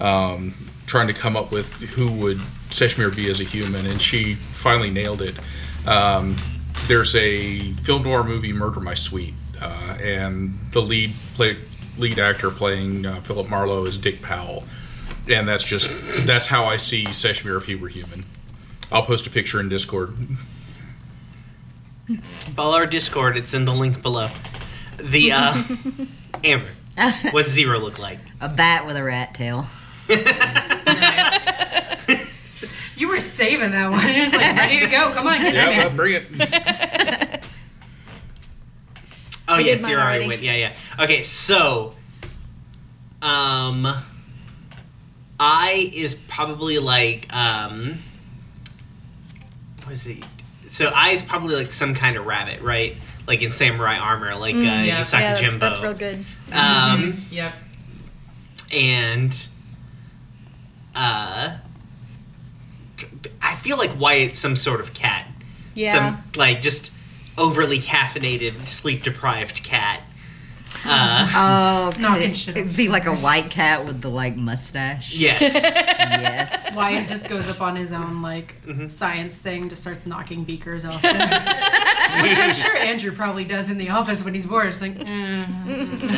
[0.00, 0.54] um,
[0.86, 2.38] trying to come up with who would
[2.70, 5.38] Seshmir be as a human, and she finally nailed it.
[5.86, 6.36] Um,
[6.88, 11.56] there's a film noir movie, Murder My Sweet, uh, and the lead play,
[11.98, 14.64] lead actor playing uh, Philip Marlowe is Dick Powell,
[15.28, 15.90] and that's just
[16.26, 18.24] that's how I see Seshmir if he were human.
[18.92, 20.16] I'll post a picture in Discord.
[22.54, 23.36] Follow our Discord.
[23.36, 24.28] It's in the link below.
[24.98, 25.62] The uh,
[26.44, 26.68] Amber.
[27.32, 28.20] What's zero look like?
[28.40, 29.66] A bat with a rat tail.
[32.96, 33.00] nice.
[33.00, 34.06] You were saving that one.
[34.06, 35.10] You're just like ready to go.
[35.12, 37.44] Come on, get Yeah, in well, bring it.
[39.48, 40.28] Oh I yeah, did mine zero already already.
[40.28, 40.42] went.
[40.42, 40.72] Yeah, yeah.
[41.04, 41.94] Okay, so
[43.22, 43.86] um
[45.38, 47.98] I is probably like um
[49.84, 50.24] what is it?
[50.66, 52.96] So I is probably like some kind of rabbit, right?
[53.28, 55.00] Like in samurai armor, like uh, yeah.
[55.00, 55.58] Usagi yeah, that's, Jimbo.
[55.60, 56.24] that's real good.
[56.52, 57.52] Um Yep.
[58.74, 59.48] and
[60.96, 61.58] uh
[63.56, 65.26] I feel like Wyatt's some sort of cat.
[65.74, 65.92] Yeah.
[65.92, 66.92] Some like just
[67.38, 70.00] overly caffeinated, sleep deprived cat.
[70.84, 75.14] Uh Oh, could Knocking it, it'd be like a white cat with the like mustache.
[75.14, 75.54] yes.
[75.64, 76.74] yes.
[76.76, 78.88] Wyatt just goes up on his own like Mm-hmm.
[78.88, 81.02] science thing, just starts knocking beakers off.
[81.02, 81.12] Which
[82.38, 84.66] I'm sure Andrew probably does in the office when he's bored.
[84.68, 85.44] It's like, eh.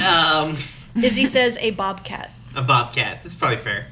[0.06, 0.56] um
[1.02, 2.30] Izzy says a bobcat.
[2.56, 3.22] a bobcat.
[3.22, 3.86] That's probably fair.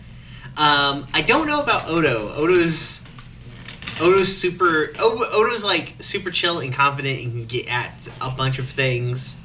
[0.56, 2.32] Um, I don't know about Odo.
[2.34, 3.02] Odo's
[4.00, 4.92] Odo's super.
[4.98, 9.40] Odo's like super chill and confident and can get at a bunch of things.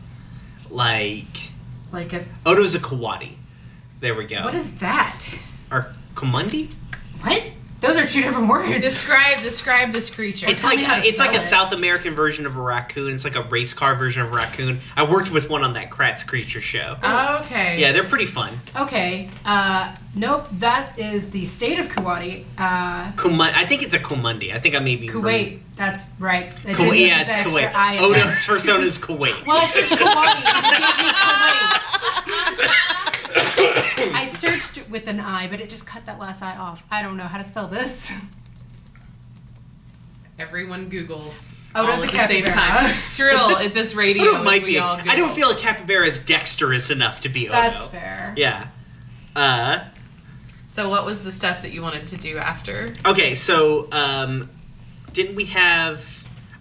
[0.69, 1.51] Like
[1.91, 3.35] like a, Odo's a Kawadi.
[3.99, 4.43] There we go.
[4.43, 5.33] what is that?
[5.71, 6.69] or Komundi?
[7.21, 7.43] What?
[7.81, 8.79] Those are two different words.
[8.79, 10.45] Describe describe this creature.
[10.47, 11.65] It's tell like me how to it's like a spell.
[11.65, 13.13] South American version of a raccoon.
[13.15, 14.79] It's like a race car version of a raccoon.
[14.95, 16.97] I worked with one on that Kratts' Creature show.
[17.41, 17.79] okay.
[17.79, 18.53] Yeah, they're pretty fun.
[18.75, 19.29] Okay.
[19.43, 20.47] Uh, nope.
[20.59, 22.45] That is the state of Kuwait.
[22.57, 24.53] Uh, Kumu- I think it's a Komundi.
[24.53, 25.59] I think I may be Kuwait.
[25.75, 26.43] That's right.
[26.53, 26.91] It didn't Kuwait.
[26.93, 27.73] get Yeah, the it's extra Kuwait.
[27.73, 28.23] I in there.
[28.25, 29.45] Odo's persona is Kuwait.
[29.47, 30.35] Well, I searched Kuwait.
[30.53, 31.11] and it gave me
[32.67, 32.87] Kuwait.
[34.13, 36.83] I searched with an I, but it just cut that last I off.
[36.91, 38.11] I don't know how to spell this.
[40.39, 41.53] Everyone Googles.
[41.75, 42.89] Oh, all there's at the same time.
[43.13, 44.23] Thrill at this radio.
[44.23, 44.79] Odo might we be.
[44.79, 47.53] all I don't feel like capybara is dexterous enough to be Odo.
[47.57, 48.33] That's fair.
[48.35, 48.67] Yeah.
[49.35, 49.85] Uh,
[50.67, 52.95] So, what was the stuff that you wanted to do after?
[53.05, 54.49] okay, so um,
[55.13, 56.07] didn't we have?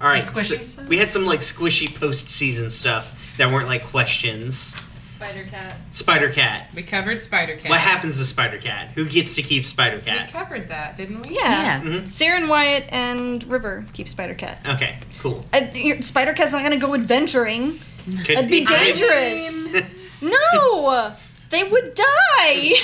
[0.00, 0.88] All right, squishy so stuff?
[0.88, 4.80] we had some like squishy post-season stuff that weren't like questions.
[5.20, 5.74] Spider cat.
[5.92, 6.70] Spider Cat.
[6.74, 7.68] We covered Spider Cat.
[7.68, 8.88] What happens to Spider Cat?
[8.94, 10.28] Who gets to keep Spider Cat?
[10.28, 11.34] We covered that, didn't we?
[11.36, 11.40] Yeah.
[11.50, 11.80] Yeah.
[11.82, 12.08] Mhm.
[12.08, 14.60] Siren Wyatt and River keep Spider Cat.
[14.66, 15.44] Okay, cool.
[15.52, 15.60] Uh,
[16.00, 17.80] Spider Cat's not gonna go adventuring.
[18.24, 19.72] Could That'd be I- dangerous.
[20.22, 21.12] no,
[21.50, 22.72] they would die.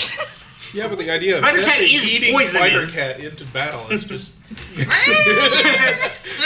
[0.74, 2.84] Yeah, but the idea Spider of Cat Jesse is eating Spider.
[2.86, 4.32] Cat into battle is just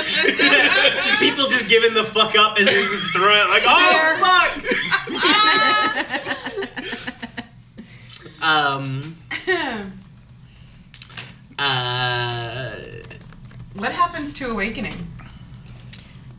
[0.02, 4.51] just people just giving the fuck up as they just throw it like, oh fuck.
[8.43, 9.16] um.
[11.59, 12.72] Uh.
[13.77, 14.94] What happens to Awakening?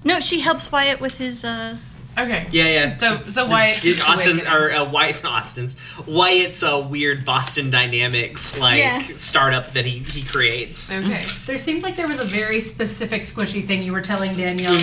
[0.04, 1.46] no, she helps Wyatt with his.
[1.46, 1.78] uh
[2.18, 2.46] Okay.
[2.52, 2.92] Yeah, yeah.
[2.92, 4.54] So, so Wyatt Get keeps Austin awakening.
[4.54, 5.76] or uh, Wyatt Austin's
[6.06, 9.00] Wyatt's uh, weird Boston Dynamics like Yeah.
[9.16, 10.94] startup that he he creates.
[10.94, 11.26] Okay.
[11.46, 14.78] There seemed like there was a very specific squishy thing you were telling Danielle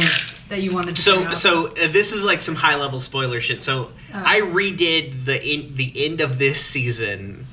[0.48, 1.34] that you wanted to bring So up.
[1.34, 3.62] so uh, this is like some high level spoiler shit.
[3.62, 7.44] So I redid the in, the end of this season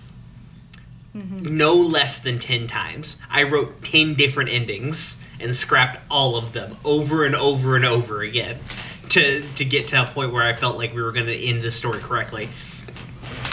[1.14, 3.22] no less than 10 times.
[3.30, 8.22] I wrote 10 different endings and scrapped all of them over and over and over
[8.22, 8.58] again
[9.16, 11.62] to to get to a point where I felt like we were going to end
[11.62, 12.48] the story correctly.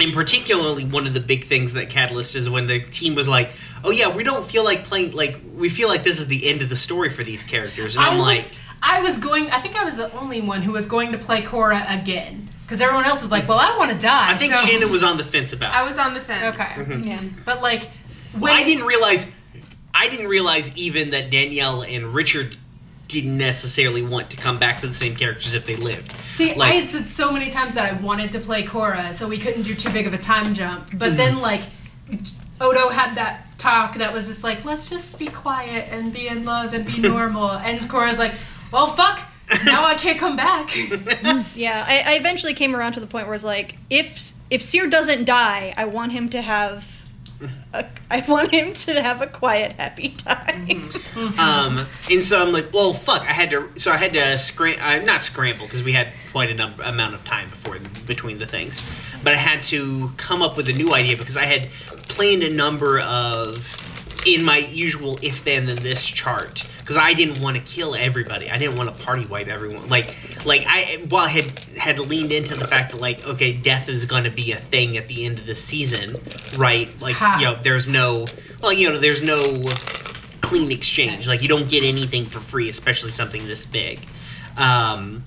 [0.00, 3.52] And particularly one of the big things that Catalyst is when the team was like,
[3.84, 6.62] "Oh yeah, we don't feel like playing like we feel like this is the end
[6.62, 9.50] of the story for these characters." And I'm I like, was, I was going.
[9.50, 12.80] I think I was the only one who was going to play Cora again because
[12.80, 15.18] everyone else was like, "Well, I want to die." I think so- Shannon was on
[15.18, 15.72] the fence about.
[15.72, 15.78] it.
[15.78, 16.42] I was on the fence.
[16.54, 17.06] Okay, mm-hmm.
[17.08, 17.20] Yeah.
[17.44, 17.84] but like,
[18.32, 19.30] when Well, I didn't realize.
[19.94, 22.56] I didn't realize even that Danielle and Richard
[23.12, 26.12] didn't necessarily want to come back to the same characters if they lived.
[26.24, 29.28] See, Like- I had said so many times that I wanted to play Cora, so
[29.28, 30.88] we couldn't do too big of a time jump.
[30.94, 31.16] But Mm-hmm.
[31.16, 31.62] then, like,
[32.60, 36.44] Odo had that talk that was just like, let's just be quiet and be in
[36.44, 37.50] love and be normal.
[37.50, 38.34] and Cora's like,
[38.72, 39.20] well, fuck,
[39.66, 40.70] now I can't come back.
[41.54, 44.86] Yeah, I, I eventually came around to the point where it's like, if if Seer
[44.88, 46.91] doesn't die, I want him to have,
[47.72, 50.88] a, I want him to have a quiet, happy time.
[51.38, 53.22] Um, and so I'm like, well, fuck.
[53.22, 53.68] I had to.
[53.76, 54.76] So I had to scram.
[54.80, 58.46] Uh, not scramble because we had quite a number, amount of time before between the
[58.46, 58.82] things.
[59.22, 61.70] But I had to come up with a new idea because I had
[62.08, 63.91] planned a number of
[64.26, 68.50] in my usual if then then this chart because I didn't want to kill everybody.
[68.50, 69.88] I didn't want to party wipe everyone.
[69.88, 73.88] Like like I while I had had leaned into the fact that like okay death
[73.88, 76.16] is going to be a thing at the end of the season,
[76.56, 76.88] right?
[77.00, 77.38] Like Ha.
[77.40, 78.26] you know there's no
[78.62, 79.64] well you know there's no
[80.40, 81.26] clean exchange.
[81.26, 84.00] Like you don't get anything for free, especially something this big.
[84.56, 85.24] Um,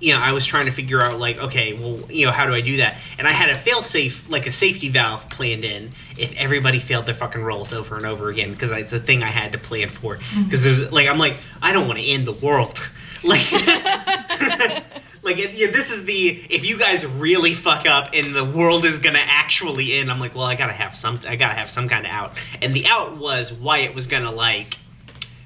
[0.00, 2.54] you know, I was trying to figure out like, okay, well, you know, how do
[2.54, 2.98] I do that?
[3.18, 5.84] And I had a fail safe, like a safety valve planned in
[6.18, 9.28] if everybody failed their fucking rolls over and over again because it's a thing I
[9.28, 10.16] had to plan for.
[10.16, 10.44] Mm-hmm.
[10.44, 12.90] Because there's like, I'm like, I don't want to end the world,
[13.24, 13.42] like.
[15.24, 18.98] Like yeah, this is the if you guys really fuck up and the world is
[18.98, 20.10] gonna actually end.
[20.10, 21.18] I'm like, well, I gotta have some.
[21.26, 22.32] I gotta have some kind of out.
[22.60, 24.76] And the out was Wyatt was gonna like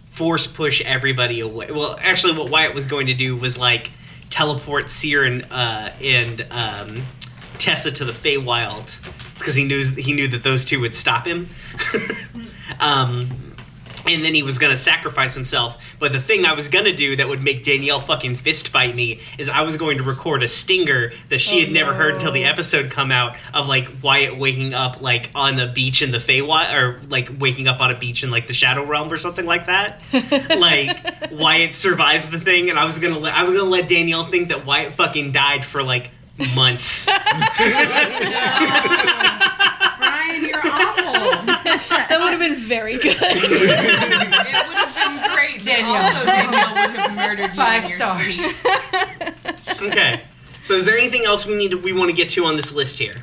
[0.06, 1.68] force push everybody away.
[1.70, 3.92] Well, actually, what Wyatt was going to do was like
[4.30, 7.02] teleport Seer and uh, and um,
[7.59, 11.48] Tessa to the Feywild because he knew he knew that those two would stop him.
[12.80, 13.28] um,
[14.14, 15.97] and then he was gonna sacrifice himself.
[15.98, 19.20] But the thing I was gonna do that would make Danielle fucking fist fight me
[19.39, 22.32] is I was going to record a stinger that she oh, had never heard until
[22.32, 26.18] the episode come out of like Wyatt waking up like on the beach in the
[26.18, 29.47] Feywild or like waking up on a beach in like the Shadow Realm or something
[29.47, 30.02] like that.
[30.59, 34.24] like Wyatt survives the thing, and I was gonna let I was gonna let Danielle
[34.24, 36.10] think that Wyatt fucking died for like
[36.55, 37.06] months.
[39.98, 41.07] Brian, you're awful.
[42.09, 43.16] That would have been very good.
[43.20, 45.62] it would have been great.
[45.62, 45.94] Danielle.
[45.94, 49.82] Also, Danielle would have murdered you Five in your stars.
[49.82, 50.22] okay.
[50.62, 52.72] So is there anything else we need to, we want to get to on this
[52.72, 53.16] list here?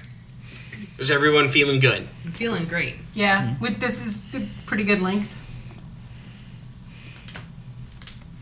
[0.97, 2.07] Is everyone feeling good?
[2.23, 2.95] I'm feeling great.
[3.13, 5.37] Yeah, with this is a pretty good length.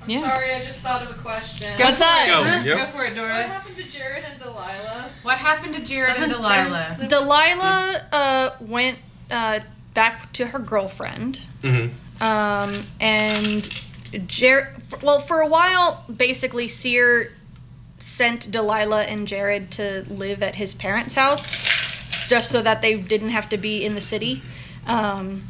[0.06, 0.22] Yeah.
[0.22, 1.78] Sorry, I just thought of a question.
[1.78, 2.28] Go What's up?
[2.28, 2.44] Go.
[2.44, 2.62] Huh?
[2.66, 2.78] Yep.
[2.78, 3.30] Go for it, Dora.
[3.30, 5.12] What happened to Jared and Delilah?
[5.24, 6.96] What happened to Jared and Doesn't Delilah?
[6.98, 9.00] Jared- Delilah uh, went
[9.32, 9.60] uh,
[9.94, 11.42] back to her girlfriend.
[11.62, 12.24] Mm-hmm.
[12.24, 13.70] Um, and
[14.28, 14.68] Jared,
[15.02, 17.32] well, for a while, basically, Seer
[18.00, 21.56] sent Delilah and Jared to live at his parents' house
[22.28, 24.42] just so that they didn't have to be in the city.
[24.86, 25.44] Um,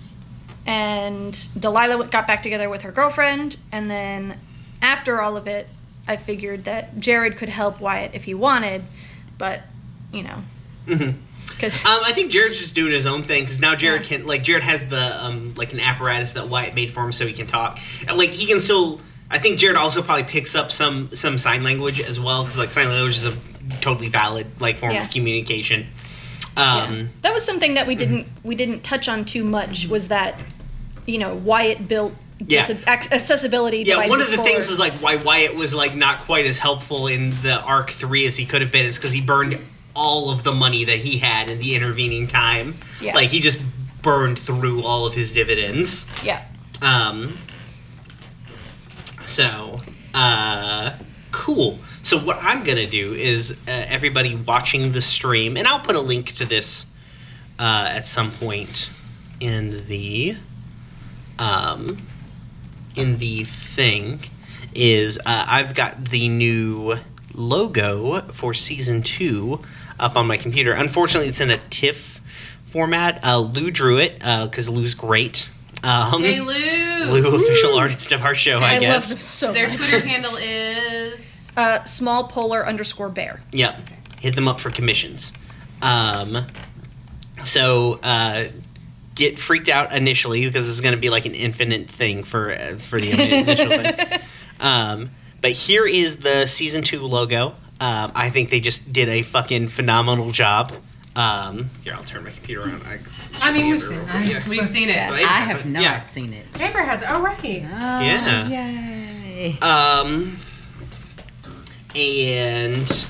[0.66, 4.40] and Delilah got back together with her girlfriend, and then
[4.82, 5.68] after all of it,
[6.08, 8.84] I figured that Jared could help Wyatt if he wanted,
[9.38, 9.62] but
[10.12, 10.44] you know,
[11.64, 14.64] Um, I think Jared's just doing his own thing because now Jared can like Jared
[14.64, 17.80] has the um like an apparatus that Wyatt made for him so he can talk.
[18.14, 19.00] Like he can still.
[19.32, 22.72] I think Jared also probably picks up some some sign language as well because like
[22.72, 23.36] sign language is a
[23.82, 25.02] totally valid like form Yeah.
[25.04, 25.88] of communication.
[26.58, 26.86] Yeah.
[26.88, 30.40] Um, that was something that we didn't we didn't touch on too much was that
[31.08, 32.14] you know Wyatt built
[32.46, 32.68] Yeah.
[32.88, 36.20] accessibility Yeah, devices one of the for- things is like why Wyatt was like not
[36.20, 39.22] quite as helpful in the arc three as he could have been is because he
[39.22, 39.58] burned
[39.96, 42.76] all of the money that he had in the intervening time.
[43.02, 43.14] Yeah.
[43.16, 43.60] Like he just
[44.02, 46.12] burned through all of his dividends.
[46.24, 46.44] yeah
[46.82, 47.38] Um.
[49.26, 49.80] So,
[50.14, 50.98] uh,
[51.32, 51.80] cool.
[52.02, 56.02] So what I'm gonna do is uh, everybody watching the stream, and I'll put a
[56.02, 56.88] link to this
[57.58, 58.90] uh, at some point
[59.40, 60.36] in the
[61.40, 61.98] um
[62.96, 64.20] in the thing
[64.76, 66.96] is uh, I've got the new
[67.34, 69.60] logo for season two
[70.00, 70.72] up on my computer.
[70.74, 72.22] Unfortunately, it's in a TIFF
[72.66, 73.20] format.
[73.26, 75.50] Uh, Lou drew it because Lou's great.
[75.84, 77.12] Um, Hey, Lou.
[77.12, 79.10] Lou, official artist of our show, I, I love guess.
[79.10, 79.78] them so Their much.
[79.78, 81.52] Twitter handle is.
[81.58, 83.80] uh, small polar underscore bear Yep.
[84.22, 85.34] Hit them up for commissions.
[85.82, 86.46] Um,
[87.44, 88.46] So uh,
[89.16, 92.52] get freaked out initially because this is going to be like an infinite thing for
[92.54, 94.20] uh, for the initial thing.
[94.60, 95.10] Um,
[95.42, 97.54] but here is the season two logo.
[97.80, 100.72] Um, I think they just did a fucking phenomenal job.
[101.16, 102.82] Um, here, I'll turn my computer on.
[102.84, 103.00] I,
[103.42, 103.88] I mean, we've Yeah.
[103.88, 104.48] seen that.
[104.50, 105.12] We've seen it.
[105.12, 105.22] Right?
[105.26, 106.02] I have not Yeah.
[106.02, 106.52] seen it.
[106.54, 107.08] Paper has it.
[107.12, 107.44] Oh, right.
[107.44, 108.48] Yeah.
[108.48, 109.58] Yay.
[109.62, 110.38] Um,
[111.96, 113.06] and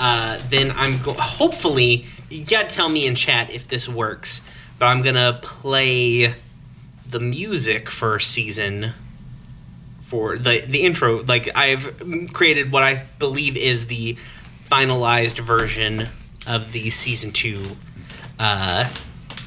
[0.00, 4.42] uh, then I'm go- hopefully you gotta tell me in chat if this works.
[4.78, 6.34] But I'm gonna play
[7.06, 8.92] the music for season
[10.08, 11.22] for the the intro.
[11.22, 12.02] Like I've
[12.32, 14.16] created what I believe is the
[14.70, 16.08] finalized version
[16.46, 17.62] of the season two
[18.38, 18.88] uh,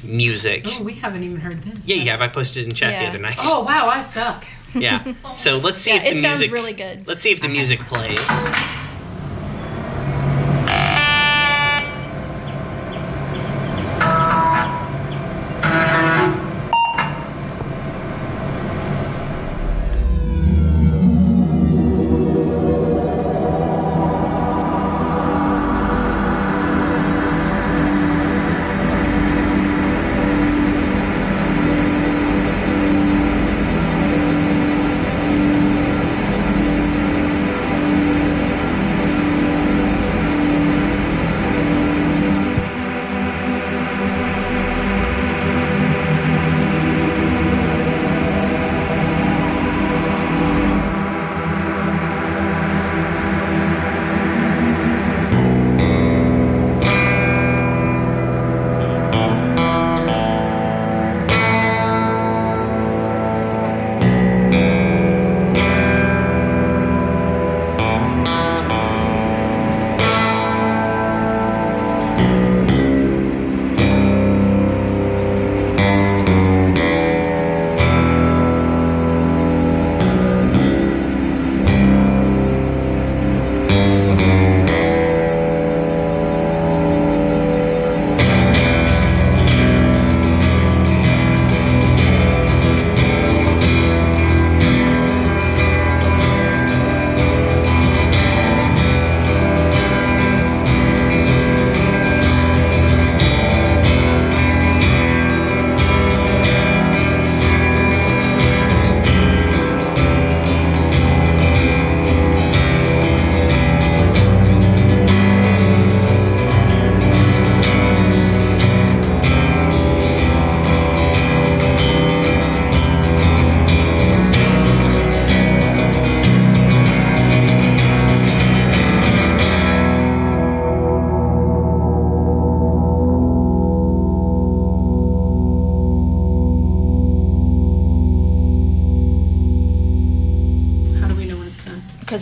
[0.04, 0.64] music.
[0.68, 1.88] Oh, we haven't even heard this.
[1.88, 2.22] Yeah, you have.
[2.22, 3.36] I posted in chat the other night.
[3.40, 3.88] Oh, wow.
[3.88, 4.44] I suck.
[4.74, 5.02] Yeah.
[5.36, 6.52] So let's see Yeah, if the it sounds music.
[6.52, 7.06] really good.
[7.06, 8.18] Let's see if the music plays.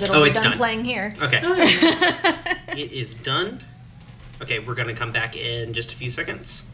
[0.01, 0.59] Because it'll Oh, be it's done done.
[0.59, 1.15] playing here.
[1.21, 1.41] Okay.
[1.45, 2.81] Oh, there we go.
[2.81, 3.63] it is done.
[4.43, 6.65] Okay, we're going to come back in just a few seconds.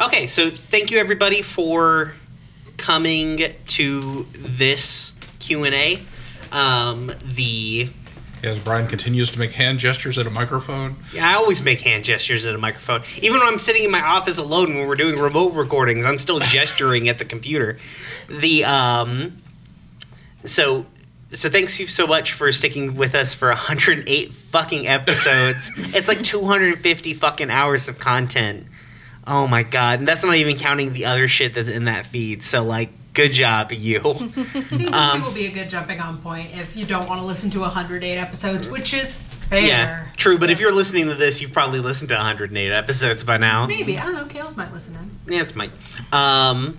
[0.00, 2.12] Okay, so thank you everybody for
[2.76, 6.00] coming to this Q&A.
[6.52, 7.88] Um, the
[8.44, 10.96] As Brian continues to make hand gestures at a microphone.
[11.14, 13.02] Yeah, I always make hand gestures at a microphone.
[13.22, 16.38] Even when I'm sitting in my office alone when we're doing remote recordings, I'm still
[16.38, 17.78] gesturing at the computer.
[18.28, 19.36] The um
[20.44, 20.86] so
[21.32, 25.70] so thanks you so much for sticking with us for 108 fucking episodes.
[25.76, 28.66] it's like 250 fucking hours of content.
[29.26, 29.98] Oh my god.
[29.98, 32.42] And that's not even counting the other shit that's in that feed.
[32.42, 34.00] So like good job you.
[34.70, 37.26] Season Um, two will be a good jumping on point if you don't want to
[37.26, 39.60] listen to 108 episodes, which is fair.
[39.60, 43.36] yeah, true, but if you're listening to this, you've probably listened to 108 episodes by
[43.36, 43.66] now.
[43.66, 43.98] Maybe.
[43.98, 44.24] I don't know.
[44.24, 45.34] Kales might listen in.
[45.34, 45.72] Yeah, it's Mike.
[46.12, 46.78] Um,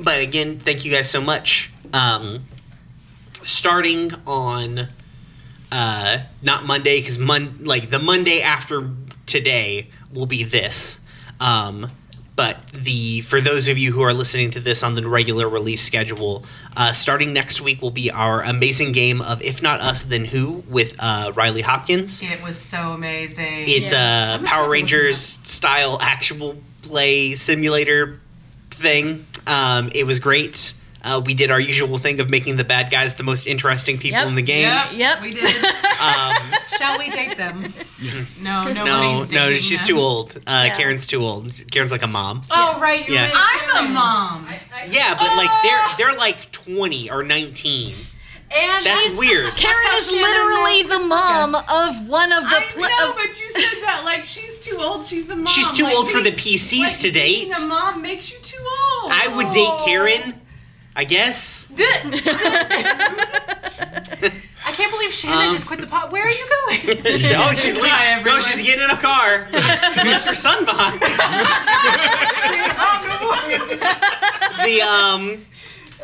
[0.00, 1.72] but again, thank you guys so much.
[1.92, 2.44] Um,
[3.48, 4.88] starting on
[5.72, 8.90] uh, not Monday because mon- like the Monday after
[9.26, 11.00] today will be this.
[11.40, 11.90] Um,
[12.36, 15.82] but the for those of you who are listening to this on the regular release
[15.82, 16.44] schedule,
[16.76, 20.62] uh, starting next week will be our amazing game of If Not Us Then Who
[20.68, 22.22] with uh, Riley Hopkins.
[22.22, 23.44] It was so amazing.
[23.66, 24.34] It's Yeah.
[24.34, 28.20] a I'm Power Rangers style actual play simulator
[28.70, 29.26] thing.
[29.48, 30.74] Um, it was great.
[31.02, 34.18] Uh, we did our usual thing of making the bad guys the most interesting people
[34.18, 34.28] Yep.
[34.28, 34.62] in the game.
[34.62, 35.20] Yep, Yep.
[35.22, 35.64] we did.
[35.64, 36.34] Um,
[36.78, 37.72] Shall we date them?
[38.40, 39.88] No, no, nobody's no, dating she's them.
[39.88, 40.36] too old.
[40.46, 40.76] Uh, Yeah.
[40.76, 41.52] Karen's too old.
[41.72, 42.42] Karen's like a mom.
[42.50, 43.06] Oh, right.
[43.08, 43.26] You're Yeah.
[43.26, 43.84] with I'm Karen.
[43.86, 44.48] the mom.
[44.88, 47.92] Yeah, but like they're they're like twenty or nineteen.
[48.50, 49.52] And That's she's- weird.
[49.56, 52.56] Karen how is Shannon literally the mom of one of the.
[52.56, 55.04] I pl- know, of- but you said that like she's too old.
[55.04, 55.46] She's a mom.
[55.46, 57.50] She's too Like, old for being- the PCs like, to date.
[57.50, 58.64] Being a mom makes you too
[59.02, 59.12] old.
[59.12, 60.40] I would date Karen.
[60.98, 61.70] I guess.
[64.66, 66.10] I can't believe Shannon Um, just quit the pot.
[66.10, 66.80] Where are you going?
[67.38, 67.82] oh, she's leaving.
[67.88, 69.46] Bye, No, she's getting in a car.
[69.52, 71.00] she left her son behind.
[74.64, 75.46] the um,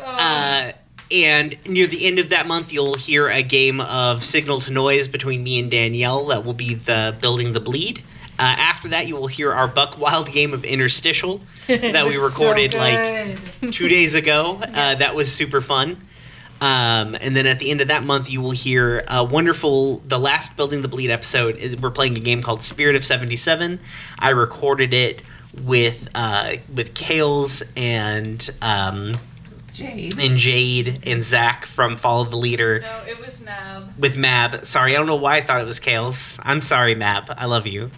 [0.01, 0.71] uh,
[1.11, 5.09] and near the end of that month, you'll hear a game of Signal to Noise
[5.09, 6.27] between me and Danielle.
[6.27, 8.01] That will be the Building the Bleed.
[8.37, 12.73] Uh, after that, you will hear our Buck Wild game of Interstitial that we recorded
[12.73, 13.37] like
[13.71, 14.59] two days ago.
[14.61, 15.97] Uh, that was super fun.
[16.61, 20.17] Um, and then at the end of that month, you will hear a wonderful, the
[20.17, 21.79] last Building the Bleed episode.
[21.81, 23.79] We're playing a game called Spirit of 77.
[24.17, 25.21] I recorded it
[25.63, 29.13] with uh, with Kales and um,
[29.71, 30.17] Jade.
[30.19, 33.93] and Jade and Zach from Follow the Leader No, it was Mab.
[33.99, 34.65] with Mab.
[34.65, 36.39] Sorry, I don't know why I thought it was Kales.
[36.43, 37.33] I'm sorry, Mab.
[37.37, 37.91] I love you.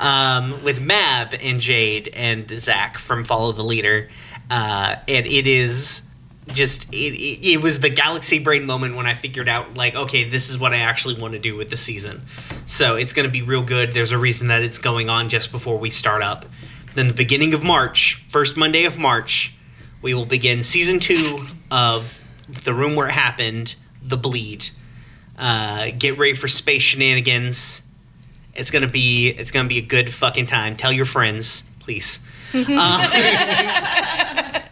[0.00, 4.08] Um, with Mab and Jade and Zach from Follow the Leader,
[4.50, 6.06] uh, and it is
[6.48, 10.24] just it, it, it was the galaxy brain moment when I figured out like okay
[10.24, 12.22] this is what I actually want to do with the season.
[12.66, 13.92] So it's going to be real good.
[13.92, 16.46] There's a reason that it's going on just before we start up.
[16.94, 19.54] Then the beginning of March, first Monday of March,
[20.02, 21.40] we will begin season two
[21.70, 22.24] of
[22.64, 24.70] the room where it happened, the bleed.
[25.38, 27.82] Uh, get ready for space shenanigans.
[28.54, 30.76] It's gonna be it's gonna be a good fucking time.
[30.76, 32.26] Tell your friends, please.
[32.54, 32.64] Uh,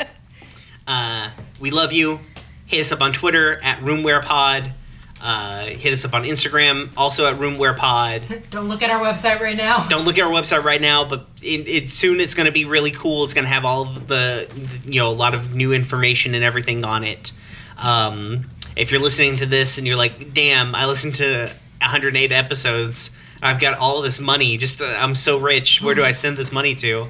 [0.87, 1.31] uh,
[1.61, 2.21] we love you.
[2.67, 4.73] Hit us up on Twitter at RoomWherePod.
[5.21, 8.43] Uh, hit us up on Instagram, also at RoomWherePod.
[8.51, 9.87] Don't look at our website right now.
[9.89, 12.65] Don't look at our website right now, but it, it soon it's going to be
[12.65, 13.25] really cool.
[13.25, 14.49] It's going to have all of the,
[14.85, 17.33] you know, a lot of new information and everything on it.
[17.79, 18.47] Um,
[18.77, 21.51] if you're listening to this and you're like, "Damn, I listened to
[21.81, 23.17] 108 episodes.
[23.43, 24.57] I've got all this money.
[24.57, 25.83] Just uh, I'm so rich.
[25.83, 27.09] Where do I send this money to?"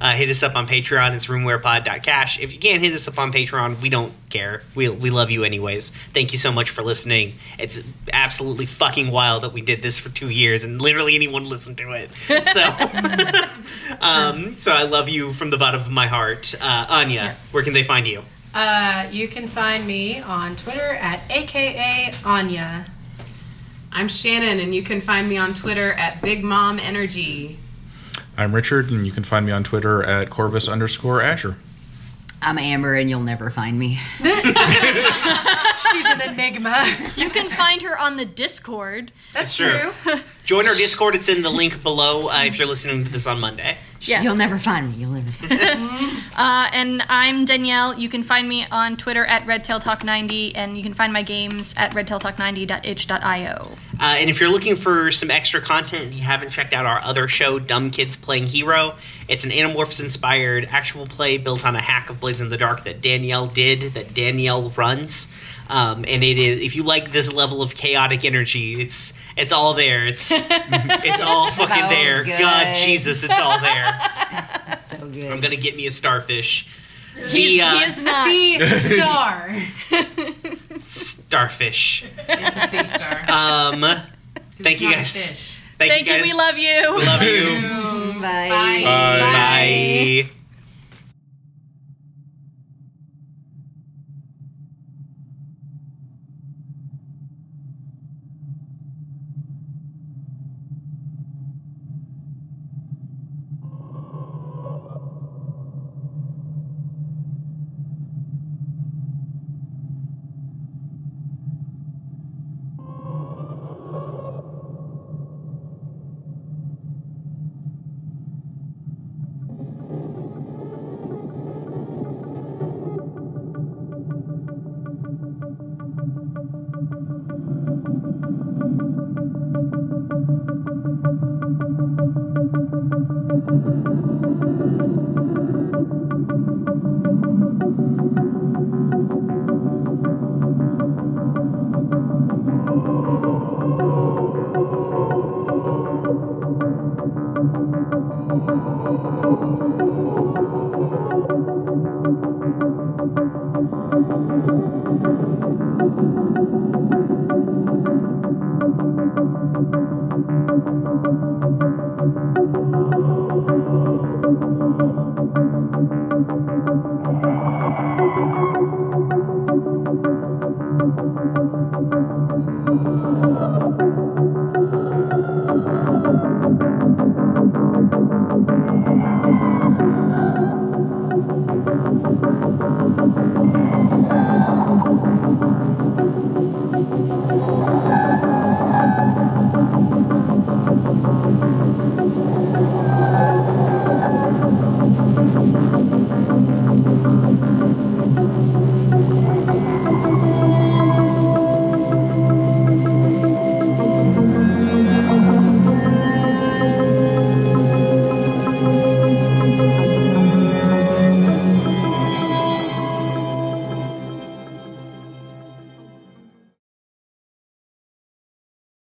[0.00, 1.12] Uh, hit us up on Patreon.
[1.14, 2.40] It's roomwherepod.cash.
[2.40, 4.62] If you can't hit us up on Patreon, we don't care.
[4.74, 5.90] We, we love you anyways.
[5.90, 7.34] Thank you so much for listening.
[7.58, 7.82] It's
[8.12, 11.92] absolutely fucking wild that we did this for two years and literally anyone listened to
[11.92, 12.10] it.
[12.50, 12.62] So,
[14.00, 16.54] um, so I love you from the bottom of my heart.
[16.60, 18.22] Uh, Anya, where can they find you?
[18.54, 22.86] Uh, you can find me on Twitter at AKA Anya.
[23.92, 27.58] I'm Shannon, and you can find me on Twitter at Big Mom Energy.
[28.36, 31.56] I'm Richard, and you can find me on Twitter at Corvus underscore Asher.
[32.40, 33.98] I'm Amber, and you'll never find me.
[34.20, 34.34] She's
[36.06, 36.86] an enigma.
[37.16, 39.12] you can find her on the Discord.
[39.34, 39.92] That's true.
[40.02, 40.20] true.
[40.44, 41.14] Join our Discord.
[41.14, 43.76] It's in the link below uh, if you're listening to this on Monday.
[44.00, 44.22] Yeah.
[44.22, 44.96] You'll never find me.
[44.96, 45.30] You'll never.
[45.30, 46.16] Find me.
[46.40, 47.98] Uh, and I'm Danielle.
[47.98, 51.92] You can find me on Twitter at RedTailTalk90, and you can find my games at
[51.92, 53.76] redtailtalk90.itch.io.
[54.00, 57.00] Uh, and if you're looking for some extra content and you haven't checked out our
[57.00, 58.94] other show, Dumb Kids Playing Hero,
[59.28, 62.84] it's an Animorphs inspired actual play built on a hack of Blades in the Dark
[62.84, 65.30] that Danielle did, that Danielle runs.
[65.70, 69.72] Um, and it is if you like this level of chaotic energy, it's it's all
[69.74, 70.04] there.
[70.06, 72.24] It's it's all fucking So there.
[72.24, 72.38] good.
[72.40, 73.84] God Jesus, it's all there.
[74.80, 75.30] so good.
[75.30, 76.68] I'm gonna get me a starfish.
[77.28, 78.26] He, The uh, he is not.
[78.26, 78.60] Sea
[78.96, 79.56] star.
[80.80, 82.04] starfish.
[82.28, 83.18] It's a sea star.
[83.30, 83.84] Um,
[84.60, 85.26] thank you Not a guys.
[85.26, 85.60] fish.
[85.78, 86.18] Thank, Thank you you.
[86.20, 86.32] guys.
[86.32, 86.94] We love you.
[86.96, 88.20] We love you.
[88.20, 88.48] Bye.
[88.48, 90.24] Bye.
[90.26, 90.30] Bye.